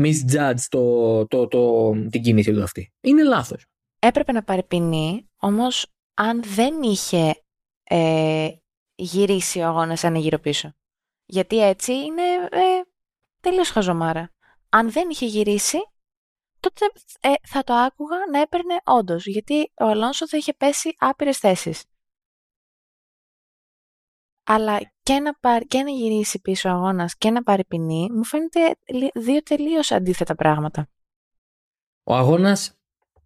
misjudge 0.00 0.60
το, 0.68 1.26
το, 1.26 1.48
το, 1.48 1.90
την 2.10 2.22
κίνηση 2.22 2.52
του 2.52 2.62
αυτή. 2.62 2.92
Είναι 3.00 3.22
λάθος. 3.22 3.66
Έπρεπε 3.98 4.32
να 4.32 4.42
πάρει 4.42 4.62
ποινή, 4.62 5.28
όμως 5.36 5.86
αν 6.14 6.42
δεν 6.42 6.82
είχε 6.82 7.44
ε, 7.84 8.48
γυρίσει 8.94 9.58
ο 9.58 9.66
αγώνας 9.66 10.04
ένα 10.04 10.18
γύρω 10.18 10.38
πίσω. 10.38 10.72
Γιατί 11.26 11.62
έτσι 11.62 11.92
είναι 11.92 12.22
ε, 12.50 12.82
τελείως 13.40 13.70
χαζομάρα. 13.70 14.30
Αν 14.68 14.90
δεν 14.90 15.10
είχε 15.10 15.26
γυρίσει, 15.26 15.78
τότε 16.64 16.86
ε, 17.20 17.32
θα 17.42 17.62
το 17.62 17.72
άκουγα 17.74 18.16
να 18.32 18.40
έπαιρνε 18.40 18.74
όντως, 18.84 19.26
γιατί 19.26 19.72
ο 19.80 19.84
Αλόνσο 19.84 20.28
θα 20.28 20.36
είχε 20.36 20.52
πέσει 20.52 20.94
άπειρες 20.98 21.38
θέσεις. 21.38 21.84
αλλά 24.44 24.78
και 25.02 25.18
να, 25.18 25.34
πάρει, 25.34 25.66
και 25.66 25.82
να 25.82 25.90
γυρίσει 25.90 26.40
πίσω 26.40 26.68
ο 26.68 26.72
αγώνας 26.72 27.16
και 27.16 27.30
να 27.30 27.42
πάρει 27.42 27.64
ποινή, 27.64 28.08
μου 28.12 28.24
φαίνεται 28.24 28.58
δύο 29.14 29.42
τελείως 29.42 29.90
αντίθετα 29.90 30.34
πράγματα. 30.34 30.88
Ο 32.04 32.14
αγώνας 32.14 32.78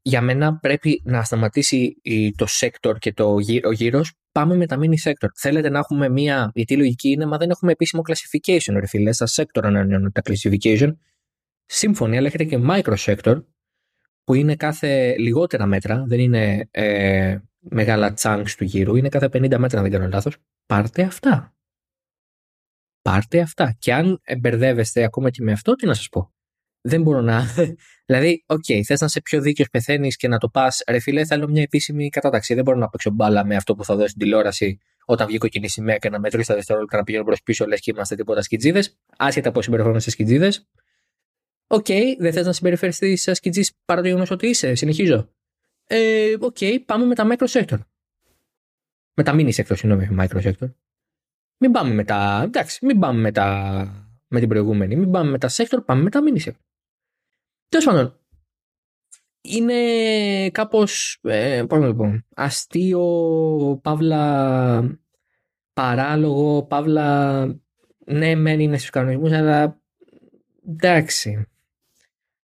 για 0.02 0.20
μένα 0.20 0.58
πρέπει 0.58 1.02
να 1.04 1.22
σταματήσει 1.22 2.00
το 2.36 2.46
sector 2.60 2.98
και 2.98 3.12
το 3.12 3.34
ο 3.64 3.72
γύρος. 3.72 4.12
Πάμε 4.32 4.56
με 4.56 4.66
τα 4.66 4.78
mini 4.80 5.10
sector. 5.10 5.28
Θέλετε 5.34 5.68
να 5.68 5.78
έχουμε 5.78 6.08
μία. 6.08 6.50
Γιατί 6.54 6.74
η 6.74 6.76
λογική 6.76 7.08
είναι, 7.08 7.26
μα 7.26 7.36
δεν 7.36 7.50
έχουμε 7.50 7.72
επίσημο 7.72 8.02
classification, 8.08 8.74
ρε 8.78 8.86
φίλε. 8.86 9.12
Στα 9.12 9.26
sector 9.26 9.60
ανανεώνουν 9.62 10.12
τα 10.12 10.22
classification. 10.24 10.92
Σύμφωνοι, 11.70 12.16
αλλά 12.16 12.26
έχετε 12.26 12.44
και 12.44 12.58
micro 12.68 12.94
sector, 12.96 13.44
που 14.24 14.34
είναι 14.34 14.56
κάθε 14.56 15.16
λιγότερα 15.18 15.66
μέτρα, 15.66 16.04
δεν 16.06 16.20
είναι 16.20 16.68
ε, 16.70 17.38
μεγάλα 17.58 18.14
chunks 18.20 18.50
του 18.56 18.64
γύρου, 18.64 18.96
είναι 18.96 19.08
κάθε 19.08 19.26
50 19.26 19.56
μέτρα, 19.58 19.78
αν 19.78 19.82
δεν 19.82 19.90
κάνω 19.90 20.08
λάθος. 20.08 20.36
Πάρτε 20.66 21.02
αυτά. 21.02 21.54
Πάρτε 23.02 23.40
αυτά. 23.40 23.76
Και 23.78 23.94
αν 23.94 24.20
μπερδεύεστε 24.40 25.02
ακόμα 25.02 25.30
και 25.30 25.42
με 25.42 25.52
αυτό, 25.52 25.74
τι 25.74 25.86
να 25.86 25.94
σας 25.94 26.08
πω 26.08 26.32
δεν 26.88 27.02
μπορώ 27.02 27.20
να. 27.20 27.44
δηλαδή, 28.06 28.44
OK, 28.46 28.64
okay, 28.68 28.80
θες 28.82 29.00
να 29.00 29.06
είσαι 29.06 29.20
πιο 29.20 29.40
δίκαιος, 29.40 29.68
πεθαίνεις 29.68 30.16
και 30.16 30.28
να 30.28 30.38
το 30.38 30.48
πας. 30.48 30.82
Ρε 30.88 30.98
φίλε, 30.98 31.24
θέλω 31.24 31.48
μια 31.48 31.62
επίσημη 31.62 32.08
κατάταξη. 32.08 32.54
Δεν 32.54 32.64
μπορώ 32.64 32.78
να 32.78 32.88
παίξω 32.88 33.10
μπάλα 33.10 33.44
με 33.44 33.56
αυτό 33.56 33.74
που 33.74 33.84
θα 33.84 33.94
δώσει 33.94 34.08
στην 34.08 34.20
τηλεόραση 34.20 34.78
όταν 35.04 35.26
βγει 35.26 35.38
κόκκινη 35.38 35.68
σημαία 35.68 35.96
και 35.96 36.10
να 36.10 36.20
μετρήσει 36.20 36.48
τα 36.48 36.54
δευτερόλεπτα 36.54 36.96
να 36.96 37.04
πηγαίνω 37.04 37.24
προς 37.24 37.42
πίσω, 37.42 37.66
λες 37.66 37.80
και 37.80 37.90
είμαστε 37.90 38.14
τίποτα 38.14 38.42
σκιτζίδες. 38.42 38.98
Άσχετα 39.16 39.50
πώς 39.50 39.64
συμπεριφέρονται 39.64 40.10
σκιτζίδες. 40.10 40.68
OK, 41.70 41.84
okay, 41.88 42.14
δεν 42.18 42.32
θες 42.32 42.46
να 42.46 42.52
συμπεριφερθείς 42.52 43.22
σαν 43.22 43.34
σκιτζής 43.34 43.72
παρά 43.84 44.00
το 44.00 44.06
γεγονός 44.06 44.30
ότι 44.30 44.46
είσαι. 44.46 44.74
Συνεχίζω. 44.74 45.32
Ε, 45.84 46.34
OK, 46.40 46.56
okay, 46.60 46.78
πάμε 46.86 47.04
με 47.04 47.14
τα 47.14 47.26
micro 47.30 47.46
sector. 47.46 47.78
Με 49.14 49.22
τα 49.22 49.32
mini 49.34 49.52
sector, 49.52 49.76
συγγνώμη, 49.76 50.08
micro 50.20 50.42
sector. 50.42 50.72
Μην 51.58 51.72
πάμε 51.72 51.94
με 51.94 52.04
τα. 52.04 52.42
Εντάξει, 52.44 52.86
μην 52.86 52.98
πάμε 52.98 53.20
με 53.20 53.32
τα. 53.32 54.08
Με 54.28 54.40
την 54.40 54.48
προηγούμενη. 54.48 54.96
Μην 54.96 55.10
πάμε 55.10 55.30
με 55.30 55.38
τα 55.38 55.48
sector, 55.50 55.84
πάμε 55.84 56.02
με 56.02 56.10
τα 56.10 56.20
mini 56.22 56.44
sector. 56.44 56.60
Τέλος 57.68 57.84
πάντων, 57.84 58.20
είναι 59.40 60.50
κάπως, 60.50 61.18
ε, 61.22 61.64
πώς 61.68 61.78
να 61.78 61.86
το 61.86 61.94
πω, 61.94 62.22
αστείο, 62.34 63.80
παύλα 63.82 65.00
παράλογο, 65.72 66.62
παύλα 66.62 67.46
ναι 68.04 68.34
μεν 68.34 68.60
είναι 68.60 68.78
στους 68.78 68.90
κανονισμούς, 68.90 69.32
αλλά 69.32 69.80
εντάξει. 70.68 71.46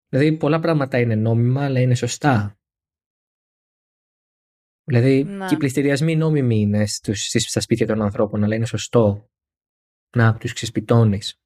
Δηλαδή 0.10 0.38
πολλά 0.38 0.60
πράγματα 0.60 1.00
είναι 1.00 1.16
νόμιμα, 1.16 1.64
αλλά 1.64 1.80
είναι 1.80 1.96
σωστά. 1.96 2.60
Δηλαδή 4.84 5.24
να. 5.24 5.48
και 5.48 5.54
οι 5.54 5.58
πληστηριασμοί 5.58 6.16
νόμιμοι 6.16 6.60
είναι 6.60 6.86
στους, 6.86 7.22
στα 7.22 7.60
σπίτια 7.60 7.88
των 7.88 8.02
ανθρώπων, 8.02 8.44
αλλά 8.44 8.56
είναι 8.56 8.66
σωστό 8.66 9.30
να 10.16 10.38
τους 10.38 10.54
ξεσπιτώνεις. 10.54 11.40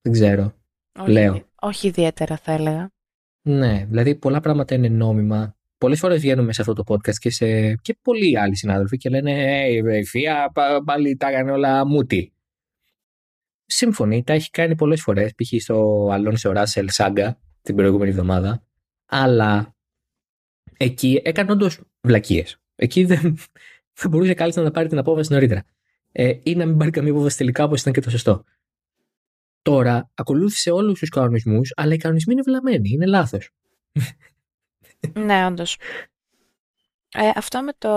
Δεν 0.00 0.12
ξέρω. 0.12 0.54
Όχι, 0.98 1.10
Λέω. 1.10 1.44
Όχι 1.60 1.86
ιδιαίτερα 1.86 2.36
θα 2.36 2.52
έλεγα. 2.52 2.90
Ναι, 3.42 3.84
δηλαδή 3.88 4.14
πολλά 4.14 4.40
πράγματα 4.40 4.74
είναι 4.74 4.88
νόμιμα. 4.88 5.56
Πολλές 5.78 5.98
φορές 5.98 6.20
βγαίνουμε 6.20 6.52
σε 6.52 6.60
αυτό 6.60 6.72
το 6.72 6.82
podcast 6.86 7.14
και, 7.14 7.30
σε... 7.30 7.74
και 7.74 7.98
πολλοί 8.02 8.38
άλλοι 8.38 8.56
συνάδελφοι 8.56 8.96
και 8.96 9.08
λένε 9.08 9.32
Ε, 9.66 9.98
η 9.98 10.04
Φία 10.04 10.52
πάλι 10.84 11.16
τα 11.16 11.28
έκανε 11.28 11.50
όλα 11.50 11.86
μούτι. 11.86 12.32
Σύμφωνοι, 13.64 14.22
τα 14.22 14.32
έχει 14.32 14.50
κάνει 14.50 14.76
πολλές 14.76 15.02
φορές, 15.02 15.34
π.χ. 15.34 15.62
στο 15.62 16.08
Αλόνσο 16.12 16.52
Ράσελ 16.52 16.88
Σάγκα 16.90 17.40
την 17.62 17.76
προηγούμενη 17.76 18.10
εβδομάδα. 18.10 18.64
Αλλά 19.06 19.74
εκεί 20.76 21.20
έκανε 21.24 21.52
όντως 21.52 21.80
βλακίες. 22.00 22.60
Εκεί 22.74 23.04
δεν, 23.04 23.38
θα 24.00 24.08
μπορούσε 24.08 24.34
κάλλιστα 24.34 24.62
να 24.62 24.70
πάρει 24.70 24.88
την 24.88 24.98
απόφαση 24.98 25.32
νωρίτερα. 25.32 25.64
Ε, 26.12 26.38
ή 26.42 26.54
να 26.54 26.66
μην 26.66 26.76
πάρει 26.76 26.90
καμία 26.90 27.12
απόφαση 27.12 27.36
τελικά 27.36 27.64
όπως 27.64 27.80
ήταν 27.80 27.92
και 27.92 28.00
το 28.00 28.10
σωστό. 28.10 28.44
Τώρα 29.62 30.10
ακολούθησε 30.14 30.70
όλους 30.70 30.98
τους 30.98 31.08
κανονισμούς, 31.08 31.72
αλλά 31.76 31.94
οι 31.94 31.96
κανονισμοί 31.96 32.32
είναι 32.32 32.42
βλαμμένοι, 32.42 32.90
είναι 32.90 33.06
λάθος. 33.06 33.50
ναι, 35.26 35.46
όντως. 35.46 35.78
Ε, 37.14 37.30
αυτό 37.34 37.62
με 37.62 37.72
το. 37.78 37.90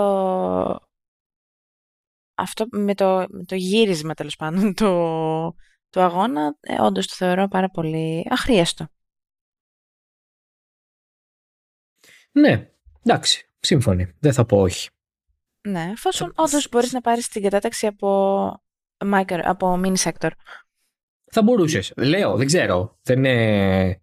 Αυτό 2.34 2.66
με 2.70 2.94
το, 2.94 3.26
με 3.28 3.44
το 3.44 3.54
γύρισμα 3.54 4.14
τέλος 4.14 4.36
πάντων 4.36 4.74
του 4.74 4.86
το 5.90 6.00
αγώνα, 6.00 6.56
ε, 6.60 6.80
όντως 6.80 7.06
το 7.06 7.14
θεωρώ 7.16 7.48
πάρα 7.48 7.70
πολύ 7.70 8.26
αχρίαστο. 8.30 8.88
Ναι, 12.34 12.70
εντάξει, 13.04 13.50
σύμφωνοι. 13.60 14.14
Δεν 14.20 14.32
θα 14.32 14.44
πω 14.44 14.60
όχι. 14.60 14.88
Ναι, 15.68 15.90
εφόσον 15.90 16.32
όντως 16.34 16.68
μπορείς 16.70 16.92
να 16.92 17.00
πάρεις 17.00 17.28
την 17.28 17.42
κατάταξη 17.42 17.86
από, 17.86 18.62
από 19.42 19.80
mini 19.84 19.96
sector. 19.96 20.30
Θα 21.30 21.42
μπορούσες. 21.42 21.92
Λέω, 21.96 22.36
δεν 22.36 22.46
ξέρω. 22.46 22.98
Δεν 23.02 23.24
είναι... 23.24 24.02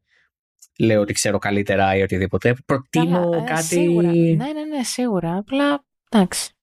λέω 0.79 1.01
ότι 1.01 1.13
ξέρω 1.13 1.38
καλύτερα 1.38 1.95
ή 1.95 2.01
οτιδήποτε. 2.01 2.55
Προτείνω 2.65 3.34
ε, 3.34 3.43
κάτι. 3.45 3.63
Σίγουρα. 3.63 4.11
Ναι, 4.11 4.34
ναι, 4.53 4.65
ναι, 4.65 4.84
σίγουρα. 4.84 5.38
Απλά 5.38 5.86
εντάξει. 6.09 6.53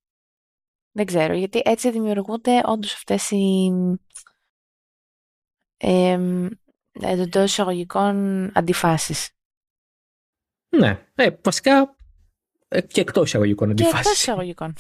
Δεν 0.91 1.07
ξέρω. 1.07 1.35
Γιατί 1.35 1.63
έτσι 1.65 1.91
δημιουργούνται 1.91 2.61
όντως 2.65 2.95
αυτές 2.95 3.31
οι. 3.31 3.73
Ε, 5.77 6.19
εντός 7.01 7.51
εισαγωγικών 7.51 8.51
αντιφάσεις. 8.55 9.31
Ναι. 10.69 11.07
Ε, 11.15 11.31
βασικά 11.43 11.97
ε, 12.69 12.81
και 12.81 13.01
εκτός 13.01 13.27
εισαγωγικών 13.27 13.71
αντιφάσει. 13.71 13.95
Και 13.95 13.99
εκτός 13.99 14.21
εισαγωγικών. 14.21 14.75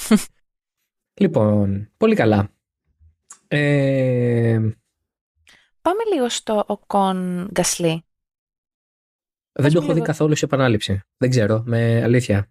λοιπόν, 1.20 1.90
πολύ 1.96 2.14
καλά. 2.14 2.50
Ε, 3.48 4.58
Πάμε 5.82 6.02
λίγο 6.14 6.28
στο 6.28 6.64
Οκόν 6.66 7.48
Γκασλί. 7.52 8.02
Δεν 9.52 9.72
το 9.72 9.82
έχω 9.82 9.92
δει 9.92 10.00
καθόλου 10.00 10.36
σε 10.36 10.44
επανάληψη. 10.44 11.00
Δεν 11.16 11.30
ξέρω, 11.30 11.62
με 11.66 12.02
αλήθεια. 12.02 12.50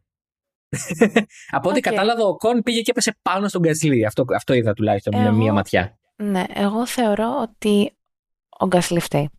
Από 1.58 1.70
ό,τι 1.70 1.80
κατάλαβα, 1.80 2.24
ο 2.24 2.38
Κον 2.38 2.64
πήγε 2.64 2.82
και 2.82 2.92
έπεσε 2.92 3.18
πάνω 3.22 3.48
στον 3.48 3.62
Γκασλί. 3.62 4.06
Αυτό, 4.06 4.26
αυτό 4.36 4.54
είδα 4.54 4.74
τουλάχιστον 4.74 5.22
με 5.22 5.32
μία 5.32 5.54
ματιά. 5.54 6.00
Ναι, 6.16 6.44
εγώ 6.54 6.88
θεωρώ 6.88 7.42
ότι 7.42 7.98
ο 8.60 8.68
Γκασλί 8.68 9.00
φταίει. 9.00 9.30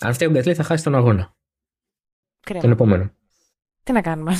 Αν 0.00 0.14
φταίει 0.14 0.28
ο 0.28 0.30
Γκασλί, 0.30 0.54
θα 0.54 0.62
χάσει 0.62 0.84
τον 0.84 0.94
αγώνα. 0.94 1.36
Τον 2.46 2.70
επόμενο. 2.70 3.12
Τι 3.82 3.92
να 3.92 4.00
κάνουμε. 4.00 4.34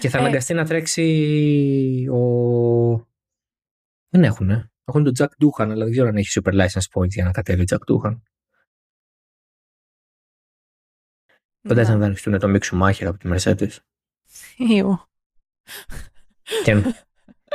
Και 0.00 0.08
θα 0.08 0.18
ε, 0.18 0.20
αναγκαστεί 0.20 0.54
να 0.54 0.64
τρέξει 0.64 2.08
ο. 2.12 3.12
Δεν 4.08 4.24
έχουν, 4.24 4.70
έχουν 4.84 5.04
τον 5.04 5.12
Jack 5.18 5.44
Doohan, 5.44 5.70
αλλά 5.70 5.84
δεν 5.84 5.90
ξέρω 5.90 6.08
αν 6.08 6.16
έχει 6.16 6.40
super 6.40 6.52
license 6.52 7.00
points 7.00 7.10
για 7.10 7.24
να 7.24 7.30
κατέβει 7.30 7.62
ο 7.62 7.64
Jack 7.68 7.92
Doohan. 7.92 8.20
Φαντάζεσαι 11.68 11.92
να 11.92 11.98
δανειστούν 11.98 12.38
το 12.38 12.48
Μίξου 12.48 12.76
Μάχερ 12.76 13.08
από 13.08 13.18
τη 13.18 13.28
Mercedes. 13.32 13.76
Ιου. 14.56 14.98
Και, 16.64 16.94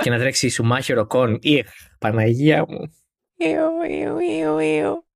και 0.02 0.10
να 0.10 0.18
τρέξει 0.18 0.46
η 0.46 0.50
Σουμάχερ 0.50 0.98
ο 0.98 1.06
Κον. 1.08 1.40
Ιχ, 1.42 1.70
Παναγία 2.00 2.66
μου. 2.68 2.94
Ιου, 3.36 3.82
ιου, 3.90 4.20
ιου, 4.20 4.60
ιου. 4.60 5.08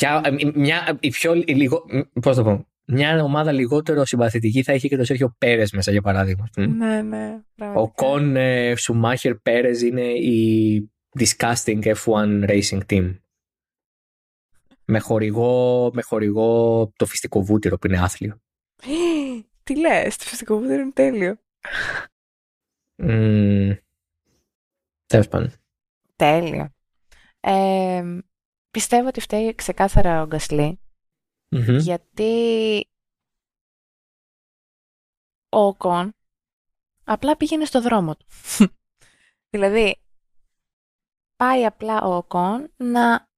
Μια, 0.00 0.22
μια, 0.54 0.98
η 1.00 1.10
πιο, 1.10 1.34
λίγο, 1.34 1.84
πώς 2.20 2.36
το 2.36 2.42
πω, 2.42 2.68
μια 2.86 3.22
ομάδα 3.22 3.52
λιγότερο 3.52 4.04
συμπαθητική 4.04 4.62
θα 4.62 4.74
είχε 4.74 4.88
και 4.88 4.96
το 4.96 5.04
Σέρχιο 5.04 5.34
Πέρες 5.38 5.72
μέσα 5.72 5.90
για 5.90 6.02
παράδειγμα. 6.02 6.48
Ναι, 6.56 7.02
ναι. 7.02 7.42
Ο 7.74 7.90
Κον 7.92 8.36
ε, 8.36 8.74
Σουμάχερ 8.76 9.34
Πέρες 9.34 9.82
είναι 9.82 10.12
η 10.12 10.90
disgusting 11.18 11.82
F1 11.82 12.48
racing 12.48 12.80
team. 12.88 13.18
Με 14.84 14.98
χορηγό, 14.98 15.90
με 15.94 16.02
χορηγό 16.02 16.92
το 16.96 17.06
φυσικό 17.06 17.42
βούτυρο 17.42 17.78
που 17.78 17.86
είναι 17.86 18.00
άθλιο. 18.00 18.40
Τι 19.64 19.78
λες, 19.80 20.16
το 20.16 20.24
φυσικό 20.24 20.58
βούτυρο 20.58 20.80
είναι 20.80 20.92
τέλειο. 20.92 21.36
Mm, 23.02 23.76
τέλος 25.06 25.28
πάντων. 25.28 25.52
Τέλειο. 26.16 26.68
Ε, 27.40 28.18
πιστεύω 28.70 29.08
ότι 29.08 29.20
φταίει 29.20 29.54
ξεκάθαρα 29.54 30.22
ο 30.22 30.26
γκασλι 31.58 31.78
γιατί 31.78 32.86
ο 35.48 35.74
Κον 35.74 36.14
απλά 37.04 37.36
πήγαινε 37.36 37.64
στο 37.64 37.80
δρόμο 37.80 38.16
του. 38.16 38.26
δηλαδή, 39.52 40.02
πάει 41.36 41.64
απλά 41.64 42.02
ο 42.02 42.16
Οκόν 42.16 42.72
να 42.76 43.28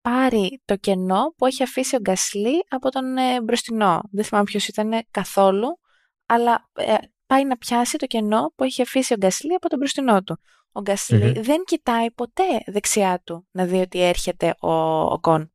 πάρει 0.00 0.62
το 0.64 0.76
κενό 0.76 1.34
που 1.36 1.46
έχει 1.46 1.62
αφήσει 1.62 1.96
ο 1.96 1.98
Γκασλί 1.98 2.64
από 2.68 2.90
τον 2.90 3.16
ε, 3.16 3.40
μπροστινό. 3.42 4.00
Δεν 4.10 4.24
θυμάμαι 4.24 4.44
ποιος 4.44 4.68
ήταν 4.68 5.06
καθόλου, 5.10 5.78
αλλά 6.26 6.70
ε, 6.72 6.94
πάει 7.26 7.44
να 7.44 7.56
πιάσει 7.56 7.96
το 7.98 8.06
κενό 8.06 8.52
που 8.54 8.64
έχει 8.64 8.82
αφήσει 8.82 9.12
ο 9.12 9.16
Γκασλί 9.16 9.54
από 9.54 9.68
τον 9.68 9.78
μπροστινό 9.78 10.22
του. 10.22 10.38
Ο 10.72 10.80
Γκασλί 10.80 11.40
δεν 11.40 11.64
κοιτάει 11.64 12.10
ποτέ 12.10 12.62
δεξιά 12.66 13.22
του 13.24 13.46
να 13.50 13.64
δει 13.64 13.80
ότι 13.80 14.02
έρχεται 14.02 14.54
ο 14.60 14.72
Οκόν. 15.02 15.51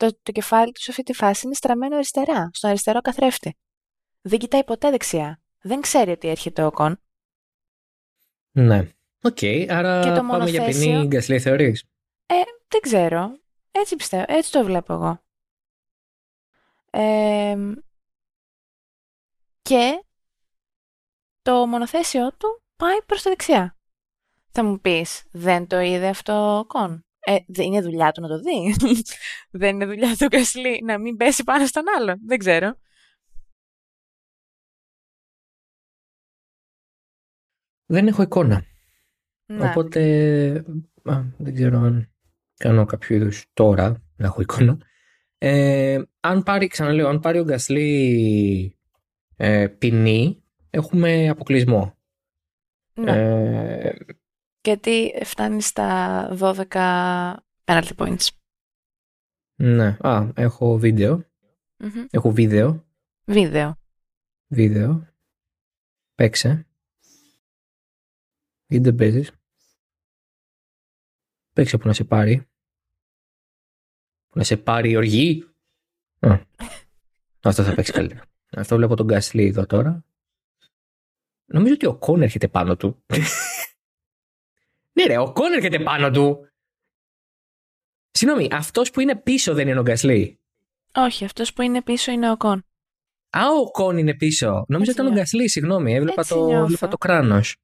Το, 0.00 0.18
το 0.22 0.32
κεφάλι 0.32 0.72
τους 0.72 0.82
σε 0.82 0.90
αυτή 0.90 1.02
τη 1.02 1.12
φάση 1.12 1.46
είναι 1.46 1.54
στραμμένο 1.54 1.94
αριστερά, 1.94 2.50
στον 2.52 2.70
αριστερό 2.70 3.00
καθρέφτη. 3.00 3.56
Δεν 4.20 4.38
κοιτάει 4.38 4.64
ποτέ 4.64 4.90
δεξιά. 4.90 5.40
Δεν 5.60 5.80
ξέρει 5.80 6.10
ότι 6.10 6.28
έρχεται 6.28 6.62
ο 6.62 6.66
Οκόν. 6.66 7.00
Ναι. 8.50 8.78
OK, 9.22 9.38
okay, 9.40 9.66
άρα 9.68 10.02
Και 10.02 10.08
το 10.08 10.14
πάμε 10.14 10.50
για 10.50 10.60
μονοθέσιο- 10.60 10.92
ποινή 10.92 11.06
Γκασλί, 11.06 11.40
θεωρείς. 11.40 11.84
Ε, 12.26 12.34
δεν 12.68 12.80
ξέρω. 12.80 13.38
Έτσι 13.70 13.96
πιστεύω. 13.96 14.24
Έτσι 14.28 14.52
το 14.52 14.64
βλέπω 14.64 14.92
εγώ. 14.92 15.22
Ε, 16.90 17.56
και 19.62 20.04
το 21.42 21.66
μονοθέσιο 21.66 22.32
του 22.36 22.62
πάει 22.76 23.02
προς 23.06 23.22
τα 23.22 23.30
δεξιά. 23.30 23.76
Θα 24.50 24.64
μου 24.64 24.80
πεις, 24.80 25.24
δεν 25.30 25.66
το 25.66 25.78
είδε 25.80 26.08
αυτό 26.08 26.58
ο 26.58 26.64
Οκόν. 26.66 27.04
Ε, 27.20 27.36
δεν 27.46 27.66
είναι 27.66 27.80
δουλειά 27.80 28.12
του 28.12 28.20
να 28.20 28.28
το 28.28 28.38
δει. 28.38 28.74
δεν 29.60 29.74
είναι 29.74 29.86
δουλειά 29.86 30.16
του 30.16 30.26
Γκασλί 30.26 30.82
να 30.84 30.98
μην 30.98 31.16
πέσει 31.16 31.44
πάνω 31.44 31.66
στον 31.66 31.84
άλλον. 31.98 32.20
Δεν 32.26 32.38
ξέρω. 32.38 32.74
Δεν 37.86 38.06
έχω 38.06 38.22
εικόνα. 38.22 38.64
Να. 39.46 39.70
Οπότε 39.70 40.00
α, 41.02 41.22
δεν 41.38 41.54
ξέρω 41.54 41.78
αν 41.78 42.12
κάνω 42.56 42.84
κάποιο 42.84 43.16
είδους 43.16 43.44
τώρα 43.52 44.02
να 44.16 44.26
έχω 44.26 44.40
εικόνα. 44.40 44.78
Ε, 45.38 46.02
αν 46.20 46.42
πάρει, 46.42 46.66
ξαναλέω, 46.66 47.08
αν 47.08 47.20
πάρει 47.20 47.38
ο 47.38 47.44
Γκασλή 47.44 48.78
ε, 49.36 49.66
ποινή, 49.66 50.42
έχουμε 50.70 51.28
αποκλεισμό. 51.28 51.94
Ναι. 52.94 53.12
Ε, 53.12 53.96
Γιατί 54.62 55.20
φτάνει 55.24 55.62
στα 55.62 56.28
12 56.40 56.66
penalty 57.64 57.92
points. 57.96 58.28
ναι, 59.54 59.96
α, 60.00 60.28
έχω 60.34 60.78
βίντεο. 60.78 61.24
Μμμ. 61.76 62.06
Έχω 62.10 62.30
βίντεο. 62.30 62.84
Βίντεο. 63.24 63.78
Βίντεο. 64.46 65.08
Παίξε. 66.14 66.66
Γιατί 68.66 68.84
δεν 68.84 68.94
παίζεις. 68.94 69.30
Παίξε 71.52 71.78
που 71.78 71.86
να 71.86 71.92
σε 71.92 72.04
πάρει. 72.04 72.48
Που 74.28 74.38
να 74.38 74.44
σε 74.44 74.56
πάρει 74.56 74.90
η 74.90 74.96
οργή. 74.96 75.44
Α, 76.18 76.38
αυτό 77.42 77.62
θα 77.62 77.74
παίξει 77.74 77.92
καλύτερα. 77.92 78.22
Αυτό 78.50 78.76
βλέπω 78.76 78.96
τον 78.96 79.06
Γκάσλι 79.06 79.46
εδώ 79.46 79.66
τώρα. 79.66 80.04
Νομίζω 81.44 81.74
ότι 81.74 81.86
ο 81.86 81.96
Κόν 81.96 82.22
έρχεται 82.22 82.48
πάνω 82.48 82.76
του. 82.76 83.04
Ναι 84.92 85.04
ρε, 85.04 85.18
ο 85.18 85.32
Κόν 85.32 85.52
έρχεται 85.52 85.78
πάνω 85.82 86.10
του. 86.10 86.48
Συγγνώμη, 88.10 88.48
αυτός 88.52 88.90
που 88.90 89.00
είναι 89.00 89.16
πίσω 89.16 89.54
δεν 89.54 89.68
είναι 89.68 89.78
ο 89.78 89.82
Γκάσλι. 89.82 90.40
Όχι, 90.94 91.24
αυτός 91.24 91.52
που 91.52 91.62
είναι 91.62 91.82
πίσω 91.82 92.12
είναι 92.12 92.30
ο 92.30 92.36
Κον. 92.36 92.64
Α, 93.30 93.40
ο 93.60 93.70
Κόν 93.70 93.98
είναι 93.98 94.14
πίσω. 94.14 94.46
Νομίζω 94.68 94.76
Έτσι 94.78 94.90
ήταν 94.90 95.06
ο 95.06 95.08
νιώθω. 95.08 95.20
Γκάσλι, 95.20 95.48
συγγνώμη. 95.48 95.94
Έβλεπα 95.94 96.20
Έτσι 96.20 96.32
το, 96.34 96.46
νιώθω. 96.46 96.62
έβλεπα 96.62 96.88
το 96.88 96.96
κράνος. 96.98 97.56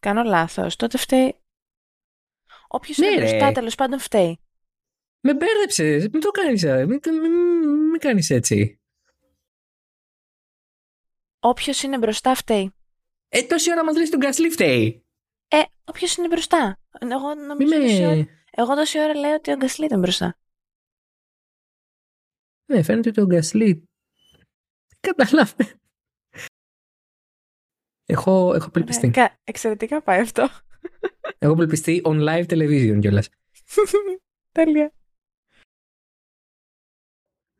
Κάνω 0.00 0.22
λάθος. 0.22 0.76
Τότε 0.76 0.98
φταίει. 0.98 1.34
Όποιος 2.68 2.98
Ναι, 2.98 3.06
είναι 3.06 3.20
ρε. 3.20 3.28
μπροστά 3.28 3.52
τέλος 3.52 3.74
πάντων 3.74 3.98
φταίει. 3.98 4.38
Με 5.20 5.34
μπέρδεψε. 5.34 6.08
Μην 6.12 6.20
το 6.20 6.30
κάνεις. 6.30 6.62
Μην, 6.64 7.00
μην, 7.20 7.32
μην 7.90 8.00
κάνεις 8.00 8.30
έτσι. 8.30 8.80
Όποιος 11.40 11.82
είναι 11.82 11.98
μπροστά 11.98 12.34
φταίει. 12.34 12.74
Ε, 13.36 13.42
τόση 13.42 13.70
ώρα 13.70 13.84
μας 13.84 13.96
λες 13.96 14.10
τον 14.10 14.18
Γκάσλι 14.20 14.50
φταίει. 14.50 15.04
Ε, 15.48 15.62
όποιος 15.84 16.16
είναι 16.16 16.28
μπροστά. 16.28 16.80
Εγώ, 17.00 17.34
Μη 17.36 17.42
νομίζω 17.42 17.80
τόση 17.80 18.04
ώρα, 18.04 18.14
με. 18.16 18.28
εγώ 18.50 18.74
τόση 18.74 18.98
ώρα 19.00 19.14
λέω 19.14 19.34
ότι 19.34 19.52
ο 19.52 19.56
Γκασλί 19.56 19.84
ήταν 19.84 20.00
μπροστά. 20.00 20.38
Ναι, 22.72 22.82
φαίνεται 22.82 23.08
ότι 23.08 23.20
ο 23.20 23.24
Γκάσλι. 23.26 23.88
Καταλάβει. 25.00 25.72
Έχω, 28.06 28.54
έχω 28.54 28.66
απελπιστεί. 28.66 29.06
Ωραία, 29.06 29.28
κα- 29.28 29.40
Εξαιρετικά 29.44 30.02
πάει 30.02 30.20
αυτό. 30.20 30.48
Έχω 31.38 31.52
απελπιστεί 31.52 32.02
on 32.04 32.28
live 32.28 32.46
television 32.46 32.98
κιόλας. 33.00 33.28
Τέλεια. 34.52 34.92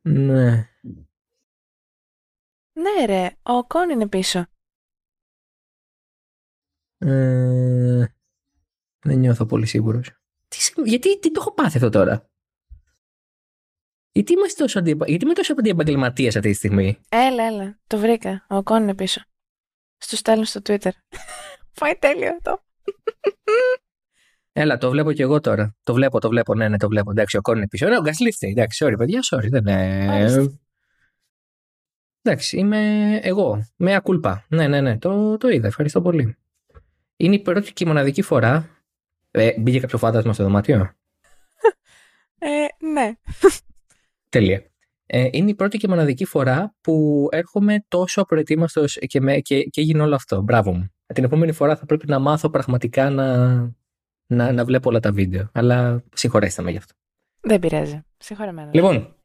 Ναι. 0.08 0.68
Ναι 2.72 3.04
ρε, 3.06 3.36
ο 3.42 3.64
Κον 3.66 3.90
είναι 3.90 4.08
πίσω. 4.08 4.46
Ε, 7.04 8.06
δεν 9.00 9.18
νιώθω 9.18 9.46
πολύ 9.46 9.66
σίγουρος. 9.66 10.10
Γιατί 10.84 11.18
τι 11.18 11.30
το 11.30 11.40
έχω 11.40 11.54
πάθει 11.54 11.76
αυτό 11.76 11.88
τώρα; 11.88 12.30
Γιατί 14.12 14.32
είμαι 14.32 14.46
τόσο, 14.56 14.78
αντιεπα... 14.78 15.06
γιατί 15.08 15.24
είμαι 15.24 15.34
τόσο 15.34 15.52
αντιεπαγγελματίας 15.52 16.36
αυτή 16.36 16.50
τη 16.50 16.56
στιγμή; 16.56 16.98
Έλα, 17.08 17.44
έλα. 17.44 17.78
Το 17.86 17.98
βρήκα. 17.98 18.46
Ο 18.48 18.62
Κον 18.62 18.82
είναι 18.82 18.94
πίσω. 18.94 19.22
Στο 19.96 20.16
στέλνω 20.16 20.44
στο 20.44 20.60
Twitter. 20.64 20.90
Πάει 21.80 21.94
τέλειο 21.98 22.30
αυτό. 22.30 22.64
Έλα, 24.56 24.78
το 24.78 24.90
βλέπω 24.90 25.12
κι 25.12 25.22
εγώ 25.22 25.40
τώρα. 25.40 25.76
Το 25.82 25.94
βλέπω, 25.94 26.20
το 26.20 26.28
βλέπω. 26.28 26.54
Ναι, 26.54 26.68
ναι, 26.68 26.76
το 26.76 26.88
βλέπω. 26.88 27.10
Εντάξει, 27.10 27.36
ο 27.36 27.40
Κόν 27.40 27.56
είναι 27.56 27.68
πίσω. 27.68 27.88
Ναι, 27.88 27.96
ο 27.96 28.00
Γκάσλι 28.00 28.32
φταίει. 28.32 28.50
Εντάξει, 28.50 28.84
sorry, 28.86 28.94
παιδιά, 28.98 29.20
sorry. 29.30 29.48
Δεν 29.50 29.66
είναι. 29.66 30.06
Μάλιστα. 30.06 30.58
Εντάξει, 32.22 32.58
είμαι 32.58 33.14
εγώ. 33.22 33.66
Με 33.76 33.94
ακούλπα. 33.94 34.46
Ναι, 34.48 34.68
ναι, 34.68 34.80
ναι. 34.80 34.98
Το, 34.98 35.36
το 35.36 35.48
είδα. 35.48 35.66
Ευχαριστώ 35.66 36.02
πολύ. 36.02 36.38
Είναι 37.16 37.34
η 37.34 37.38
πρώτη 37.38 37.72
και 37.72 37.84
η 37.84 37.86
μοναδική 37.86 38.22
φορά. 38.22 38.68
Ε, 39.30 39.60
μπήκε 39.60 39.80
κάποιο 39.80 39.98
φάντασμα 39.98 40.32
στο 40.32 40.42
δωμάτιο; 40.42 40.94
Ε, 42.38 42.66
ναι. 42.92 43.12
Τέλεια. 44.28 44.62
Ε, 45.06 45.28
είναι 45.32 45.50
η 45.50 45.54
πρώτη 45.54 45.78
και 45.78 45.88
μοναδική 45.88 46.24
φορά 46.24 46.74
που 46.80 47.28
έρχομαι 47.30 47.84
τόσο 47.88 48.20
απροετοίμαστο 48.20 48.84
και, 48.84 49.20
με, 49.20 49.38
και, 49.40 49.62
και 49.62 49.80
έγινε 49.80 50.02
όλο 50.02 50.14
αυτό. 50.14 50.40
Μπράβο 50.40 50.72
μου. 50.72 50.88
Την 51.14 51.24
επόμενη 51.24 51.52
φορά 51.52 51.76
θα 51.76 51.86
πρέπει 51.86 52.06
να 52.06 52.18
μάθω 52.18 52.50
πραγματικά 52.50 53.10
να, 53.10 53.56
να, 54.26 54.52
να 54.52 54.64
βλέπω 54.64 54.88
όλα 54.88 55.00
τα 55.00 55.12
βίντεο. 55.12 55.50
Αλλά 55.52 56.04
συγχωρέστε 56.14 56.62
με 56.62 56.70
γι' 56.70 56.76
αυτό. 56.76 56.94
Δεν 57.40 57.58
πειράζει. 57.58 58.04
Συγχωρεμένα. 58.18 58.70
Λοιπόν. 58.74 59.16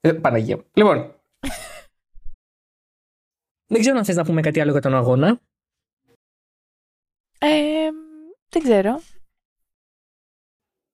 Ε, 0.00 0.12
Παναγία. 0.12 0.56
μου. 0.56 0.64
Λοιπόν. 0.74 0.96
Δεν 3.68 3.80
ξέρω 3.80 3.98
αν 3.98 4.04
θες 4.04 4.16
να 4.16 4.24
πούμε 4.24 4.40
κάτι 4.40 4.60
άλλο 4.60 4.70
για 4.70 4.80
τον 4.80 4.94
αγώνα. 4.94 5.40
Ε, 7.48 7.88
δεν 8.48 8.62
ξέρω. 8.62 9.00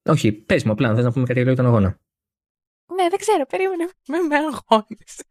Όχι, 0.04 0.32
πες 0.32 0.64
μου 0.64 0.72
απλά 0.72 0.88
αν 0.88 0.94
θες 0.94 1.04
να 1.04 1.12
πούμε 1.12 1.26
κάτι 1.26 1.38
άλλο 1.40 1.48
για 1.48 1.56
τον 1.56 1.66
αγώνα. 1.66 2.00
Ναι, 2.94 3.08
δεν 3.08 3.18
ξέρω. 3.18 3.46
Περίμενε. 3.46 3.88
Με 4.06 4.18
με 4.18 4.36
αγχώνεις. 4.36 5.22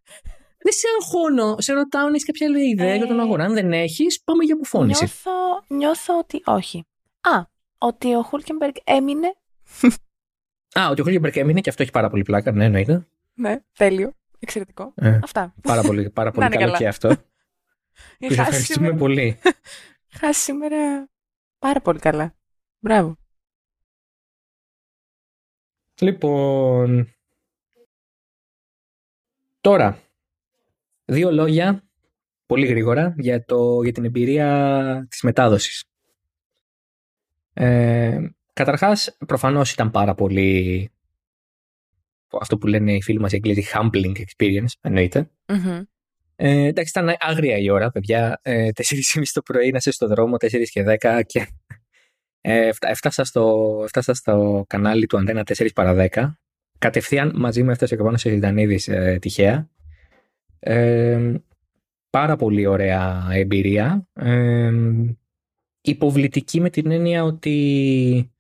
Δεν 0.64 0.74
σε 0.74 0.88
αγχώνω. 1.02 1.56
Σε 1.60 1.74
ρωτάω 1.74 2.06
αν 2.06 2.14
έχεις 2.14 2.26
κάποια 2.26 2.48
άλλη 2.48 2.70
ιδέα 2.70 2.94
Ε, 2.94 2.96
για 2.96 3.08
τον 3.08 3.20
αγώνα. 3.20 3.44
Αν 3.44 3.54
δεν 3.54 3.74
έχεις, 3.74 4.22
πάμε 4.24 4.44
για 4.44 4.54
αποφώνηση. 4.54 5.04
Νιώθω, 5.04 5.64
νιώθω 5.68 6.18
ότι 6.18 6.42
όχι. 6.46 6.86
Α, 7.22 7.44
ότι 7.78 8.16
ο 8.16 8.22
Χούλκεμπεργκ 8.22 8.74
έμεινε. 8.84 9.34
Α, 10.80 10.88
ότι 10.90 11.02
ο 11.02 11.04
Χούλκεμπερκ 11.04 11.36
έμεινε 11.36 11.62
και 11.62 11.70
αυτό 11.70 11.82
έχει 11.82 11.92
πάρα 11.92 12.10
πολύ 12.10 12.24
πλάκα. 12.24 12.52
Ναι, 12.52 12.66
εννοείται. 12.66 13.08
Ναι, 13.34 13.60
τέλειο. 13.78 14.14
Εξαιρετικό. 14.40 14.94
Ε, 14.96 15.20
Αυτά. 15.24 15.54
πάρα 15.62 15.82
πολύ, 15.82 16.10
πάρα 16.10 16.32
πολύ 16.32 16.40
Να 16.40 16.46
είναι 16.46 16.56
καλό 16.56 16.66
καλά. 16.72 16.78
και 16.78 16.88
αυτό. 16.88 17.08
Είχα 18.18 18.28
Και 18.28 18.34
σε 18.34 18.42
ευχαριστούμε 18.42 18.76
σήμερα, 18.86 18.96
πολύ. 18.96 19.40
είχα 20.14 20.34
σήμερα 20.34 21.10
πάρα 21.62 21.82
πολύ 21.82 22.00
καλά. 22.00 22.36
Μπράβο. 22.80 23.18
Λοιπόν. 26.02 27.14
Τώρα. 29.62 30.00
Δύο 31.06 31.32
λόγια, 31.32 31.84
πολύ 32.46 32.66
γρήγορα, 32.66 33.16
για, 33.18 33.46
το, 33.46 33.82
για 33.84 33.92
την 33.92 34.06
εμπειρία 34.06 35.08
της 35.10 35.22
μετάδοσης. 35.22 35.84
Ε, 37.54 38.28
καταρχάς, 38.54 39.18
προφανώς 39.28 39.72
ήταν 39.72 39.92
πάρα 39.92 40.16
πολύ 40.16 40.92
αυτό 42.40 42.58
που 42.58 42.68
λένε 42.68 42.96
οι 42.96 43.02
φίλοι 43.02 43.20
μας 43.20 43.32
οι 43.32 43.36
Αγγλίοι 43.36 43.66
humbling 43.74 44.16
experience, 44.16 44.74
εννοείται. 44.82 45.32
Μμμ. 45.48 45.82
Ε, 46.44 46.66
εντάξει, 46.68 47.00
ήταν 47.00 47.16
άγρια 47.20 47.58
η 47.58 47.70
ώρα, 47.70 47.92
παιδιά. 47.92 48.40
Ε, 48.42 48.70
4.30 48.76 49.22
το 49.34 49.42
πρωί 49.42 49.72
να 49.72 49.78
είσαι 49.78 49.92
στο 49.92 50.08
δρόμο, 50.08 50.36
4 50.36 50.64
και 50.70 50.84
10 51.02 51.22
και 51.26 51.40
ε, 52.42 52.68
έφτα- 52.68 52.90
έφτασα, 52.90 53.24
στο, 53.24 53.80
έφτασα 53.84 54.14
στο 54.14 54.66
κανάλι 54.68 55.06
του 55.06 55.18
Αντένα 55.18 55.44
4 55.46 55.68
παρα 55.76 56.08
10. 56.14 56.32
Κατευθείαν 56.80 57.32
μαζί 57.36 57.64
μου 57.64 57.70
έφτασε 57.70 57.96
και 57.96 58.04
πάνω 58.04 58.18
σε 58.18 58.30
Ζητανίδης 58.30 58.88
ε, 58.88 59.18
τυχαία. 59.22 59.70
Ε, 60.60 61.34
πάρα 62.10 62.36
πολύ 62.36 62.66
ωραία 62.66 63.28
εμπειρία. 63.32 64.08
Ε, 64.14 64.72
υποβλητική 65.82 66.62
με 66.62 66.70
την 66.70 66.92
έννοια 66.92 67.24
ότι 67.24 68.32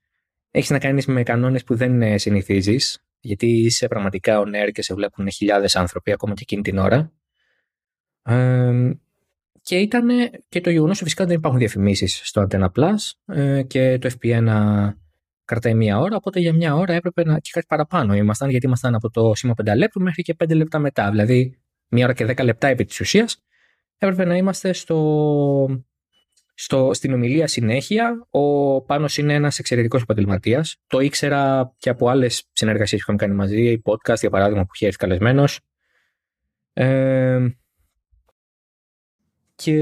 έχεις 0.51 0.69
να 0.69 0.79
κάνεις 0.79 1.05
με 1.05 1.23
κανόνες 1.23 1.63
που 1.63 1.75
δεν 1.75 2.01
ε, 2.01 2.17
συνηθίζεις 2.17 3.05
γιατί 3.19 3.47
είσαι 3.47 3.87
πραγματικά 3.87 4.43
on 4.45 4.47
air 4.47 4.71
και 4.71 4.81
σε 4.81 4.93
βλέπουν 4.93 5.31
χιλιάδες 5.31 5.75
άνθρωποι 5.75 6.11
ακόμα 6.11 6.33
και 6.33 6.41
εκείνη 6.41 6.61
την 6.61 6.77
ώρα. 6.77 7.11
Ε, 8.23 8.91
και 9.61 9.77
ήταν 9.77 10.09
και 10.49 10.61
το 10.61 10.69
γεγονός 10.69 10.97
φυσικά 10.97 11.25
δεν 11.25 11.35
υπάρχουν 11.35 11.59
διαφημίσεις 11.59 12.21
στο 12.23 12.47
Antenna 12.49 12.67
Plus 12.75 13.35
ε, 13.35 13.63
και 13.63 13.97
το 14.01 14.09
FP1 14.21 14.89
κρατάει 15.45 15.73
μία 15.73 15.99
ώρα. 15.99 16.15
Οπότε 16.15 16.39
για 16.39 16.53
μία 16.53 16.75
ώρα 16.75 16.93
έπρεπε 16.93 17.23
να. 17.23 17.39
και 17.39 17.49
κάτι 17.53 17.65
παραπάνω 17.65 18.13
ήμασταν, 18.13 18.49
γιατί 18.49 18.65
ήμασταν 18.65 18.95
από 18.95 19.09
το 19.09 19.31
σήμα 19.35 19.53
5 19.63 19.75
λεπτού 19.75 20.01
μέχρι 20.01 20.21
και 20.21 20.35
5 20.43 20.55
λεπτά 20.55 20.79
μετά. 20.79 21.09
Δηλαδή, 21.09 21.59
μία 21.87 22.05
ώρα 22.05 22.13
και 22.13 22.25
10 22.25 22.43
λεπτά 22.43 22.67
επί 22.67 22.85
της 22.85 22.99
ουσίας 22.99 23.43
έπρεπε 23.97 24.25
να 24.25 24.35
είμαστε 24.37 24.73
στο, 24.73 25.83
Στο, 26.53 26.93
στην 26.93 27.13
ομιλία 27.13 27.47
συνέχεια, 27.47 28.27
ο 28.29 28.81
Πάνος 28.81 29.17
είναι 29.17 29.33
ένας 29.33 29.59
εξαιρετικός 29.59 30.01
επαγγελματίας. 30.01 30.75
Το 30.87 30.99
ήξερα 30.99 31.73
και 31.77 31.89
από 31.89 32.09
άλλες 32.09 32.49
συνεργασίες 32.51 33.01
που 33.01 33.11
είχαμε 33.11 33.17
κάνει 33.17 33.33
μαζί, 33.33 33.81
podcast 33.85 34.19
για 34.19 34.29
παράδειγμα 34.29 34.61
που 34.61 34.71
είχε 34.73 34.85
έρθει 34.85 34.97
καλεσμένος. 34.97 35.59
Ε, 36.73 37.47
και, 39.63 39.75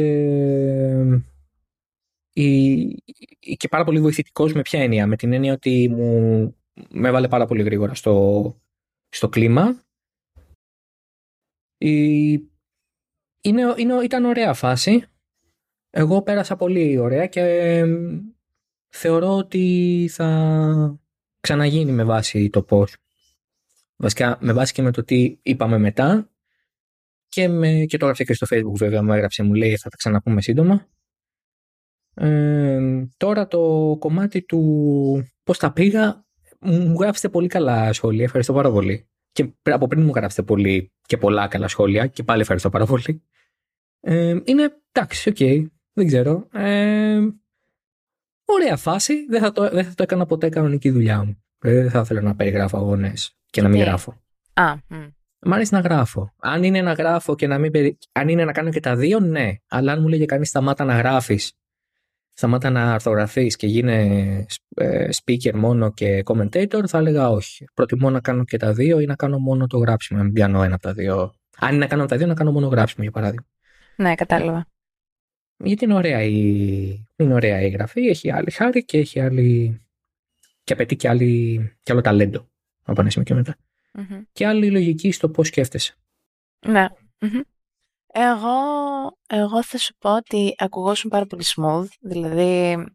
η, 2.33 3.55
και 3.57 3.67
πάρα 3.69 3.83
πολύ 3.83 3.99
βοηθητικός 3.99 4.53
με 4.53 4.61
ποια 4.61 4.81
έννοια; 4.81 5.07
Με 5.07 5.15
την 5.15 5.33
έννοια 5.33 5.53
ότι 5.53 5.89
μου 5.89 6.55
με 6.89 7.07
έβαλε 7.07 7.27
πάρα 7.27 7.45
πολύ 7.45 7.63
γρήγορα 7.63 7.93
στο, 7.93 8.55
στο 9.09 9.29
κλίμα. 9.29 9.83
Η, 11.77 12.31
είναι, 13.41 13.73
είναι, 13.77 14.03
ήταν 14.03 14.25
ωραία 14.25 14.53
φάση. 14.53 15.03
Εγώ 15.89 16.21
πέρασα 16.21 16.55
πολύ 16.55 16.97
ωραία 16.97 17.27
και 17.27 17.83
θεωρώ 18.89 19.37
ότι 19.37 20.07
θα 20.11 20.99
ξαναγίνει 21.39 21.91
με 21.91 22.03
βάση 22.03 22.49
το 22.49 22.63
πώς. 22.63 22.95
Βασικά 23.95 24.37
με 24.41 24.53
βάση 24.53 24.73
και 24.73 24.81
με 24.81 24.91
το 24.91 25.03
τι 25.03 25.37
είπαμε 25.41 25.77
μετά 25.77 26.29
και, 27.29 27.47
με, 27.47 27.85
και 27.85 27.97
το 27.97 28.05
έγραψε 28.05 28.23
και 28.23 28.33
στο 28.33 28.47
facebook 28.49 28.75
βέβαια 28.75 29.03
μου 29.03 29.13
έγραψε 29.13 29.43
μου 29.43 29.53
λέει 29.53 29.77
θα 29.77 29.89
τα 29.89 29.97
ξαναπούμε 29.97 30.41
σύντομα. 30.41 30.87
Ε, 32.13 33.07
τώρα 33.17 33.47
το 33.47 33.95
κομμάτι 33.99 34.41
του 34.41 35.29
πώς 35.43 35.57
τα 35.57 35.73
πήγα 35.73 36.25
μου 36.59 36.95
γράψετε 36.99 37.29
πολύ 37.29 37.47
καλά 37.47 37.93
σχόλια, 37.93 38.23
ευχαριστώ 38.23 38.53
πάρα 38.53 38.71
πολύ. 38.71 39.09
Και 39.31 39.53
από 39.61 39.87
πριν 39.87 40.03
μου 40.03 40.11
γράψετε 40.15 40.43
πολύ 40.43 40.91
και 41.01 41.17
πολλά 41.17 41.47
καλά 41.47 41.67
σχόλια 41.67 42.07
και 42.07 42.23
πάλι 42.23 42.41
ευχαριστώ 42.41 42.69
πάρα 42.69 42.85
πολύ. 42.85 43.23
Ε, 43.99 44.37
είναι 44.43 44.81
εντάξει, 44.91 45.29
OK, 45.29 45.35
okay, 45.39 45.65
δεν 45.93 46.07
ξέρω. 46.07 46.47
Ε, 46.51 47.19
ωραία 48.45 48.77
φάση. 48.77 49.25
Δεν 49.25 49.41
θα, 49.41 49.51
το, 49.51 49.69
δεν 49.69 49.85
θα 49.85 49.93
το 49.93 50.03
έκανα 50.03 50.25
ποτέ 50.25 50.49
κανονική 50.49 50.89
δουλειά 50.89 51.23
μου. 51.23 51.43
Δεν 51.59 51.89
θα 51.89 51.99
ήθελα 51.99 52.21
να 52.21 52.35
περιγράφω 52.35 52.77
αγώνες 52.77 53.37
και 53.45 53.61
να 53.61 53.69
μην 53.69 53.81
γράφω. 53.81 54.21
Α, 54.53 54.75
Μ' 55.41 55.53
αρέσει 55.53 55.73
να 55.73 55.79
γράφω. 55.79 56.33
Αν 56.39 56.63
είναι 56.63 56.81
να 56.81 56.93
γράφω 56.93 57.35
και 57.35 57.47
να 57.47 57.57
μην 57.57 57.71
περι... 57.71 57.97
Αν 58.11 58.27
είναι 58.27 58.45
να 58.45 58.51
κάνω 58.51 58.69
και 58.69 58.79
τα 58.79 58.95
δύο, 58.95 59.19
ναι. 59.19 59.53
Αλλά 59.67 59.91
αν 59.91 60.01
μου 60.01 60.07
έλεγε 60.07 60.25
κανείς 60.25 60.49
σταμάτα 60.49 60.83
να 60.83 60.97
γράφεις, 60.97 61.53
σταμάτα 62.33 62.69
να 62.69 62.93
αρθρογραφείς 62.93 63.55
και 63.55 63.67
γίνε 63.67 64.45
ε, 64.75 65.09
speaker 65.23 65.53
μόνο 65.53 65.91
και 65.91 66.23
commentator, 66.25 66.87
θα 66.87 66.97
έλεγα 66.97 67.29
όχι. 67.29 67.65
Προτιμώ 67.73 68.09
να 68.09 68.19
κάνω 68.19 68.43
και 68.43 68.57
τα 68.57 68.73
δύο 68.73 68.99
ή 68.99 69.05
να 69.05 69.15
κάνω 69.15 69.39
μόνο 69.39 69.67
το 69.67 69.77
γράψιμο. 69.77 70.19
Αν 70.19 70.31
πιάνω 70.31 70.63
ένα 70.63 70.75
από 70.75 70.83
τα 70.83 70.93
δύο. 70.93 71.33
Αν 71.57 71.69
είναι 71.69 71.77
να 71.77 71.87
κάνω 71.87 72.05
τα 72.05 72.17
δύο, 72.17 72.27
να 72.27 72.33
κάνω 72.33 72.51
μόνο 72.51 72.67
γράψιμο 72.67 73.03
για 73.03 73.11
παράδειγμα. 73.11 73.47
Ναι, 73.95 74.15
κατάλαβα. 74.15 74.67
Γιατί 75.63 75.85
είναι 75.85 75.93
ωραία 75.93 76.23
η, 76.23 76.37
είναι 77.15 77.33
ωραία 77.33 77.61
η 77.61 77.69
γραφή, 77.69 78.01
έχει 78.01 78.31
άλλη 78.31 78.51
χάρη 78.51 78.85
και 78.85 78.97
έχει 78.97 79.19
άλλη. 79.19 79.81
και 80.63 80.73
απαιτεί 80.73 80.95
και, 80.95 81.09
άλλη... 81.09 81.59
και 81.83 81.91
άλλο 81.91 82.01
ταλέντο 82.01 82.49
από 82.83 83.01
ένα 83.01 83.09
σημείο 83.09 83.43
και 83.43 83.53
μετα 83.91 84.27
Και 84.31 84.47
άλλη 84.47 84.71
λογική 84.71 85.11
στο 85.11 85.29
πώς 85.29 85.47
σκέφτεσαι. 85.47 85.95
Ναι. 86.67 86.87
Εγώ, 88.13 88.57
εγώ 89.27 89.63
θα 89.63 89.77
σου 89.77 89.95
πω 89.97 90.15
ότι 90.15 90.55
ακουγόσουν 90.57 91.09
πάρα 91.09 91.25
πολύ 91.25 91.43
smooth, 91.55 91.87
δηλαδή 91.99 92.85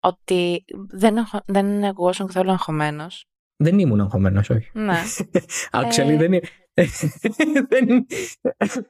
ότι 0.00 0.64
δεν, 0.88 1.14
δεν 1.46 1.84
ακουγόσουν 1.84 2.26
καθόλου 2.26 2.50
αγχωμένος. 2.50 3.24
Δεν 3.56 3.78
ήμουν 3.78 4.00
αγχωμένος, 4.00 4.50
όχι. 4.50 4.70
Ναι. 4.72 5.02
Actually, 5.80 6.08
ε... 6.08 6.16
δεν, 6.16 6.40
δεν... 7.70 8.06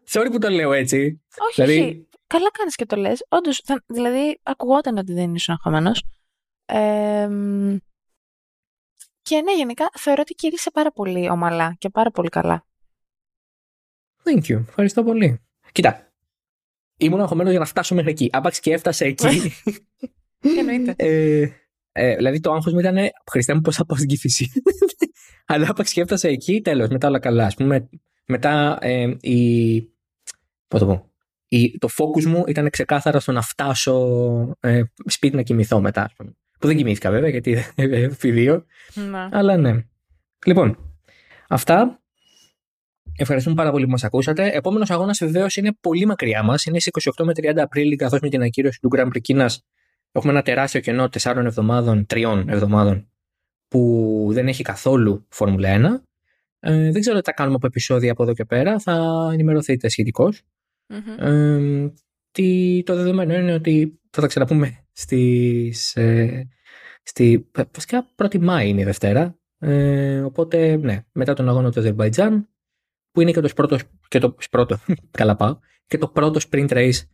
Sorry 0.09 0.29
που 0.31 0.39
το 0.39 0.49
λέω 0.49 0.73
έτσι. 0.73 1.23
Όχι, 1.49 1.63
δηλαδή... 1.63 1.81
όχι. 1.81 2.09
Καλά 2.27 2.51
κάνεις 2.51 2.75
και 2.75 2.87
το 2.87 2.97
λες. 2.97 3.25
Όντως, 3.29 3.63
δηλαδή, 3.87 4.41
ακουγόταν 4.43 4.97
ότι 4.97 5.13
δεν 5.13 5.35
ήσουν 5.35 5.55
αγχωμένος. 5.55 6.05
Ε, 6.65 7.29
και 9.23 9.41
ναι, 9.41 9.57
γενικά 9.57 9.91
θεωρώ 9.99 10.21
ότι 10.21 10.35
κήρυσε 10.35 10.71
πάρα 10.71 10.93
πολύ 10.93 11.31
ομαλά 11.31 11.75
και 11.79 11.89
πάρα 11.89 12.11
πολύ 12.11 12.29
καλά. 12.29 12.67
Thank 14.25 14.43
you. 14.43 14.61
Ευχαριστώ 14.69 15.05
πολύ. 15.05 15.41
Κοίτα, 15.73 16.13
ήμουν 16.97 17.21
αγχωμένος 17.21 17.51
για 17.51 17.61
να 17.61 17.67
φτάσω 17.67 17.95
μέχρι 17.95 18.11
εκεί. 18.11 18.29
Άπαξ 18.33 18.61
και 18.61 18.73
έφτασε 18.73 19.05
εκεί. 19.05 19.53
Εννοείται. 20.59 20.95
ε, 20.97 21.49
ε, 21.93 22.17
δηλαδή 22.17 22.41
το 22.41 22.53
άγχος 22.53 22.73
μου 22.73 22.79
ήταν 22.79 22.97
Χριστέ 23.31 23.55
μου 23.55 23.61
πώς 23.61 23.77
θα 23.77 23.87
πάω 23.87 23.97
στην 23.97 24.09
κύφηση. 24.09 24.51
Αλλά 25.47 25.67
άπαξ 25.71 25.93
και 25.93 26.01
έφτασε 26.01 26.29
εκεί, 26.29 26.61
τέλος, 26.61 26.89
μετά 26.89 27.09
όλα 27.09 27.19
καλά. 27.19 27.47
Ας 27.47 27.55
πούμε, 27.55 27.89
μετά 28.27 28.79
ε, 28.81 29.17
η, 29.21 29.81
πώς 30.69 30.81
το 30.81 30.87
πω, 30.87 31.11
η, 31.49 31.79
το 31.79 31.89
focus 31.97 32.25
μου 32.25 32.45
ήταν 32.47 32.71
ξεκάθαρα 32.71 33.21
στο 33.21 33.33
να 33.33 33.43
φτάσω 33.43 34.57
ε, 34.61 34.83
σπίτι 35.07 35.37
να 35.37 35.43
κοιμηθώ 35.43 35.81
μετά. 35.81 36.03
Ας 36.03 36.13
πούμε. 36.17 36.37
Που 36.63 36.69
δεν 36.69 36.77
κοιμήθηκα 36.77 37.11
βέβαια 37.11 37.29
γιατί 37.29 37.65
δύο. 38.33 38.65
Ναι. 38.95 39.29
Αλλά 39.31 39.57
ναι. 39.57 39.85
Λοιπόν, 40.47 40.79
αυτά. 41.49 42.03
Ευχαριστούμε 43.17 43.55
πάρα 43.55 43.71
πολύ 43.71 43.85
που 43.85 43.91
μας 43.91 44.05
ακούσατε. 44.05 44.51
Επόμενος 44.53 44.91
αγώνας 44.91 45.19
βεβαίως 45.19 45.57
είναι 45.57 45.73
πολύ 45.81 46.07
μακριά 46.07 46.43
μας. 46.43 46.65
Είναι 46.65 46.81
στις 46.81 47.13
28 47.19 47.25
με 47.25 47.33
30 47.37 47.57
Απρίλη, 47.57 47.97
καθώς 47.97 48.21
με 48.21 48.29
την 48.29 48.43
ακύρωση 48.43 48.81
του 48.81 48.89
Grand 48.97 49.07
Prix 49.07 49.21
Κίνα 49.21 49.51
έχουμε 50.13 50.33
ένα 50.33 50.43
τεράστιο 50.43 50.81
κενό 50.81 51.09
4 51.21 51.37
εβδομάδων, 51.37 52.07
3 52.09 52.45
εβδομάδων 52.47 53.09
που 53.69 54.29
δεν 54.33 54.49
έχει 54.49 54.63
καθόλου 54.63 55.27
Φόρμουλα 55.29 55.69
1. 55.69 56.03
Ε, 56.61 56.91
δεν 56.91 57.01
ξέρω 57.01 57.19
τι 57.19 57.25
θα 57.25 57.33
κάνουμε 57.33 57.57
από 57.57 57.67
επεισόδια 57.67 58.13
από 58.13 58.23
εδώ 58.23 58.33
και 58.33 58.45
πέρα. 58.45 58.79
Θα 58.79 59.29
ενημερωθείτε 59.33 59.89
Ε, 61.19 61.93
το 62.85 62.95
δεδομένο 62.95 63.35
είναι 63.35 63.55
ότι 63.55 64.01
θα 64.11 64.21
τα 64.21 64.27
ξαναπούμε 64.27 64.87
στις, 64.93 65.97
ε, 65.97 66.49
στη, 67.03 67.51
βασικά 67.75 68.09
1η 68.17 68.39
Μάη 68.39 68.69
είναι 68.69 68.81
η 68.81 68.85
Δευτέρα. 68.85 69.39
Ε, 69.59 70.21
οπότε, 70.21 70.77
ναι, 70.77 71.05
μετά 71.13 71.35
τον 71.35 71.49
αγώνα 71.49 71.71
του 71.71 71.81
Αζερβαϊτζάν, 71.81 72.49
που 73.11 73.21
είναι 73.21 73.33
και 73.33 73.41
το 73.41 73.49
πρώτο, 73.55 73.79
και 74.09 74.19
το 74.19 74.37
πρώτο, 74.51 74.79
καλά 75.19 75.37
πάω, 75.37 75.59
και 75.87 75.99
το 75.99 76.09
πρώτο 76.09 76.41
sprint 76.51 76.69
race 76.69 77.07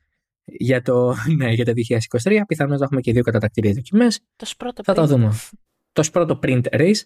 για 0.44 0.82
το, 0.82 1.14
ναι, 1.36 1.52
για 1.52 1.64
το 1.64 1.72
2023. 2.22 2.40
Πιθανώς 2.46 2.78
να 2.78 2.84
έχουμε 2.84 3.00
και 3.00 3.12
δύο 3.12 3.22
κατατακτήριες 3.22 3.74
δοκιμές. 3.74 4.20
Το 4.36 4.50
πρώτο 4.56 4.82
Θα 4.82 4.94
τα 4.94 5.06
δούμε. 5.06 5.32
Το 5.92 6.08
πρώτο 6.12 6.38
print 6.42 6.62
race. 6.70 7.00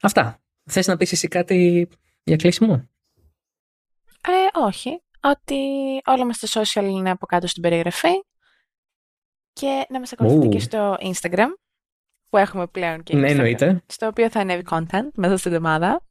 Αυτά. 0.00 0.42
Θες 0.64 0.86
να 0.86 0.96
πεις 0.96 1.12
εσύ 1.12 1.28
κάτι 1.28 1.88
για 2.24 2.36
κλείσιμο; 2.36 2.88
Ε, 4.22 4.58
όχι. 4.66 5.02
Ότι 5.22 5.56
όλα 6.04 6.24
μας 6.24 6.36
στα 6.36 6.62
social 6.62 6.84
είναι 6.84 7.10
από 7.10 7.26
κάτω 7.26 7.46
στην 7.46 7.62
περιγραφή 7.62 8.24
και 9.52 9.86
να 9.88 9.98
μας 9.98 10.12
ακολουθείτε 10.12 10.46
και 10.46 10.58
στο 10.58 10.96
Instagram 11.00 11.48
που 12.28 12.36
έχουμε 12.36 12.66
πλέον 12.66 13.02
και 13.02 13.16
ναι, 13.16 13.30
εννοείται. 13.30 13.82
στο 13.86 14.06
οποίο 14.06 14.30
θα 14.30 14.40
ανέβει 14.40 14.62
content 14.70 15.08
μέσα 15.14 15.36
στην 15.36 15.52
εβδομάδα. 15.52 16.06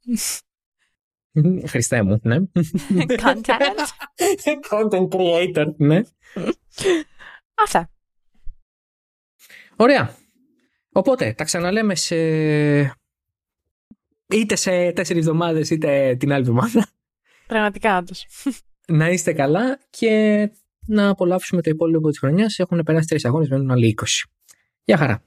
Χριστέ 1.66 2.02
μου, 2.02 2.20
ναι. 2.22 2.36
content. 3.22 3.62
content 4.70 5.08
creator, 5.08 5.66
ναι. 5.76 6.00
Αυτά. 7.54 7.90
Ωραία. 9.76 10.16
Οπότε, 10.92 11.32
τα 11.32 11.44
ξαναλέμε 11.44 11.94
σε... 11.94 12.16
είτε 14.26 14.56
σε 14.56 14.92
τέσσερις 14.92 15.26
εβδομάδες 15.26 15.70
είτε 15.70 16.16
την 16.16 16.32
άλλη 16.32 16.40
εβδομάδα. 16.40 16.88
Πραγματικά, 17.46 17.98
όντως. 17.98 18.26
Να 18.88 19.10
είστε 19.10 19.32
καλά 19.32 19.78
και 19.90 20.50
να 20.86 21.08
απολαύσουμε 21.08 21.62
το 21.62 21.70
υπόλοιπο 21.70 22.08
της 22.08 22.18
χρονιάς. 22.18 22.58
Έχουν 22.58 22.82
περάσει 22.82 23.06
τρεις 23.06 23.24
αγώνες, 23.24 23.48
μένουν 23.48 23.70
άλλοι 23.70 23.86
20. 23.86 24.28
Γεια 24.84 24.96
χαρά. 24.96 25.22